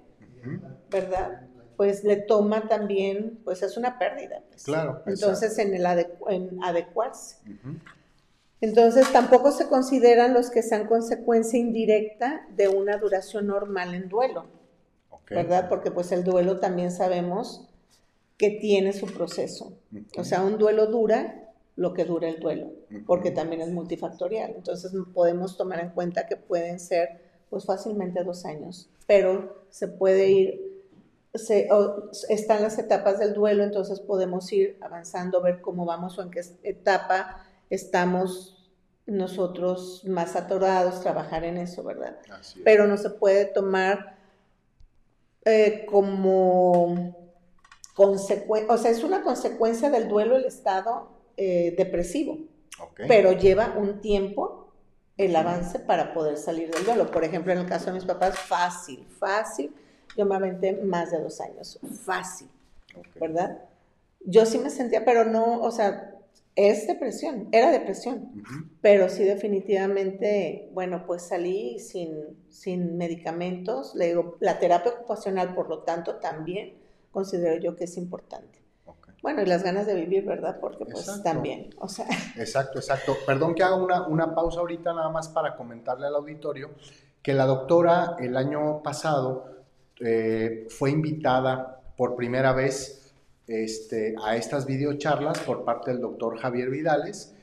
¿verdad? 0.89 1.49
Pues 1.80 2.03
le 2.03 2.17
toma 2.17 2.67
también, 2.67 3.39
pues 3.45 3.63
es 3.63 3.77
una 3.77 3.97
pérdida. 3.97 4.43
Pues. 4.49 4.63
Claro. 4.63 5.01
Entonces, 5.05 5.57
en 5.59 5.73
el 5.73 5.86
en 6.27 6.61
adecuarse. 6.61 7.38
Entonces, 8.59 9.09
tampoco 9.13 9.53
se 9.53 9.69
consideran 9.69 10.34
los 10.34 10.49
que 10.49 10.61
sean 10.61 10.88
consecuencia 10.88 11.57
indirecta 11.57 12.45
de 12.53 12.67
una 12.67 12.97
duración 12.97 13.47
normal 13.47 13.93
en 13.93 14.09
duelo, 14.09 14.47
¿verdad? 15.30 15.69
Porque 15.69 15.89
pues 15.89 16.11
el 16.11 16.25
duelo 16.25 16.59
también 16.59 16.91
sabemos 16.91 17.69
que 18.36 18.49
tiene 18.49 18.91
su 18.91 19.05
proceso. 19.05 19.71
O 20.17 20.25
sea, 20.25 20.43
un 20.43 20.57
duelo 20.57 20.88
dura 20.88 21.53
lo 21.77 21.93
que 21.93 22.03
dura 22.03 22.27
el 22.27 22.41
duelo, 22.41 22.73
porque 23.07 23.32
también 23.32 23.61
es 23.61 23.69
multifactorial. 23.69 24.51
Entonces, 24.53 24.91
podemos 25.13 25.55
tomar 25.55 25.80
en 25.80 25.91
cuenta 25.91 26.27
que 26.27 26.36
pueden 26.36 26.77
ser 26.77 27.21
pues 27.49 27.65
fácilmente 27.65 28.21
dos 28.25 28.43
años, 28.43 28.89
pero 29.07 29.63
se 29.69 29.88
puede 29.88 30.30
ir 30.30 30.68
se, 31.34 31.69
están 32.30 32.61
las 32.61 32.77
etapas 32.80 33.19
del 33.19 33.34
duelo, 33.34 33.63
entonces 33.63 33.99
podemos 33.99 34.51
ir 34.51 34.77
avanzando, 34.82 35.41
ver 35.41 35.61
cómo 35.61 35.86
vamos 35.86 36.17
o 36.17 36.23
en 36.23 36.32
qué 36.32 36.41
etapa 36.63 37.45
estamos 37.69 38.71
nosotros 39.05 40.03
más 40.05 40.36
atorados, 40.36 41.01
trabajar 41.01 41.43
en 41.43 41.57
eso, 41.57 41.84
¿verdad? 41.84 42.17
Pero 42.63 42.88
no 42.88 42.97
se 42.97 43.09
puede 43.09 43.45
tomar 43.45 44.17
eh, 45.45 45.86
como 45.89 47.15
consecuencia, 47.95 48.73
o 48.73 48.77
sea, 48.77 48.91
es 48.91 49.03
una 49.03 49.23
consecuencia 49.23 49.89
del 49.89 50.07
duelo 50.07 50.36
el 50.36 50.45
estado 50.45 51.09
eh, 51.38 51.73
depresivo, 51.77 52.39
pero 53.07 53.34
lleva 53.34 53.75
un 53.77 54.01
tiempo 54.01 54.73
el 55.17 55.36
avance 55.36 55.80
para 55.80 56.13
poder 56.13 56.38
salir 56.38 56.71
del 56.71 56.86
duelo. 56.86 57.11
Por 57.11 57.23
ejemplo, 57.23 57.51
en 57.51 57.59
el 57.59 57.65
caso 57.65 57.88
de 57.88 57.93
mis 57.93 58.05
papás, 58.05 58.38
fácil, 58.39 59.05
fácil 59.19 59.73
yo 60.16 60.26
me 60.26 60.36
aventé 60.36 60.74
más 60.74 61.12
de 61.12 61.20
dos 61.20 61.41
años, 61.41 61.80
fácil, 62.03 62.47
¿verdad? 63.20 63.60
Yo 64.26 64.45
sí 64.45 64.57
me 64.57 64.70
sentía, 64.70 65.05
pero 65.05 65.26
no, 65.26 65.62
o 65.62 65.72
sea, 65.72 66.16
es 66.55 66.88
depresión, 66.88 67.47
era 67.51 67.72
depresión, 67.72 68.43
pero 68.82 69.07
sí 69.07 69.24
definitivamente, 69.24 70.70
bueno, 70.74 71.05
pues 71.05 71.22
salí 71.22 71.80
sin, 71.80 72.38
sin 72.49 72.97
medicamentos, 72.97 73.95
le 73.95 74.07
digo, 74.07 74.36
la 74.39 74.60
terapia 74.60 74.91
ocupacional, 74.91 75.55
por 75.55 75.70
lo 75.70 75.80
tanto, 75.84 76.16
también 76.16 76.78
considero 77.12 77.62
yo 77.62 77.76
que 77.76 77.86
es 77.86 77.97
importante. 77.97 78.60
Bueno, 79.22 79.41
y 79.41 79.45
las 79.45 79.64
ganas 79.64 79.86
de 79.86 79.95
vivir, 79.95 80.26
¿verdad? 80.26 80.60
Porque 80.62 80.86
pues 80.86 81.22
también, 81.24 81.76
o 81.78 81.89
sea. 81.89 82.07
Exacto, 82.38 82.80
exacto. 82.80 83.18
Perdón 83.26 83.53
que 83.53 83.64
haga 83.64 83.76
una, 83.76 84.07
una 84.07 84.34
pausa 84.34 84.62
ahorita 84.62 84.93
nada 84.93 85.10
más 85.10 85.28
para 85.28 85.57
comentarle 85.57 86.07
al 86.07 86.16
auditorio 86.16 86.72
que 87.22 87.34
la 87.34 87.45
doctora 87.45 88.16
el 88.20 88.38
año 88.38 88.82
pasado 88.82 89.59
eh, 90.00 90.68
fue 90.70 90.91
invitada 90.91 91.82
por 91.97 92.16
primera 92.16 92.54
vez 92.54 93.14
este, 93.47 94.16
a 94.24 94.36
estas 94.36 94.66
videocharlas 94.66 95.39
por 95.39 95.66
parte 95.66 95.91
del 95.91 96.02
doctor 96.02 96.38
Javier 96.38 96.70
Vidales, 96.70 97.34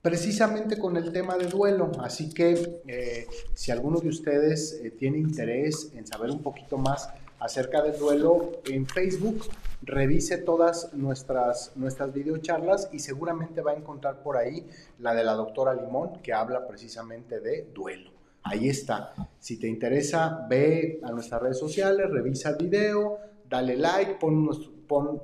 precisamente 0.00 0.78
con 0.78 0.96
el 0.96 1.12
tema 1.12 1.36
de 1.36 1.46
duelo. 1.46 1.90
Así 1.98 2.32
que 2.32 2.80
eh, 2.86 3.26
si 3.54 3.72
alguno 3.72 4.00
de 4.00 4.08
ustedes 4.08 4.80
eh, 4.82 4.92
tiene 4.92 5.18
interés 5.18 5.92
en 5.96 6.06
saber 6.06 6.30
un 6.30 6.42
poquito 6.42 6.78
más 6.78 7.10
acerca 7.40 7.82
del 7.82 7.98
duelo, 7.98 8.52
en 8.66 8.86
Facebook 8.86 9.44
revise 9.82 10.38
todas 10.38 10.94
nuestras, 10.94 11.72
nuestras 11.76 12.14
videocharlas 12.14 12.88
y 12.92 13.00
seguramente 13.00 13.60
va 13.60 13.72
a 13.72 13.76
encontrar 13.76 14.22
por 14.22 14.36
ahí 14.36 14.66
la 15.00 15.14
de 15.14 15.24
la 15.24 15.34
doctora 15.34 15.74
Limón 15.74 16.22
que 16.22 16.32
habla 16.32 16.66
precisamente 16.66 17.40
de 17.40 17.66
duelo. 17.74 18.15
Ahí 18.48 18.68
está. 18.68 19.12
Si 19.40 19.58
te 19.58 19.66
interesa, 19.66 20.46
ve 20.48 21.00
a 21.02 21.10
nuestras 21.10 21.42
redes 21.42 21.58
sociales, 21.58 22.08
revisa 22.08 22.50
el 22.50 22.56
video, 22.56 23.18
dale 23.48 23.76
like, 23.76 24.18
pon, 24.20 24.48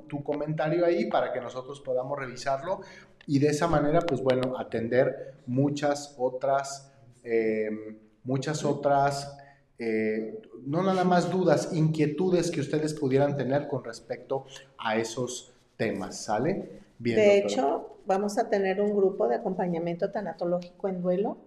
tu 0.07 0.23
comentario 0.23 0.85
ahí 0.85 1.05
para 1.05 1.31
que 1.31 1.39
nosotros 1.39 1.79
podamos 1.79 2.19
revisarlo 2.19 2.81
y 3.25 3.39
de 3.39 3.47
esa 3.47 3.67
manera, 3.67 4.01
pues 4.01 4.21
bueno, 4.21 4.57
atender 4.57 5.35
muchas 5.45 6.15
otras, 6.17 6.91
em, 7.23 7.97
muchas 8.25 8.65
otras, 8.65 9.37
eh, 9.79 10.41
no 10.65 10.83
nada 10.83 11.05
más 11.05 11.31
dudas, 11.31 11.73
inquietudes 11.73 12.51
que 12.51 12.59
ustedes 12.59 12.93
pudieran 12.93 13.37
tener 13.37 13.69
con 13.69 13.85
respecto 13.85 14.45
a 14.77 14.97
esos 14.97 15.53
temas, 15.77 16.21
¿sale? 16.21 16.81
Bien, 16.99 17.15
de 17.15 17.37
hecho, 17.37 17.99
vamos 18.05 18.37
a 18.37 18.49
tener 18.49 18.81
un 18.81 18.93
grupo 18.93 19.29
de 19.29 19.35
acompañamiento 19.35 20.11
tanatológico 20.11 20.89
en 20.89 21.01
duelo 21.01 21.37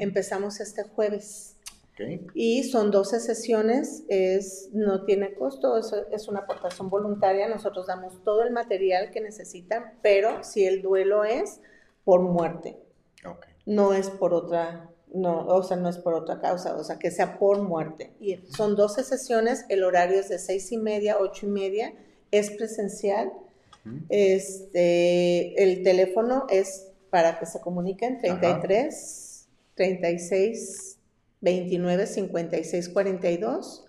Empezamos 0.00 0.60
este 0.60 0.82
jueves. 0.82 1.58
Y 2.34 2.64
son 2.64 2.90
12 2.90 3.20
sesiones, 3.20 4.04
es, 4.08 4.70
no 4.72 5.04
tiene 5.04 5.34
costo, 5.34 5.76
es, 5.76 5.92
es, 6.12 6.28
una 6.28 6.40
aportación 6.40 6.90
voluntaria, 6.90 7.48
nosotros 7.48 7.86
damos 7.86 8.22
todo 8.22 8.42
el 8.42 8.52
material 8.52 9.10
que 9.10 9.20
necesitan, 9.20 9.94
pero 10.02 10.44
si 10.44 10.64
el 10.64 10.80
duelo 10.80 11.24
es 11.24 11.60
por 12.04 12.20
muerte, 12.20 12.78
no 13.66 13.94
es 13.94 14.10
por 14.10 14.32
otra, 14.32 14.90
no, 15.12 15.46
o 15.46 15.62
sea, 15.62 15.76
no 15.76 15.88
es 15.88 15.98
por 15.98 16.14
otra 16.14 16.40
causa, 16.40 16.76
o 16.76 16.84
sea, 16.84 16.98
que 16.98 17.10
sea 17.10 17.38
por 17.38 17.60
muerte. 17.62 18.14
Y 18.20 18.36
son 18.48 18.76
12 18.76 19.02
sesiones, 19.02 19.64
el 19.68 19.82
horario 19.82 20.20
es 20.20 20.28
de 20.28 20.38
6 20.38 20.72
y 20.72 20.78
media, 20.78 21.16
8 21.18 21.46
y 21.46 21.50
media, 21.50 21.94
es 22.30 22.50
presencial. 22.52 23.32
Este, 24.10 25.62
el 25.62 25.82
teléfono 25.82 26.46
es 26.50 26.92
para 27.10 27.38
que 27.38 27.46
se 27.46 27.60
comuniquen 27.60 28.18
33 28.18 29.27
36 29.78 30.98
29 31.40 32.06
56 32.06 32.88
42 32.88 33.84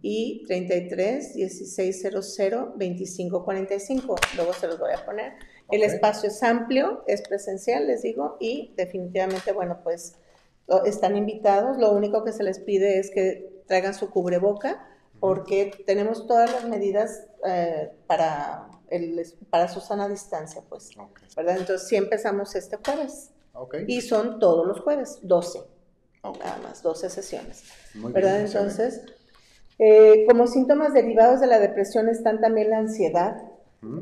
y 0.00 0.44
33 0.46 1.34
16 1.34 2.06
00 2.22 2.72
25 2.74 3.44
45. 3.44 4.16
Luego 4.36 4.52
se 4.54 4.66
los 4.66 4.78
voy 4.78 4.92
a 4.92 5.04
poner. 5.04 5.34
El 5.70 5.82
espacio 5.82 6.30
es 6.30 6.42
amplio, 6.42 7.04
es 7.06 7.20
presencial, 7.28 7.86
les 7.86 8.00
digo, 8.00 8.38
y 8.40 8.72
definitivamente, 8.76 9.52
bueno, 9.52 9.80
pues 9.84 10.14
están 10.86 11.16
invitados. 11.16 11.76
Lo 11.76 11.92
único 11.92 12.24
que 12.24 12.32
se 12.32 12.42
les 12.42 12.60
pide 12.60 12.98
es 12.98 13.10
que 13.10 13.62
traigan 13.66 13.92
su 13.92 14.08
cubreboca 14.08 14.86
porque 15.20 15.72
tenemos 15.84 16.26
todas 16.26 16.50
las 16.50 16.64
medidas 16.66 17.26
eh, 17.44 17.90
para, 18.06 18.68
el, 18.88 19.22
para 19.50 19.68
su 19.68 19.80
sana 19.80 20.08
distancia, 20.08 20.62
pues, 20.66 20.90
¿verdad? 21.36 21.58
Entonces, 21.58 21.86
sí 21.86 21.96
empezamos 21.96 22.54
este 22.54 22.78
jueves. 22.78 23.32
Y 23.86 24.00
son 24.00 24.38
todos 24.38 24.66
los 24.66 24.80
jueves, 24.80 25.18
12. 25.22 25.60
Nada 26.22 26.58
más, 26.62 26.82
12 26.82 27.10
sesiones. 27.10 27.64
¿Verdad? 27.94 28.40
Entonces, 28.40 29.02
eh, 29.78 30.24
como 30.28 30.46
síntomas 30.46 30.92
derivados 30.92 31.40
de 31.40 31.46
la 31.46 31.58
depresión 31.58 32.08
están 32.08 32.40
también 32.40 32.70
la 32.70 32.78
ansiedad, 32.78 33.36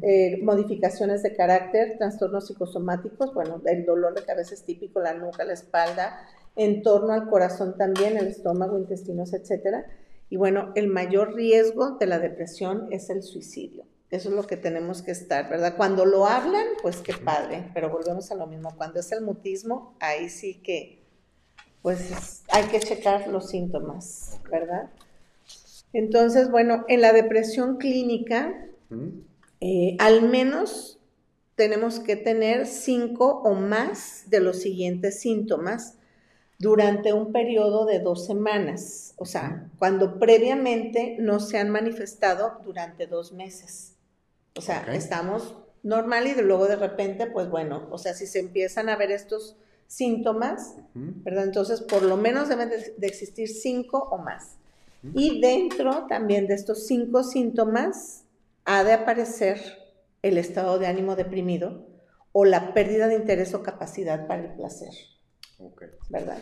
eh, 0.02 0.40
modificaciones 0.42 1.22
de 1.22 1.36
carácter, 1.36 1.98
trastornos 1.98 2.46
psicosomáticos, 2.46 3.34
bueno, 3.34 3.61
el 3.66 3.84
dolor 3.84 4.14
de 4.14 4.24
cabeza 4.24 4.54
es 4.54 4.62
típico, 4.62 5.00
la 5.00 5.12
nuca, 5.12 5.44
la 5.44 5.52
espalda, 5.52 6.18
en 6.57 6.82
torno 6.82 7.12
al 7.12 7.28
corazón 7.28 7.76
también, 7.76 8.16
el 8.16 8.28
estómago, 8.28 8.78
intestinos, 8.78 9.34
etcétera. 9.34 9.84
Y 10.30 10.36
bueno, 10.36 10.72
el 10.74 10.88
mayor 10.88 11.34
riesgo 11.34 11.98
de 11.98 12.07
la 12.07 12.18
depresión 12.18 12.88
es 12.90 13.11
el 13.11 13.22
suicidio. 13.22 13.84
Eso 14.11 14.28
es 14.28 14.34
lo 14.34 14.46
que 14.46 14.57
tenemos 14.57 15.02
que 15.02 15.11
estar, 15.11 15.48
¿verdad? 15.48 15.76
Cuando 15.76 16.04
lo 16.04 16.26
hablan, 16.26 16.64
pues 16.80 16.98
qué 16.98 17.12
padre, 17.12 17.70
pero 17.74 17.90
volvemos 17.90 18.30
a 18.30 18.36
lo 18.36 18.46
mismo. 18.46 18.74
Cuando 18.76 19.00
es 19.00 19.11
el 19.11 19.22
mutismo, 19.22 19.96
ahí 19.98 20.28
sí 20.28 20.61
que, 20.62 21.02
pues 21.82 22.42
hay 22.48 22.64
que 22.64 22.78
checar 22.78 23.26
los 23.28 23.50
síntomas, 23.50 24.40
¿verdad? 24.50 24.90
Entonces, 25.92 26.50
bueno, 26.50 26.84
en 26.88 27.00
la 27.00 27.12
depresión 27.12 27.78
clínica, 27.78 28.54
eh, 29.61 29.96
al 29.98 30.28
menos 30.28 31.00
tenemos 31.57 31.98
que 31.98 32.16
tener 32.16 32.66
cinco 32.66 33.40
o 33.44 33.54
más 33.54 34.24
de 34.28 34.40
los 34.40 34.61
siguientes 34.61 35.20
síntomas 35.20 35.96
durante 36.59 37.12
un 37.12 37.32
periodo 37.32 37.86
de 37.86 37.98
dos 37.98 38.26
semanas, 38.26 39.14
o 39.16 39.26
sea, 39.26 39.68
cuando 39.78 40.18
previamente 40.18 41.16
no 41.18 41.40
se 41.40 41.59
han 41.59 41.70
manifestado 41.70 42.61
durante 42.64 43.07
dos 43.07 43.32
meses. 43.32 43.95
O 44.57 44.61
sea, 44.61 44.84
estamos 44.92 45.54
normal 45.82 46.26
y 46.26 46.34
luego 46.40 46.66
de 46.66 46.76
repente, 46.76 47.26
pues 47.26 47.48
bueno, 47.48 47.88
o 47.90 47.98
sea, 47.98 48.14
si 48.14 48.26
se 48.26 48.40
empiezan 48.40 48.88
a 48.88 48.96
ver 48.96 49.11
estos 49.11 49.57
síntomas, 49.86 50.76
¿verdad? 50.94 51.44
Entonces, 51.44 51.80
por 51.80 52.02
lo 52.02 52.16
menos 52.16 52.48
deben 52.48 52.70
de, 52.70 53.07
existir 53.07 53.48
cinco 53.48 54.09
o 54.11 54.18
más. 54.18 54.57
Y 55.14 55.40
dentro 55.40 56.07
también 56.09 56.48
de 56.48 56.54
estos 56.54 56.86
cinco 56.86 57.22
síntomas 57.22 58.24
ha 58.64 58.82
de 58.82 58.92
aparecer 58.92 59.61
el 60.22 60.38
estado 60.38 60.80
de 60.80 60.88
ánimo 60.88 61.14
deprimido 61.14 61.86
o 62.32 62.44
la 62.44 62.74
pérdida 62.74 63.07
de 63.07 63.14
interés 63.14 63.54
o 63.54 63.62
capacidad 63.62 64.26
para 64.26 64.42
el 64.42 64.54
placer. 64.54 64.90
¿Verdad? 66.09 66.38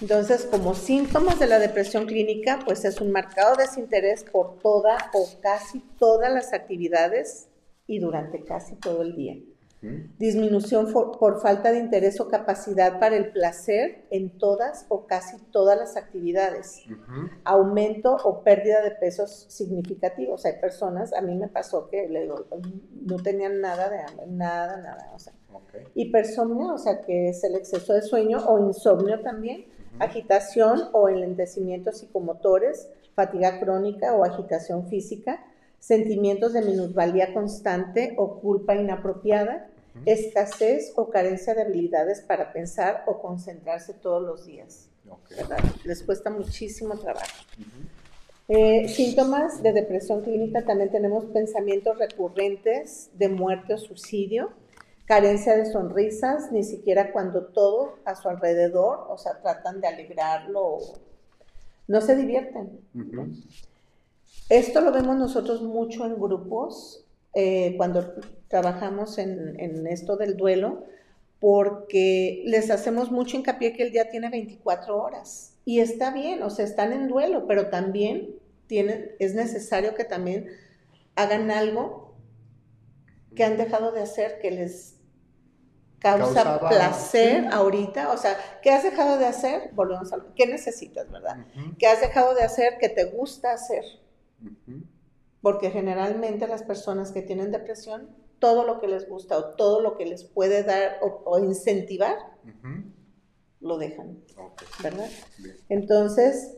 Entonces, 0.00 0.44
como 0.50 0.74
síntomas 0.74 1.38
de 1.38 1.46
la 1.46 1.58
depresión 1.58 2.06
clínica, 2.06 2.58
pues 2.64 2.84
es 2.84 3.00
un 3.00 3.12
marcado 3.12 3.56
desinterés 3.56 4.24
por 4.24 4.58
toda 4.58 5.10
o 5.14 5.28
casi 5.40 5.80
todas 5.98 6.32
las 6.32 6.52
actividades 6.52 7.48
y 7.86 7.98
durante 8.00 8.44
casi 8.44 8.74
todo 8.76 9.02
el 9.02 9.14
día. 9.16 9.36
Disminución 10.18 10.92
por, 10.92 11.40
falta 11.40 11.72
de 11.72 11.78
interés 11.78 12.20
o 12.20 12.28
capacidad 12.28 13.00
para 13.00 13.16
el 13.16 13.32
placer 13.32 14.04
en 14.10 14.36
todas 14.36 14.84
o 14.90 15.06
casi 15.06 15.38
todas 15.50 15.78
las 15.78 15.96
actividades. 15.96 16.82
Aumento 17.44 18.14
o 18.24 18.44
pérdida 18.44 18.82
de 18.82 18.90
pesos 18.90 19.46
significativos. 19.48 20.44
Hay 20.44 20.60
personas, 20.60 21.14
a 21.14 21.22
mí 21.22 21.34
me 21.34 21.48
pasó 21.48 21.88
que 21.88 22.06
no 22.08 23.16
tenían 23.16 23.62
nada 23.62 23.88
de 23.88 24.00
hambre, 24.00 24.26
nada, 24.26 24.76
nada. 24.76 25.12
O 25.14 25.18
sea, 25.18 25.32
Hipersomnio, 25.94 26.74
o 26.74 26.78
sea, 26.78 27.02
que 27.02 27.28
es 27.28 27.42
el 27.44 27.54
exceso 27.54 27.92
de 27.92 28.02
sueño 28.02 28.38
o 28.46 28.58
insomnio 28.66 29.20
también. 29.20 29.66
Agitación 29.98 30.88
o 30.92 31.08
enlentecimientos 31.08 31.98
psicomotores, 31.98 32.88
fatiga 33.14 33.60
crónica 33.60 34.14
o 34.14 34.24
agitación 34.24 34.86
física 34.86 35.44
sentimientos 35.80 36.52
de 36.52 36.62
minusvalía 36.62 37.32
constante 37.32 38.14
o 38.18 38.38
culpa 38.40 38.76
inapropiada, 38.76 39.68
escasez 40.04 40.92
o 40.94 41.10
carencia 41.10 41.54
de 41.54 41.62
habilidades 41.62 42.20
para 42.20 42.52
pensar 42.52 43.02
o 43.06 43.20
concentrarse 43.20 43.94
todos 43.94 44.22
los 44.22 44.46
días. 44.46 44.88
Les 45.84 46.02
cuesta 46.02 46.30
muchísimo 46.30 46.96
trabajo. 46.96 47.26
Eh, 48.46 48.88
síntomas 48.88 49.62
de 49.62 49.72
depresión 49.72 50.22
clínica 50.22 50.64
también 50.64 50.90
tenemos 50.90 51.24
pensamientos 51.26 51.98
recurrentes 51.98 53.10
de 53.14 53.28
muerte 53.28 53.74
o 53.74 53.78
suicidio, 53.78 54.50
carencia 55.10 55.56
de 55.56 55.66
sonrisas, 55.66 56.52
ni 56.52 56.62
siquiera 56.62 57.10
cuando 57.10 57.46
todo 57.46 57.98
a 58.04 58.14
su 58.14 58.28
alrededor, 58.28 59.08
o 59.08 59.18
sea, 59.18 59.40
tratan 59.42 59.80
de 59.80 59.88
alegrarlo, 59.88 60.78
no 61.88 62.00
se 62.00 62.14
divierten. 62.14 62.78
Esto 64.48 64.80
lo 64.80 64.92
vemos 64.92 65.16
nosotros 65.16 65.62
mucho 65.62 66.06
en 66.06 66.14
grupos, 66.14 67.04
eh, 67.34 67.74
cuando 67.76 68.14
trabajamos 68.46 69.18
en, 69.18 69.84
esto 69.88 70.16
del 70.16 70.36
duelo, 70.36 70.84
porque 71.40 72.44
les 72.46 72.70
hacemos 72.70 73.10
mucho 73.10 73.36
hincapié 73.36 73.72
que 73.72 73.82
el 73.82 73.90
día 73.90 74.10
tiene 74.10 74.30
24 74.30 74.96
horas. 74.96 75.56
Y 75.64 75.80
está 75.80 76.12
bien, 76.12 76.40
o 76.44 76.50
sea, 76.50 76.64
están 76.64 76.92
en 76.92 77.08
duelo, 77.08 77.48
pero 77.48 77.68
también 77.68 78.36
tienen, 78.68 79.10
es 79.18 79.34
necesario 79.34 79.96
que 79.96 80.04
también 80.04 80.46
hagan 81.16 81.50
algo 81.50 82.14
que 83.34 83.42
han 83.42 83.56
dejado 83.56 83.90
de 83.90 84.02
hacer, 84.02 84.38
que 84.40 84.52
les 84.52 84.99
causa 86.00 86.58
placer 86.58 87.46
ahorita, 87.52 88.10
o 88.10 88.16
sea, 88.16 88.36
¿qué 88.62 88.70
has 88.70 88.82
dejado 88.82 89.18
de 89.18 89.26
hacer? 89.26 89.70
Volvemos 89.74 90.12
a 90.12 90.18
¿qué 90.34 90.46
necesitas, 90.46 91.10
verdad? 91.10 91.46
¿Qué 91.78 91.86
has 91.86 92.00
dejado 92.00 92.34
de 92.34 92.42
hacer 92.42 92.78
que 92.78 92.88
te 92.88 93.04
gusta 93.04 93.52
hacer? 93.52 93.84
Porque 95.42 95.70
generalmente 95.70 96.48
las 96.48 96.62
personas 96.62 97.12
que 97.12 97.22
tienen 97.22 97.52
depresión, 97.52 98.08
todo 98.38 98.64
lo 98.64 98.80
que 98.80 98.88
les 98.88 99.08
gusta 99.08 99.36
o 99.36 99.44
todo 99.56 99.80
lo 99.80 99.96
que 99.96 100.06
les 100.06 100.24
puede 100.24 100.62
dar 100.64 100.98
o, 101.02 101.38
incentivar, 101.38 102.16
lo 103.60 103.76
dejan. 103.76 104.18
¿Verdad? 104.82 105.08
Entonces, 105.68 106.56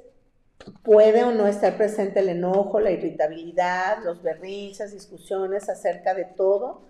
puede 0.83 1.25
o 1.25 1.33
no 1.33 1.47
estar 1.47 1.77
presente 1.77 2.21
el 2.21 2.29
enojo, 2.29 2.81
la 2.81 2.93
irritabilidad, 2.93 3.99
los 4.05 4.23
berrinches, 4.23 4.93
discusiones 4.93 5.69
acerca 5.69 6.15
de 6.15 6.25
todo, 6.25 6.83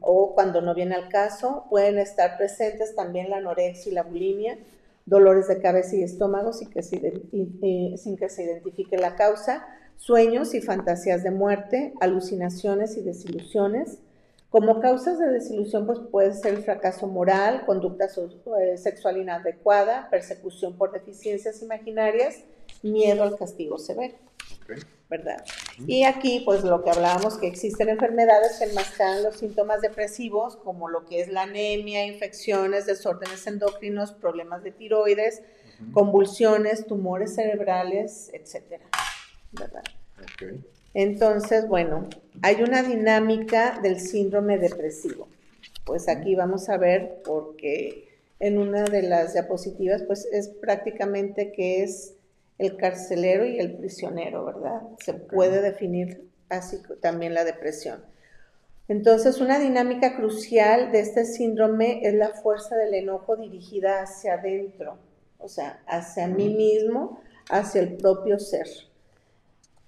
o 0.00 0.34
cuando 0.34 0.60
no 0.60 0.74
viene 0.74 0.94
al 0.94 1.08
caso, 1.08 1.66
pueden 1.70 1.98
estar 1.98 2.36
presentes 2.36 2.94
también 2.94 3.30
la 3.30 3.38
anorexia 3.38 3.90
y 3.90 3.94
la 3.94 4.02
bulimia, 4.02 4.58
dolores 5.06 5.48
de 5.48 5.60
cabeza 5.60 5.96
y 5.96 6.02
estómago 6.02 6.52
sin 6.52 6.70
que 6.70 6.82
sin 6.82 8.16
que 8.16 8.28
se 8.28 8.44
identifique 8.44 8.96
la 8.96 9.16
causa, 9.16 9.66
sueños 9.96 10.54
y 10.54 10.60
fantasías 10.60 11.22
de 11.22 11.30
muerte, 11.30 11.92
alucinaciones 12.00 12.96
y 12.96 13.02
desilusiones. 13.02 13.98
Como 14.48 14.80
causas 14.80 15.18
de 15.18 15.28
desilusión, 15.28 15.86
pues 15.86 16.00
puede 16.10 16.32
ser 16.32 16.56
fracaso 16.62 17.06
moral, 17.06 17.64
conducta 17.66 18.06
eh, 18.06 18.76
sexual 18.78 19.18
inadecuada, 19.18 20.08
persecución 20.10 20.76
por 20.76 20.90
deficiencias 20.90 21.62
imaginarias, 21.62 22.42
miedo 22.82 23.22
al 23.22 23.36
castigo 23.36 23.78
severo. 23.78 24.14
¿Verdad? 25.08 25.44
Y 25.86 26.04
aquí, 26.04 26.42
pues 26.44 26.62
lo 26.62 26.84
que 26.84 26.90
hablábamos, 26.90 27.36
que 27.36 27.48
existen 27.48 27.88
enfermedades 27.88 28.58
que 28.58 28.64
enmascaran 28.66 29.24
los 29.24 29.36
síntomas 29.36 29.80
depresivos, 29.80 30.56
como 30.56 30.88
lo 30.88 31.04
que 31.06 31.20
es 31.20 31.28
la 31.28 31.42
anemia, 31.42 32.06
infecciones, 32.06 32.86
desórdenes 32.86 33.46
endocrinos, 33.46 34.12
problemas 34.12 34.62
de 34.62 34.70
tiroides, 34.70 35.42
convulsiones, 35.92 36.86
tumores 36.86 37.34
cerebrales, 37.34 38.30
etcétera. 38.32 38.84
¿verdad? 39.52 39.82
Entonces, 40.94 41.68
bueno, 41.68 42.08
hay 42.42 42.62
una 42.62 42.82
dinámica 42.82 43.78
del 43.82 44.00
síndrome 44.00 44.58
depresivo. 44.58 45.28
Pues 45.84 46.08
aquí 46.08 46.34
vamos 46.34 46.68
a 46.68 46.76
ver 46.76 47.22
porque 47.24 48.08
en 48.38 48.58
una 48.58 48.84
de 48.84 49.02
las 49.02 49.32
diapositivas, 49.34 50.02
pues 50.02 50.26
es 50.32 50.48
prácticamente 50.48 51.52
que 51.52 51.82
es 51.82 52.14
el 52.60 52.76
carcelero 52.76 53.46
y 53.46 53.58
el 53.58 53.78
prisionero, 53.78 54.44
¿verdad? 54.44 54.82
Se 55.02 55.14
puede 55.14 55.62
definir 55.62 56.28
así 56.50 56.76
también 57.00 57.32
la 57.32 57.44
depresión. 57.44 58.04
Entonces, 58.86 59.40
una 59.40 59.58
dinámica 59.58 60.16
crucial 60.16 60.92
de 60.92 61.00
este 61.00 61.24
síndrome 61.24 62.00
es 62.06 62.12
la 62.12 62.30
fuerza 62.30 62.76
del 62.76 62.92
enojo 62.92 63.36
dirigida 63.36 64.02
hacia 64.02 64.34
adentro, 64.34 64.98
o 65.38 65.48
sea, 65.48 65.82
hacia 65.86 66.26
mí 66.28 66.50
mismo, 66.50 67.22
hacia 67.48 67.80
el 67.80 67.96
propio 67.96 68.38
ser. 68.38 68.66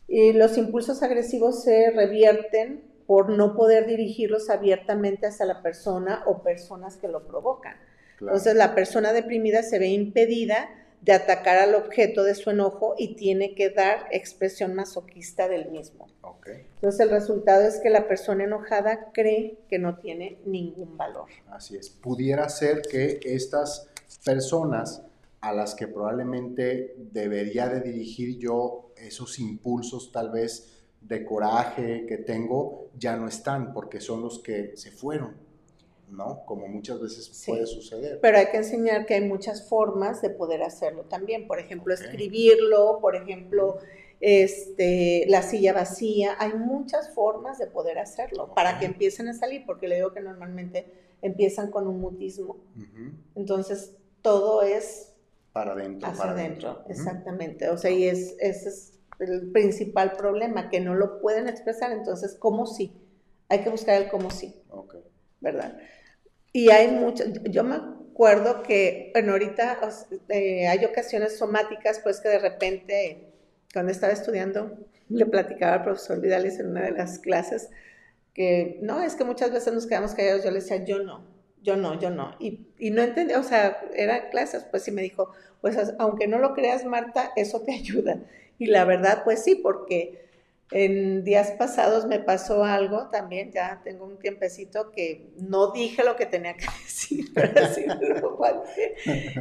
Y 0.09 0.33
los 0.33 0.57
impulsos 0.57 1.03
agresivos 1.03 1.63
se 1.63 1.91
revierten 1.91 2.85
por 3.07 3.29
no 3.29 3.55
poder 3.55 3.87
dirigirlos 3.87 4.49
abiertamente 4.49 5.27
hacia 5.27 5.45
la 5.45 5.61
persona 5.63 6.23
o 6.27 6.43
personas 6.43 6.97
que 6.97 7.09
lo 7.09 7.27
provocan. 7.27 7.77
Entonces 8.19 8.55
la 8.55 8.75
persona 8.75 9.13
deprimida 9.13 9.63
se 9.63 9.79
ve 9.79 9.89
impedida 9.89 10.71
de 11.03 11.13
atacar 11.13 11.59
al 11.59 11.75
objeto 11.75 12.23
de 12.23 12.35
su 12.35 12.51
enojo 12.51 12.95
y 12.97 13.17
tiene 13.17 13.55
que 13.55 13.71
dar 13.71 14.07
expresión 14.13 14.75
masoquista 14.75 15.49
del 15.49 15.71
mismo. 15.71 16.07
Entonces 16.75 17.01
el 17.01 17.11
resultado 17.11 17.63
es 17.63 17.81
que 17.81 17.91
la 17.91 18.09
persona 18.09 18.45
enojada 18.45 19.11
cree 19.13 19.59
que 19.69 19.79
no 19.79 19.99
tiene 19.99 20.39
ningún 20.45 20.97
valor. 20.97 21.27
Así 21.51 21.77
es. 21.77 21.91
Pudiera 21.91 22.49
ser 22.49 22.83
que 22.83 23.21
estas 23.23 23.89
personas 24.25 25.03
a 25.41 25.53
las 25.53 25.75
que 25.75 25.89
probablemente 25.89 26.95
debería 26.97 27.69
de 27.69 27.81
dirigir 27.81 28.39
yo 28.39 28.93
esos 28.97 29.39
impulsos 29.41 30.13
tal 30.13 30.31
vez 30.31 30.85
de 31.01 31.25
coraje 31.25 32.07
que 32.07 32.19
tengo, 32.19 32.91
ya 32.97 33.17
no 33.17 33.27
están 33.27 33.73
porque 33.73 34.01
son 34.01 34.23
los 34.23 34.39
que 34.39 34.77
se 34.77 34.93
fueron, 34.93 35.35
¿no? 36.13 36.45
Como 36.45 36.69
muchas 36.69 37.01
veces 37.01 37.43
puede 37.47 37.67
suceder. 37.67 38.21
Pero 38.21 38.39
hay 38.39 38.47
que 38.47 38.59
enseñar 38.59 39.07
que 39.07 39.15
hay 39.15 39.23
muchas 39.23 39.69
formas 39.69 40.21
de 40.21 40.31
poder 40.31 40.63
hacerlo 40.63 41.05
también. 41.05 41.47
Por 41.47 41.59
ejemplo, 41.59 41.93
escribirlo, 41.95 42.99
por 43.01 43.17
ejemplo, 43.17 43.79
este, 44.21 45.25
la 45.29 45.43
silla 45.43 45.73
vacía. 45.73 46.37
Hay 46.39 46.53
muchas 46.53 47.15
formas 47.15 47.59
de 47.59 47.67
poder 47.67 47.99
hacerlo 47.99 48.55
para 48.55 48.79
que 48.79 48.87
empiecen 48.87 49.29
a 49.29 49.35
salir, 49.35 49.65
porque 49.67 49.89
le 49.89 49.97
digo 49.97 50.13
que 50.13 50.21
normalmente 50.21 50.93
empiezan 51.23 51.71
con 51.71 51.89
un 51.89 52.01
mutismo. 52.01 52.59
Entonces, 53.35 53.97
todo 54.21 54.63
es 54.63 55.15
para 55.53 55.73
adentro. 55.73 56.09
Hacia 56.09 56.31
adentro, 56.31 56.85
exactamente. 56.89 57.71
O 57.71 57.79
sea, 57.79 57.91
y 57.91 58.05
es, 58.05 58.37
ese 58.39 58.69
es 58.69 58.99
el 59.19 59.51
principal 59.51 60.13
problema, 60.13 60.69
que 60.69 60.81
no 60.81 60.95
lo 60.95 61.21
pueden 61.21 61.49
expresar. 61.49 61.93
Entonces, 61.93 62.37
¿cómo 62.39 62.67
sí? 62.67 62.93
Hay 63.49 63.63
que 63.63 63.71
buscar 63.71 64.01
el 64.01 64.09
cómo 64.09 64.31
sí. 64.31 64.55
Ok. 64.71 64.97
¿Verdad? 65.41 65.79
Y 66.53 66.71
hay 66.71 66.89
mucho, 66.89 67.25
yo 67.45 67.65
me 67.65 67.77
acuerdo 67.77 68.63
que, 68.63 69.11
bueno, 69.15 69.33
ahorita 69.33 69.81
eh, 70.29 70.69
hay 70.69 70.85
ocasiones 70.85 71.39
somáticas, 71.39 72.01
pues 72.01 72.21
que 72.21 72.29
de 72.29 72.39
repente, 72.39 73.33
cuando 73.73 73.91
estaba 73.91 74.13
estudiando, 74.13 74.77
le 75.09 75.27
platicaba 75.27 75.75
al 75.75 75.83
profesor 75.83 76.21
Vidales 76.21 76.59
en 76.59 76.69
una 76.69 76.83
de 76.83 76.93
las 76.93 77.19
clases, 77.19 77.71
que 78.35 78.79
no, 78.83 79.03
es 79.03 79.15
que 79.15 79.25
muchas 79.25 79.53
veces 79.53 79.73
nos 79.73 79.87
quedamos 79.87 80.15
callados, 80.15 80.45
yo 80.45 80.51
le 80.51 80.61
decía, 80.61 80.85
yo 80.85 81.03
no, 81.03 81.25
yo 81.63 81.77
no, 81.77 81.99
yo 81.99 82.11
no. 82.11 82.35
Y, 82.39 82.67
y 82.79 82.91
no 82.91 83.03
entendía, 83.03 83.39
o 83.39 83.43
sea, 83.43 83.81
eran 83.95 84.31
clases, 84.31 84.65
pues 84.65 84.83
sí 84.83 84.91
me 84.91 85.03
dijo, 85.03 85.33
pues 85.61 85.77
aunque 85.99 86.27
no 86.27 86.39
lo 86.39 86.55
creas, 86.55 86.85
Marta, 86.85 87.33
eso 87.37 87.63
te 87.63 87.73
ayuda. 87.75 88.19
Y 88.59 88.67
la 88.67 88.85
verdad, 88.85 89.23
pues 89.25 89.43
sí, 89.43 89.55
porque 89.55 90.29
en 90.73 91.23
días 91.23 91.53
pasados 91.53 92.07
me 92.07 92.19
pasó 92.19 92.65
algo 92.65 93.09
también, 93.09 93.53
ya 93.53 93.81
tengo 93.85 94.07
un 94.07 94.19
tiempecito 94.19 94.91
que 94.91 95.31
no 95.37 95.71
dije 95.71 96.03
lo 96.03 96.17
que 96.17 96.27
tenía 96.27 96.55
que 96.55 96.65
decir, 96.85 97.27
pero 97.35 97.67
sí 97.67 97.85
lo 97.87 98.65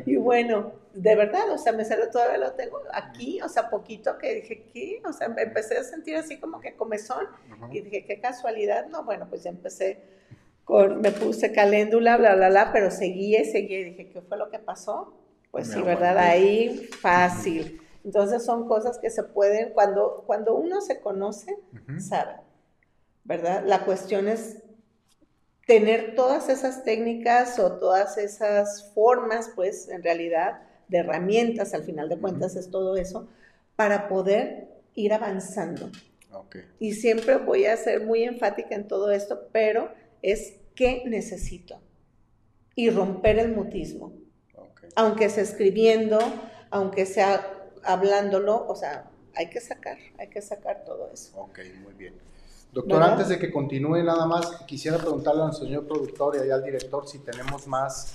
Y 0.06 0.18
bueno, 0.18 0.74
de 0.94 1.16
verdad, 1.16 1.50
o 1.52 1.58
sea, 1.58 1.72
me 1.72 1.86
salió 1.86 2.10
todavía 2.10 2.38
lo 2.38 2.52
tengo 2.54 2.82
aquí, 2.94 3.42
o 3.42 3.48
sea, 3.48 3.70
poquito 3.70 4.18
que 4.18 4.36
dije, 4.36 4.66
¿qué? 4.74 5.02
O 5.06 5.14
sea, 5.14 5.30
me 5.30 5.44
empecé 5.44 5.78
a 5.78 5.84
sentir 5.84 6.18
así 6.18 6.38
como 6.38 6.60
que 6.60 6.76
comezón 6.76 7.28
y 7.72 7.82
dije, 7.82 8.06
qué 8.06 8.20
casualidad, 8.20 8.88
no, 8.88 9.04
bueno, 9.06 9.28
pues 9.30 9.44
ya 9.44 9.50
empecé 9.52 10.02
con, 10.66 11.02
me 11.02 11.12
puse 11.12 11.52
caléndula, 11.52 12.18
bla, 12.18 12.36
bla, 12.36 12.50
bla, 12.50 12.72
pero 12.74 12.92
seguía 12.92 13.42
y 13.42 13.46
seguía 13.46 13.80
y 13.80 13.84
dije, 13.86 14.10
¿qué 14.10 14.22
fue 14.22 14.38
lo 14.38 14.50
que 14.50 14.60
pasó? 14.60 15.18
Pues 15.50 15.68
sí, 15.68 15.82
¿verdad? 15.82 16.18
Ahí 16.18 16.90
fácil. 17.02 17.81
Entonces 18.04 18.44
son 18.44 18.68
cosas 18.68 18.98
que 18.98 19.10
se 19.10 19.24
pueden, 19.24 19.74
cuando, 19.74 20.24
cuando 20.26 20.56
uno 20.56 20.82
se 20.82 21.00
conoce, 21.00 21.58
sabe, 22.00 22.36
¿verdad? 23.24 23.64
La 23.66 23.86
cuestión 23.86 24.28
es 24.28 24.58
tener 25.68 26.16
todas 26.16 26.50
esas 26.50 26.84
técnicas 26.84 27.60
o 27.60 27.74
todas 27.74 28.18
esas 28.18 28.92
formas, 28.94 29.52
pues 29.56 29.88
en 29.90 30.04
realidad, 30.04 30.62
de 30.88 30.98
herramientas, 30.98 31.74
al 31.74 31.84
final 31.84 32.10
de 32.10 32.18
cuentas 32.18 32.56
es 32.56 32.70
todo 32.70 32.98
eso, 32.98 33.28
para 33.76 34.08
poder 34.08 34.68
ir 34.96 35.14
avanzando. 35.14 35.90
Y 36.80 36.94
siempre 36.94 37.38
voy 37.38 37.66
a 37.66 37.78
ser 37.78 38.06
muy 38.06 38.24
enfática 38.24 38.76
en 38.76 38.88
todo 38.88 39.12
esto, 39.12 39.48
pero 39.52 39.92
es 40.22 40.56
qué 40.76 41.04
necesito 41.06 41.80
y 42.76 42.90
romper 42.90 43.40
el 43.40 43.54
mutismo. 43.54 44.14
Aunque 44.96 45.30
sea 45.30 45.44
escribiendo, 45.44 46.20
aunque 46.70 47.06
sea 47.06 47.61
hablándolo, 47.84 48.66
o 48.68 48.76
sea, 48.76 49.10
hay 49.36 49.50
que 49.50 49.60
sacar, 49.60 49.98
hay 50.18 50.28
que 50.28 50.42
sacar 50.42 50.84
todo 50.86 51.10
eso. 51.14 51.38
Ok, 51.38 51.60
muy 51.84 51.94
bien. 51.94 52.14
Doctor, 52.74 53.04
antes 53.04 53.28
de 53.28 53.38
que 53.38 53.52
continúe 53.52 54.02
nada 54.04 54.26
más, 54.26 54.64
quisiera 54.66 54.98
preguntarle 54.98 55.44
al 55.44 55.54
señor 55.54 55.86
productor 55.86 56.38
y 56.46 56.50
al 56.50 56.64
director 56.64 57.06
si 57.08 57.20
tenemos 57.20 57.68
más 57.68 58.14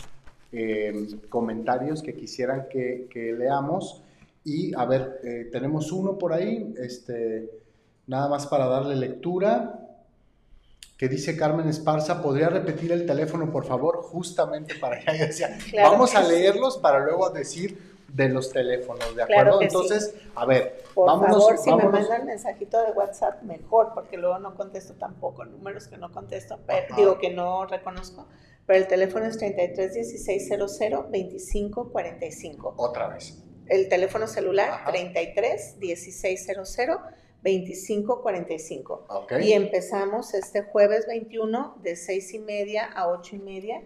eh, 0.51 1.19
comentarios 1.29 2.03
que 2.03 2.14
quisieran 2.14 2.67
que, 2.71 3.35
leamos. 3.39 4.03
Y 4.45 4.75
a 4.75 4.85
ver, 4.87 5.21
eh, 5.25 5.49
tenemos 5.53 5.93
uno 5.93 6.17
por 6.17 6.33
ahí, 6.33 6.75
este, 6.79 7.51
nada 8.07 8.29
más 8.29 8.47
para 8.47 8.67
darle 8.67 8.97
lectura, 8.97 9.87
que 10.97 11.09
dice 11.09 11.37
Carmen 11.37 11.69
Esparza, 11.69 12.23
¿podría 12.23 12.49
repetir 12.49 12.93
el 12.93 13.05
teléfono, 13.05 13.53
por 13.53 13.67
favor? 13.67 13.99
Justamente 14.03 14.77
para 14.77 15.01
que 15.01 15.12
decía, 15.27 15.59
vamos 15.83 16.14
a 16.14 16.23
leerlos 16.23 16.79
para 16.79 17.05
luego 17.05 17.29
decir 17.29 17.96
de 18.09 18.29
los 18.29 18.51
teléfonos, 18.51 19.15
¿de 19.15 19.23
acuerdo? 19.23 19.61
Entonces, 19.61 20.15
a 20.35 20.47
ver, 20.47 20.83
por 20.95 21.09
favor, 21.09 21.59
si 21.59 21.73
me 21.75 21.85
mandan 21.85 22.27
mensajito 22.27 22.83
de 22.83 22.93
WhatsApp, 22.93 23.43
mejor, 23.43 23.93
porque 23.95 24.17
luego 24.17 24.39
no 24.39 24.55
contesto 24.55 24.95
tampoco, 24.95 25.45
números 25.45 25.89
que 25.89 25.97
no 25.97 26.11
contesto, 26.13 26.59
digo 26.97 27.19
que 27.19 27.31
no 27.31 27.67
reconozco, 27.67 28.27
pero 28.65 28.79
el 28.79 28.89
teléfono 28.89 29.27
es 29.27 29.39
33 29.39 29.95
16 29.95 30.49
00 30.79 31.07
25 31.11 31.93
45. 31.93 32.75
Otra 32.77 33.09
vez. 33.09 33.43
El 33.69 33.89
teléfono 33.89 34.27
celular, 34.27 34.85
33 34.87 35.79
16 35.79 36.47
00 36.65 37.01
25 37.43 38.23
45. 38.23 39.07
Y 39.41 39.53
empezamos 39.53 40.35
este 40.35 40.63
jueves 40.63 41.07
21 41.07 41.77
de 41.83 41.97
6 41.97 42.35
y 42.35 42.39
media 42.41 42.87
a 42.87 43.09
8 43.09 43.37
y 43.37 43.39
media 43.39 43.83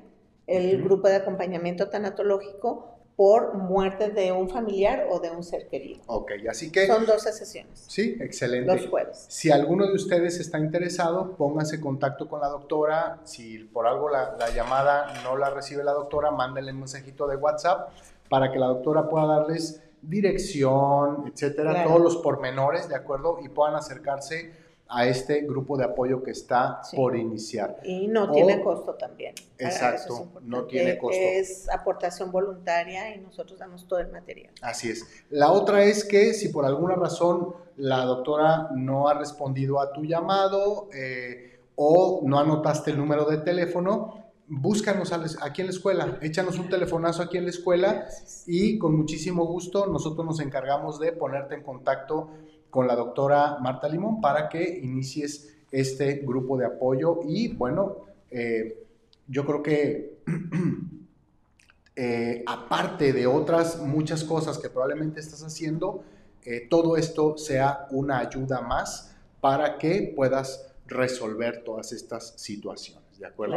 el 0.46 0.82
grupo 0.82 1.08
de 1.08 1.16
acompañamiento 1.16 1.90
tanatológico 1.90 2.99
por 3.20 3.52
muerte 3.52 4.08
de 4.08 4.32
un 4.32 4.48
familiar 4.48 5.06
o 5.10 5.20
de 5.20 5.30
un 5.30 5.44
ser 5.44 5.68
querido. 5.68 6.00
Ok, 6.06 6.32
así 6.48 6.72
que... 6.72 6.86
Son 6.86 7.04
12 7.04 7.32
sesiones. 7.34 7.84
Sí, 7.86 8.16
excelente. 8.18 8.74
Los 8.74 8.88
jueves. 8.88 9.26
Si 9.28 9.50
alguno 9.50 9.86
de 9.86 9.92
ustedes 9.92 10.40
está 10.40 10.58
interesado, 10.58 11.36
pónganse 11.36 11.74
en 11.74 11.82
contacto 11.82 12.28
con 12.28 12.40
la 12.40 12.48
doctora. 12.48 13.20
Si 13.24 13.58
por 13.58 13.86
algo 13.86 14.08
la, 14.08 14.38
llamada 14.54 15.12
no 15.22 15.36
la 15.36 15.50
recibe 15.50 15.84
la 15.84 15.92
doctora, 15.92 16.30
mándenle 16.30 16.72
un 16.72 16.78
mensajito 16.78 17.26
de 17.26 17.36
WhatsApp 17.36 17.90
para 18.30 18.50
que 18.50 18.58
la 18.58 18.68
doctora 18.68 19.06
pueda 19.10 19.26
darles 19.26 19.82
dirección, 20.00 21.30
etcétera, 21.30 21.84
todos 21.84 22.00
los 22.00 22.16
pormenores, 22.16 22.88
¿de 22.88 22.96
acuerdo? 22.96 23.36
Y 23.44 23.50
puedan 23.50 23.74
acercarse 23.74 24.50
a 24.90 25.06
este 25.06 25.42
grupo 25.42 25.76
de 25.76 25.84
apoyo 25.84 26.22
que 26.22 26.32
está 26.32 26.80
por 26.96 27.16
iniciar. 27.16 27.78
Y 27.84 28.08
no 28.08 28.30
tiene 28.32 28.60
costo 28.60 28.94
también. 28.94 29.34
Exacto, 29.56 30.28
no 30.42 30.64
tiene 30.64 30.98
costo. 30.98 31.16
Es 31.16 31.68
aportación 31.68 32.32
voluntaria 32.32 33.14
y 33.14 33.20
nosotros 33.20 33.58
damos 33.58 33.86
todo 33.86 34.00
el 34.00 34.10
material. 34.10 34.52
Así 34.60 34.90
es. 34.90 35.06
La 35.30 35.52
otra 35.52 35.84
es 35.84 36.04
que 36.04 36.34
si 36.34 36.48
por 36.48 36.64
alguna 36.64 36.96
razón 36.96 37.54
la 37.76 38.04
doctora 38.04 38.68
no 38.74 39.08
ha 39.08 39.14
respondido 39.14 39.80
a 39.80 39.92
tu 39.92 40.04
llamado 40.04 40.88
eh, 40.92 41.60
o 41.76 42.22
no 42.24 42.38
anotaste 42.38 42.90
el 42.90 42.98
número 42.98 43.24
de 43.26 43.38
teléfono, 43.38 44.32
búscanos 44.48 45.12
aquí 45.12 45.60
en 45.60 45.68
la 45.68 45.72
escuela, 45.72 46.18
échanos 46.20 46.58
un 46.58 46.68
telefonazo 46.68 47.22
aquí 47.22 47.38
en 47.38 47.44
la 47.44 47.50
escuela 47.50 48.06
y 48.48 48.78
con 48.78 48.96
muchísimo 48.96 49.46
gusto 49.46 49.86
nosotros 49.86 50.26
nos 50.26 50.40
encargamos 50.40 50.98
de 50.98 51.12
ponerte 51.12 51.54
en 51.54 51.62
contacto 51.62 52.30
con 52.70 52.86
la 52.86 52.94
doctora 52.94 53.58
Marta 53.60 53.88
Limón 53.88 54.20
para 54.20 54.48
que 54.48 54.80
inicies 54.82 55.56
este 55.70 56.14
grupo 56.24 56.56
de 56.56 56.66
apoyo 56.66 57.20
y 57.24 57.48
bueno, 57.48 57.96
eh, 58.30 58.86
yo 59.28 59.44
creo 59.44 59.62
que 59.62 60.18
eh, 61.96 62.42
aparte 62.46 63.12
de 63.12 63.26
otras 63.26 63.80
muchas 63.80 64.24
cosas 64.24 64.58
que 64.58 64.70
probablemente 64.70 65.20
estás 65.20 65.42
haciendo, 65.42 66.02
eh, 66.44 66.66
todo 66.68 66.96
esto 66.96 67.36
sea 67.36 67.86
una 67.90 68.18
ayuda 68.18 68.60
más 68.60 69.14
para 69.40 69.78
que 69.78 70.12
puedas 70.16 70.72
resolver 70.86 71.62
todas 71.64 71.92
estas 71.92 72.34
situaciones, 72.36 73.18
¿de 73.18 73.26
acuerdo? 73.26 73.56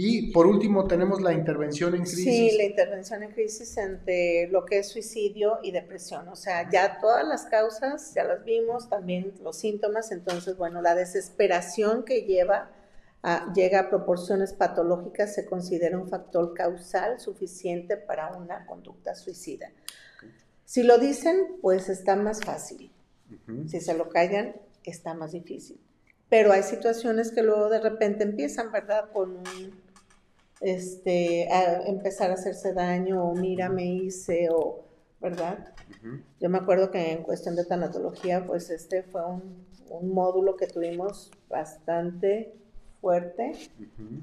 Y 0.00 0.30
por 0.30 0.46
último 0.46 0.86
tenemos 0.86 1.20
la 1.20 1.32
intervención 1.32 1.92
en 1.96 2.02
crisis. 2.02 2.22
Sí, 2.22 2.56
la 2.56 2.62
intervención 2.62 3.20
en 3.24 3.32
crisis 3.32 3.76
entre 3.78 4.46
lo 4.46 4.64
que 4.64 4.78
es 4.78 4.90
suicidio 4.90 5.58
y 5.60 5.72
depresión. 5.72 6.28
O 6.28 6.36
sea, 6.36 6.70
ya 6.70 7.00
todas 7.00 7.26
las 7.26 7.46
causas 7.46 8.14
ya 8.14 8.22
las 8.22 8.44
vimos, 8.44 8.88
también 8.88 9.34
los 9.42 9.58
síntomas. 9.58 10.12
Entonces, 10.12 10.56
bueno, 10.56 10.82
la 10.82 10.94
desesperación 10.94 12.04
que 12.04 12.22
lleva 12.22 12.70
a, 13.24 13.52
llega 13.54 13.80
a 13.80 13.90
proporciones 13.90 14.52
patológicas 14.52 15.34
se 15.34 15.46
considera 15.46 15.98
un 15.98 16.08
factor 16.08 16.54
causal 16.54 17.18
suficiente 17.18 17.96
para 17.96 18.36
una 18.36 18.66
conducta 18.66 19.16
suicida. 19.16 19.72
Si 20.64 20.84
lo 20.84 20.98
dicen, 20.98 21.56
pues 21.60 21.88
está 21.88 22.14
más 22.14 22.40
fácil. 22.44 22.92
Si 23.66 23.80
se 23.80 23.94
lo 23.94 24.10
callan, 24.10 24.54
está 24.84 25.14
más 25.14 25.32
difícil. 25.32 25.80
Pero 26.28 26.52
hay 26.52 26.62
situaciones 26.62 27.32
que 27.32 27.42
luego 27.42 27.70
de 27.70 27.80
repente 27.80 28.22
empiezan, 28.22 28.70
¿verdad? 28.70 29.10
Con 29.12 29.38
un 29.38 29.87
este, 30.60 31.50
a 31.52 31.86
empezar 31.86 32.30
a 32.30 32.34
hacerse 32.34 32.72
daño 32.72 33.24
o 33.24 33.34
mira, 33.34 33.68
me 33.68 33.86
hice 33.86 34.48
o, 34.50 34.80
¿verdad? 35.20 35.72
Yo 36.40 36.48
me 36.48 36.58
acuerdo 36.58 36.90
que 36.90 37.12
en 37.12 37.22
cuestión 37.22 37.56
de 37.56 37.64
tanatología, 37.64 38.46
pues 38.46 38.70
este 38.70 39.02
fue 39.02 39.24
un, 39.24 39.66
módulo 40.02 40.56
que 40.56 40.66
tuvimos 40.66 41.30
bastante 41.48 42.54
fuerte, 43.00 43.52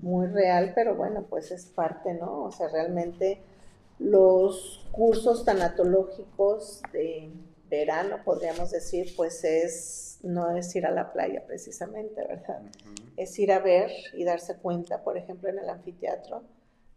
muy 0.04 0.28
real, 0.28 0.74
pero 0.76 0.94
bueno, 0.94 1.26
pues 1.28 1.50
es 1.50 1.66
parte, 1.66 2.14
¿no? 2.14 2.44
O 2.44 2.52
sea, 2.52 2.68
realmente 2.68 3.40
los 3.98 4.86
cursos 4.92 5.44
tanatológicos 5.44 6.84
de 6.94 7.32
verano, 7.78 8.18
podríamos 8.24 8.72
decir, 8.72 9.14
pues 9.16 9.44
es, 9.44 10.20
no 10.24 10.56
es 10.56 10.76
ir 10.76 10.86
a 10.86 10.92
la 10.92 11.12
playa 11.12 11.46
precisamente, 11.46 12.26
¿verdad? 12.28 12.62
Es 13.18 13.38
ir 13.40 13.52
a 13.52 13.60
ver 13.60 13.92
y 14.14 14.24
darse 14.24 14.58
cuenta, 14.58 15.04
por 15.04 15.18
ejemplo, 15.18 15.50
en 15.50 15.60
el 15.60 15.70
anfiteatro, 15.70 16.44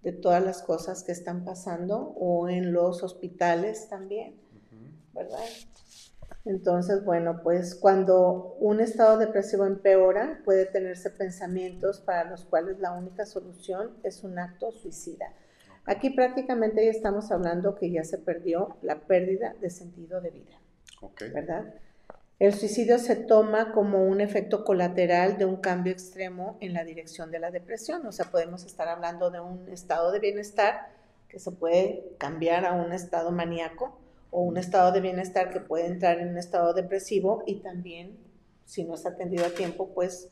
de 0.03 0.12
todas 0.12 0.43
las 0.43 0.62
cosas 0.62 1.03
que 1.03 1.12
están 1.12 1.45
pasando 1.45 2.14
o 2.18 2.49
en 2.49 2.72
los 2.72 3.03
hospitales 3.03 3.89
también, 3.89 4.37
¿verdad? 5.12 5.45
Entonces, 6.45 7.05
bueno, 7.05 7.41
pues 7.43 7.74
cuando 7.74 8.57
un 8.61 8.81
estado 8.81 9.18
depresivo 9.18 9.66
empeora, 9.66 10.41
puede 10.45 10.66
tenerse 10.66 11.11
pensamientos 11.11 12.01
para 12.01 12.31
los 12.31 12.45
cuales 12.45 12.79
la 12.79 12.93
única 12.93 13.26
solución 13.26 13.99
es 14.03 14.24
un 14.24 14.39
acto 14.39 14.72
suicida. 14.72 15.35
Aquí 15.85 16.11
prácticamente 16.11 16.85
ya 16.85 16.91
estamos 16.91 17.31
hablando 17.33 17.74
que 17.74 17.91
ya 17.91 18.05
se 18.05 18.18
perdió 18.18 18.76
la 18.83 19.01
pérdida 19.07 19.55
de 19.61 19.70
sentido 19.70 20.20
de 20.20 20.31
vida. 20.31 20.61
¿Verdad? 21.20 21.74
El 22.38 22.55
suicidio 22.55 22.99
se 22.99 23.16
toma 23.16 23.72
como 23.72 24.07
un 24.07 24.20
efecto 24.20 24.64
colateral 24.64 25.38
de 25.38 25.44
un 25.44 25.57
cambio 25.57 25.92
extremo 25.92 26.57
en 26.61 26.72
la 26.72 26.84
dirección 26.84 27.32
de 27.32 27.40
la 27.40 27.51
depresión. 27.51 28.07
O 28.07 28.12
sea, 28.12 28.26
podemos 28.30 28.64
estar 28.64 28.86
hablando 28.86 29.30
de 29.30 29.40
un 29.40 29.68
estado 29.68 30.12
de 30.12 30.20
bienestar 30.20 30.92
que 31.28 31.40
se 31.40 31.51
puede 31.51 32.05
cambiar 32.18 32.64
a 32.64 32.72
un 32.72 32.92
estado 32.92 33.32
maníaco 33.32 33.99
o 34.30 34.42
un 34.42 34.57
estado 34.57 34.92
de 34.92 35.01
bienestar 35.01 35.51
que 35.51 35.59
puede 35.59 35.86
entrar 35.86 36.20
en 36.20 36.28
un 36.28 36.38
estado 36.38 36.74
depresivo 36.74 37.42
y 37.44 37.57
también, 37.57 38.16
si 38.64 38.84
no 38.84 38.94
es 38.94 39.05
atendido 39.05 39.44
a 39.44 39.51
tiempo, 39.51 39.88
pues 39.92 40.28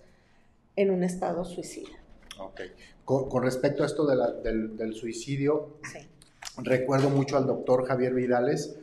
en 0.76 0.92
un 0.92 1.02
estado 1.02 1.44
suicida. 1.44 1.90
Ok. 2.38 2.60
Con, 3.04 3.42
respecto 3.42 3.82
a 3.82 3.86
esto 3.86 4.06
del, 4.06 4.94
suicidio, 4.94 5.78
recuerdo 6.58 7.10
mucho 7.10 7.36
al 7.36 7.46
doctor 7.46 7.86
Javier 7.86 8.14
Vidales 8.14 8.76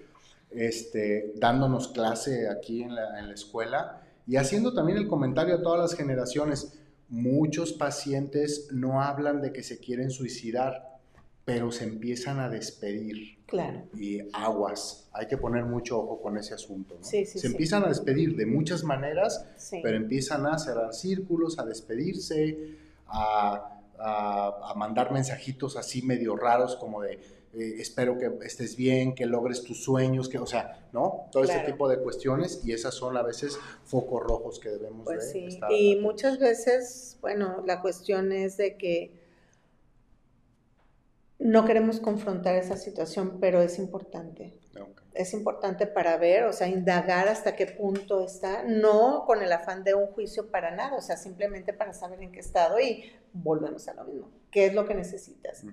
este, 0.55 1.33
dándonos 1.35 1.89
clase 1.89 2.49
aquí 2.49 2.83
en 2.83 2.95
la, 2.95 3.19
en 3.19 3.27
la 3.27 3.33
escuela 3.33 4.01
y 4.25 4.37
haciendo 4.37 4.73
también 4.73 4.97
el 4.97 5.07
comentario 5.07 5.55
a 5.55 5.61
todas 5.61 5.79
las 5.79 5.95
generaciones. 5.97 6.79
Muchos 7.09 7.73
pacientes 7.73 8.69
no 8.71 9.01
hablan 9.01 9.41
de 9.41 9.51
que 9.51 9.61
se 9.63 9.79
quieren 9.79 10.09
suicidar, 10.09 10.99
pero 11.45 11.71
se 11.71 11.83
empiezan 11.83 12.39
a 12.39 12.49
despedir. 12.49 13.43
Claro. 13.45 13.83
Y 13.93 14.19
aguas, 14.31 15.09
hay 15.11 15.27
que 15.27 15.37
poner 15.37 15.65
mucho 15.65 15.99
ojo 15.99 16.21
con 16.21 16.37
ese 16.37 16.53
asunto. 16.53 16.95
¿no? 16.95 17.03
se 17.03 17.27
empiezan 17.43 17.83
a 17.83 17.89
despedir 17.89 18.35
de 18.35 18.45
muchas 18.45 18.83
maneras, 18.83 19.45
pero 19.83 19.97
empiezan 19.97 20.45
a 20.47 20.57
cerrar 20.57 20.93
círculos, 20.93 21.59
a 21.59 21.65
despedirse, 21.65 22.77
a, 23.07 23.73
a, 23.99 24.73
mandar 24.75 25.11
mensajitos 25.11 25.77
así 25.77 26.01
medio 26.01 26.35
raros 26.35 26.75
como 26.75 27.01
de 27.01 27.19
eh, 27.55 27.75
espero 27.79 28.17
que 28.17 28.31
estés 28.45 28.75
bien, 28.75 29.13
que 29.13 29.25
logres 29.25 29.63
tus 29.63 29.83
sueños, 29.83 30.27
que, 30.27 30.39
o 30.39 30.45
sea, 30.45 30.87
¿no? 30.91 31.27
Todo 31.31 31.43
ese 31.43 31.59
tipo 31.59 31.87
de 31.87 31.99
cuestiones 31.99 32.61
y 32.65 32.71
esas 32.71 32.95
son 32.95 33.15
a 33.15 33.21
veces 33.21 33.59
focos 33.85 34.23
rojos 34.23 34.59
que 34.59 34.69
debemos 34.69 35.05
pues 35.05 35.31
sí. 35.31 35.47
Y 35.69 35.97
muchas 35.97 36.39
veces, 36.39 37.17
bueno, 37.21 37.63
la 37.65 37.81
cuestión 37.81 38.31
es 38.31 38.57
de 38.57 38.75
que 38.75 39.11
no 41.37 41.65
queremos 41.65 41.99
confrontar 41.99 42.55
esa 42.55 42.77
situación, 42.77 43.37
pero 43.39 43.61
es 43.61 43.77
importante. 43.77 44.57
Es 45.13 45.33
importante 45.33 45.85
para 45.85 46.17
ver, 46.17 46.45
o 46.45 46.53
sea, 46.53 46.67
indagar 46.67 47.27
hasta 47.27 47.55
qué 47.55 47.67
punto 47.67 48.25
está, 48.25 48.63
no 48.63 49.25
con 49.27 49.43
el 49.43 49.51
afán 49.51 49.83
de 49.83 49.93
un 49.93 50.07
juicio 50.07 50.49
para 50.49 50.71
nada, 50.71 50.97
o 50.97 51.01
sea, 51.01 51.17
simplemente 51.17 51.71
para 51.71 51.93
saber 51.93 52.23
en 52.23 52.31
qué 52.31 52.39
estado 52.39 52.79
y 52.79 53.11
volvemos 53.31 53.87
a 53.87 53.93
lo 53.93 54.05
mismo. 54.05 54.31
¿Qué 54.49 54.65
es 54.65 54.73
lo 54.73 54.87
que 54.87 54.95
necesitas? 54.95 55.65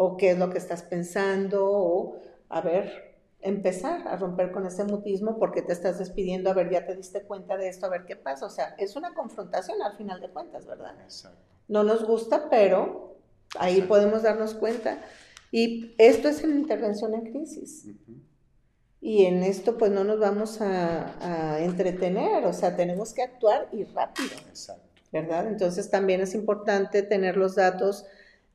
¿O 0.00 0.16
qué 0.16 0.30
es 0.30 0.38
lo 0.38 0.50
que 0.50 0.58
estás 0.58 0.82
pensando? 0.82 1.66
O, 1.68 2.20
a 2.48 2.60
ver, 2.60 3.16
empezar 3.40 4.06
a 4.06 4.16
romper 4.16 4.52
con 4.52 4.66
ese 4.66 4.84
mutismo 4.84 5.38
porque 5.38 5.62
te 5.62 5.72
estás 5.72 5.98
despidiendo, 5.98 6.50
a 6.50 6.54
ver, 6.54 6.70
ya 6.70 6.86
te 6.86 6.94
diste 6.94 7.22
cuenta 7.22 7.56
de 7.56 7.68
esto, 7.68 7.86
a 7.86 7.90
ver 7.90 8.04
qué 8.04 8.16
pasa. 8.16 8.46
O 8.46 8.50
sea, 8.50 8.74
es 8.78 8.96
una 8.96 9.14
confrontación 9.14 9.82
al 9.82 9.96
final 9.96 10.20
de 10.20 10.30
cuentas, 10.30 10.66
¿verdad? 10.66 10.94
Exacto. 11.02 11.38
No 11.66 11.82
nos 11.82 12.04
gusta, 12.04 12.48
pero 12.48 13.08
Ahí 13.56 13.82
podemos 13.82 14.22
darnos 14.22 14.54
cuenta. 14.54 15.00
Y 15.50 15.94
esto 15.98 16.28
es 16.28 16.42
en 16.44 16.58
intervención 16.58 17.14
en 17.14 17.32
crisis. 17.32 17.86
Y 19.00 19.24
en 19.24 19.42
esto 19.42 19.78
pues 19.78 19.90
no 19.90 20.04
nos 20.04 20.18
vamos 20.18 20.60
a, 20.60 21.58
entretener, 21.60 22.44
o 22.44 22.52
sea, 22.52 22.76
tenemos 22.76 23.14
que 23.14 23.22
actuar 23.22 23.68
y 23.72 23.84
rápido. 23.84 24.36
Exacto. 24.48 24.82
¿Verdad? 25.10 25.46
Entonces 25.46 25.88
también 25.88 26.20
es 26.20 26.34
importante 26.34 27.02
tener 27.02 27.36
los 27.36 27.54
datos 27.54 28.04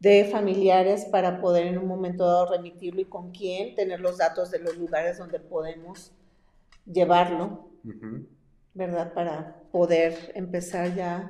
de 0.03 0.25
familiares 0.25 1.05
para 1.05 1.39
poder 1.39 1.65
en 1.65 1.77
un 1.77 1.87
momento 1.87 2.25
dado 2.25 2.51
remitirlo 2.51 2.99
y 2.99 3.05
con 3.05 3.31
quién, 3.31 3.73
tener 3.73 4.01
los 4.01 4.17
datos 4.17 4.51
de 4.51 4.59
los 4.59 4.77
lugares 4.77 5.17
donde 5.17 5.39
podemos 5.39 6.11
llevarlo, 6.85 7.69
¿verdad? 8.73 9.13
Para 9.13 9.61
poder 9.71 10.33
empezar 10.35 10.93
ya 10.93 11.29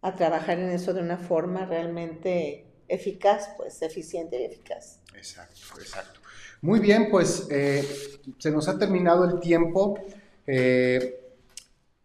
a 0.00 0.16
trabajar 0.16 0.58
en 0.58 0.70
eso 0.70 0.94
de 0.94 1.02
una 1.02 1.18
forma 1.18 1.66
realmente 1.66 2.64
eficaz, 2.88 3.50
pues 3.58 3.82
eficiente 3.82 4.40
y 4.40 4.44
eficaz. 4.46 5.00
Exacto, 5.14 5.60
exacto. 5.78 6.20
Muy 6.62 6.80
bien, 6.80 7.10
pues 7.10 7.48
eh, 7.50 7.84
se 8.38 8.50
nos 8.50 8.66
ha 8.68 8.78
terminado 8.78 9.26
el 9.26 9.40
tiempo, 9.40 9.98
eh, 10.46 11.20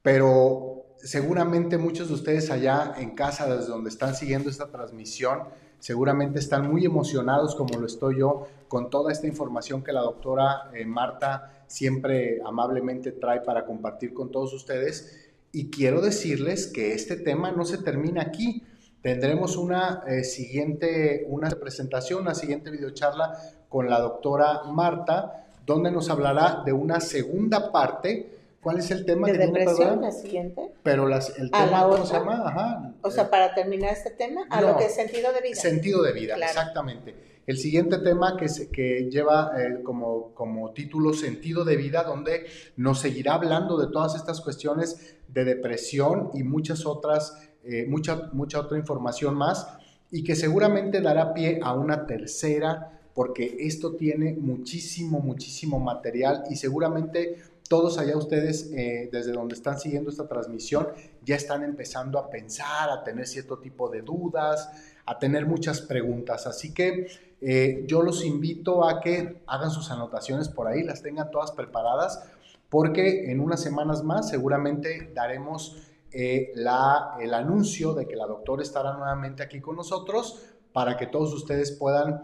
pero 0.01 0.87
seguramente 0.97 1.77
muchos 1.77 2.09
de 2.09 2.15
ustedes 2.15 2.51
allá 2.51 2.95
en 2.97 3.15
casa, 3.15 3.47
desde 3.47 3.69
donde 3.69 3.89
están 3.89 4.13
siguiendo 4.13 4.49
esta 4.49 4.69
transmisión, 4.69 5.43
seguramente 5.85 6.39
están 6.39 6.67
muy 6.67 6.83
emocionados, 6.83 7.53
como 7.53 7.79
lo 7.79 7.85
estoy 7.85 8.17
yo, 8.17 8.47
con 8.67 8.89
toda 8.89 9.11
esta 9.11 9.27
información 9.27 9.83
que 9.83 9.91
la 9.91 10.01
doctora 10.01 10.71
eh, 10.73 10.83
Marta 10.83 11.65
siempre 11.67 12.41
amablemente 12.43 13.11
trae 13.11 13.41
para 13.41 13.65
compartir 13.65 14.11
con 14.11 14.31
todos 14.31 14.51
ustedes. 14.53 15.29
Y 15.51 15.69
quiero 15.69 16.01
decirles 16.01 16.65
que 16.65 16.93
este 16.93 17.17
tema 17.17 17.51
no 17.51 17.65
se 17.65 17.77
termina 17.77 18.23
aquí 18.23 18.63
Tendremos 19.05 19.55
una 19.55 20.01
eh, 20.07 20.23
siguiente, 20.23 21.27
una 21.29 21.47
presentación, 21.51 22.23
una 22.23 22.33
siguiente 22.33 22.71
videocharla 22.71 23.37
con 23.69 23.87
la 23.87 23.99
doctora 23.99 24.63
Marta, 24.63 25.45
donde 25.63 25.91
nos 25.91 26.09
hablará 26.09 26.63
de 26.65 26.73
una 26.73 26.99
segunda 26.99 27.71
parte. 27.71 28.31
¿Cuál 28.65 28.79
es 28.79 28.89
el 28.89 29.05
tema? 29.05 29.27
¿De 29.27 29.37
depresión, 29.37 30.01
la 30.01 30.11
siguiente? 30.11 30.71
Pero 30.81 31.07
las, 31.07 31.37
el 31.37 31.51
tema, 31.51 31.83
¿cómo 31.83 32.03
se 32.03 32.13
llama? 32.13 32.47
Ajá. 32.47 32.95
O 33.03 33.11
sea, 33.11 33.29
para 33.29 33.53
terminar 33.53 33.93
este 33.93 34.09
tema, 34.09 34.47
a 34.49 34.59
lo 34.59 34.75
que 34.75 34.85
es 34.85 34.95
sentido 34.95 35.31
de 35.31 35.41
vida. 35.41 35.61
Sentido 35.61 36.01
de 36.01 36.13
vida, 36.13 36.35
exactamente. 36.35 37.13
El 37.45 37.59
siguiente 37.59 37.99
tema 37.99 38.35
que, 38.35 38.49
se, 38.49 38.71
que 38.71 39.07
lleva 39.11 39.51
eh, 39.55 39.83
como, 39.83 40.33
como 40.33 40.71
título 40.71 41.13
Sentido 41.13 41.63
de 41.63 41.75
vida, 41.75 42.01
donde 42.01 42.47
nos 42.75 43.01
seguirá 43.01 43.35
hablando 43.35 43.77
de 43.77 43.91
todas 43.91 44.15
estas 44.15 44.41
cuestiones 44.41 45.15
de 45.27 45.45
depresión 45.45 46.31
y 46.33 46.41
muchas 46.41 46.87
otras 46.87 47.37
eh, 47.63 47.85
mucha, 47.87 48.31
mucha 48.33 48.59
otra 48.59 48.79
información 48.79 49.35
más 49.35 49.67
y 50.09 50.23
que 50.23 50.35
seguramente 50.35 51.01
dará 51.01 51.35
pie 51.35 51.59
a 51.61 51.73
una 51.73 52.07
tercera 52.07 52.99
porque 53.13 53.57
esto 53.59 53.95
tiene 53.95 54.33
muchísimo, 54.33 55.19
muchísimo 55.19 55.79
material 55.79 56.45
y 56.49 56.55
seguramente 56.55 57.37
todos 57.67 57.97
allá 57.97 58.15
ustedes, 58.15 58.71
eh, 58.73 59.09
desde 59.11 59.31
donde 59.31 59.55
están 59.55 59.79
siguiendo 59.79 60.09
esta 60.09 60.27
transmisión, 60.27 60.87
ya 61.23 61.35
están 61.35 61.63
empezando 61.63 62.19
a 62.19 62.29
pensar, 62.29 62.89
a 62.89 63.03
tener 63.03 63.27
cierto 63.27 63.57
tipo 63.57 63.89
de 63.89 64.01
dudas, 64.01 64.69
a 65.05 65.17
tener 65.17 65.45
muchas 65.45 65.81
preguntas. 65.81 66.45
Así 66.45 66.73
que 66.73 67.07
eh, 67.41 67.83
yo 67.87 68.01
los 68.03 68.23
invito 68.23 68.87
a 68.87 69.01
que 69.01 69.41
hagan 69.47 69.71
sus 69.71 69.89
anotaciones 69.89 70.47
por 70.47 70.67
ahí, 70.67 70.83
las 70.83 71.01
tengan 71.01 71.31
todas 71.31 71.51
preparadas, 71.51 72.23
porque 72.69 73.31
en 73.31 73.39
unas 73.39 73.61
semanas 73.61 74.03
más 74.03 74.29
seguramente 74.29 75.11
daremos 75.13 75.77
eh, 76.11 76.51
la, 76.55 77.17
el 77.19 77.33
anuncio 77.33 77.93
de 77.93 78.05
que 78.07 78.15
la 78.15 78.27
doctora 78.27 78.61
estará 78.61 78.93
nuevamente 78.93 79.41
aquí 79.41 79.59
con 79.59 79.75
nosotros 79.75 80.43
para 80.71 80.97
que 80.97 81.07
todos 81.07 81.33
ustedes 81.33 81.71
puedan 81.71 82.23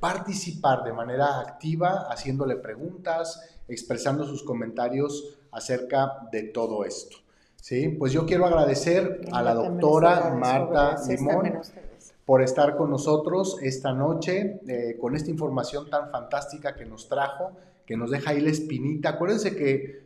participar 0.00 0.82
de 0.82 0.92
manera 0.92 1.38
activa, 1.38 2.08
haciéndole 2.10 2.56
preguntas, 2.56 3.52
expresando 3.72 4.24
sus 4.24 4.42
comentarios 4.42 5.38
acerca 5.50 6.28
de 6.30 6.44
todo 6.44 6.84
esto. 6.84 7.16
¿sí? 7.56 7.88
Pues 7.88 8.12
yo 8.12 8.26
quiero 8.26 8.46
agradecer 8.46 9.22
a 9.32 9.42
la 9.42 9.54
doctora 9.54 10.34
Marta 10.34 10.96
Limón 11.08 11.60
por 12.24 12.42
estar 12.42 12.76
con 12.76 12.90
nosotros 12.90 13.58
esta 13.62 13.92
noche, 13.92 14.60
eh, 14.68 14.96
con 15.00 15.16
esta 15.16 15.30
información 15.30 15.90
tan 15.90 16.10
fantástica 16.10 16.74
que 16.74 16.84
nos 16.84 17.08
trajo, 17.08 17.52
que 17.84 17.96
nos 17.96 18.10
deja 18.10 18.30
ahí 18.30 18.40
la 18.40 18.50
espinita. 18.50 19.10
Acuérdense 19.10 19.56
que 19.56 20.02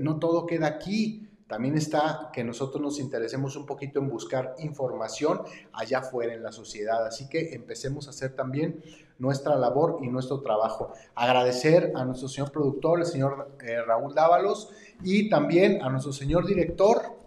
no 0.00 0.18
todo 0.18 0.46
queda 0.46 0.66
aquí. 0.66 1.29
También 1.50 1.76
está 1.76 2.30
que 2.32 2.44
nosotros 2.44 2.80
nos 2.80 3.00
interesemos 3.00 3.56
un 3.56 3.66
poquito 3.66 3.98
en 3.98 4.08
buscar 4.08 4.54
información 4.60 5.40
allá 5.72 5.98
afuera 5.98 6.32
en 6.32 6.44
la 6.44 6.52
sociedad. 6.52 7.04
Así 7.04 7.28
que 7.28 7.54
empecemos 7.54 8.06
a 8.06 8.10
hacer 8.10 8.36
también 8.36 8.80
nuestra 9.18 9.56
labor 9.56 9.98
y 10.00 10.06
nuestro 10.06 10.42
trabajo. 10.42 10.92
Agradecer 11.16 11.90
a 11.96 12.04
nuestro 12.04 12.28
señor 12.28 12.52
productor, 12.52 13.00
el 13.00 13.06
señor 13.06 13.56
eh, 13.64 13.82
Raúl 13.82 14.14
Dávalos, 14.14 14.70
y 15.02 15.28
también 15.28 15.82
a 15.82 15.88
nuestro 15.88 16.12
señor 16.12 16.46
director, 16.46 17.18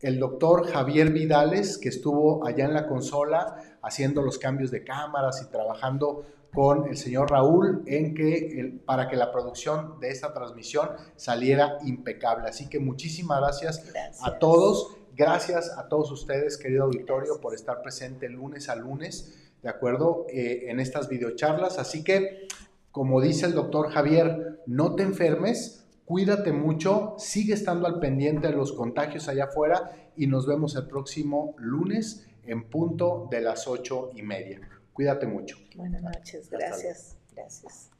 el 0.00 0.20
doctor 0.20 0.66
Javier 0.66 1.10
Vidales, 1.10 1.78
que 1.78 1.88
estuvo 1.88 2.46
allá 2.46 2.66
en 2.66 2.74
la 2.74 2.86
consola 2.86 3.56
haciendo 3.80 4.20
los 4.20 4.38
cambios 4.38 4.70
de 4.70 4.84
cámaras 4.84 5.40
y 5.40 5.50
trabajando 5.50 6.26
con 6.54 6.86
el 6.86 6.96
señor 6.96 7.30
Raúl 7.30 7.82
en 7.86 8.14
que 8.14 8.80
para 8.84 9.08
que 9.08 9.16
la 9.16 9.32
producción 9.32 9.98
de 10.00 10.10
esta 10.10 10.34
transmisión 10.34 10.90
saliera 11.16 11.78
impecable. 11.84 12.48
Así 12.48 12.68
que 12.68 12.78
muchísimas 12.78 13.40
gracias, 13.40 13.84
a 14.22 14.38
todos. 14.38 14.96
Gracias 15.14 15.70
a 15.76 15.88
todos 15.88 16.10
ustedes, 16.10 16.56
querido 16.56 16.84
auditorio, 16.84 17.40
por 17.40 17.54
estar 17.54 17.82
presente 17.82 18.28
lunes 18.28 18.68
a 18.68 18.76
lunes, 18.76 19.52
¿de 19.62 19.68
acuerdo? 19.68 20.26
Eh, 20.30 20.64
en 20.68 20.80
estas 20.80 21.08
videocharlas. 21.08 21.78
Así 21.78 22.02
que, 22.02 22.48
como 22.90 23.20
dice 23.20 23.46
el 23.46 23.52
doctor 23.52 23.90
Javier, 23.90 24.62
no 24.66 24.94
te 24.94 25.02
enfermes, 25.02 25.86
cuídate 26.06 26.52
mucho, 26.52 27.14
sigue 27.18 27.52
estando 27.52 27.86
al 27.86 28.00
pendiente 28.00 28.48
de 28.48 28.54
los 28.54 28.72
contagios 28.72 29.28
allá 29.28 29.44
afuera 29.44 30.10
y 30.16 30.26
nos 30.26 30.46
vemos 30.46 30.76
el 30.76 30.86
próximo 30.86 31.54
lunes 31.58 32.26
en 32.44 32.64
punto 32.68 33.28
de 33.30 33.40
las 33.42 33.68
ocho 33.68 34.10
y 34.14 34.22
media. 34.22 34.60
Cuídate 34.92 35.26
mucho. 35.26 35.56
Buenas 35.76 36.02
noches, 36.02 36.50
gracias. 36.50 37.16
Gracias. 37.34 37.91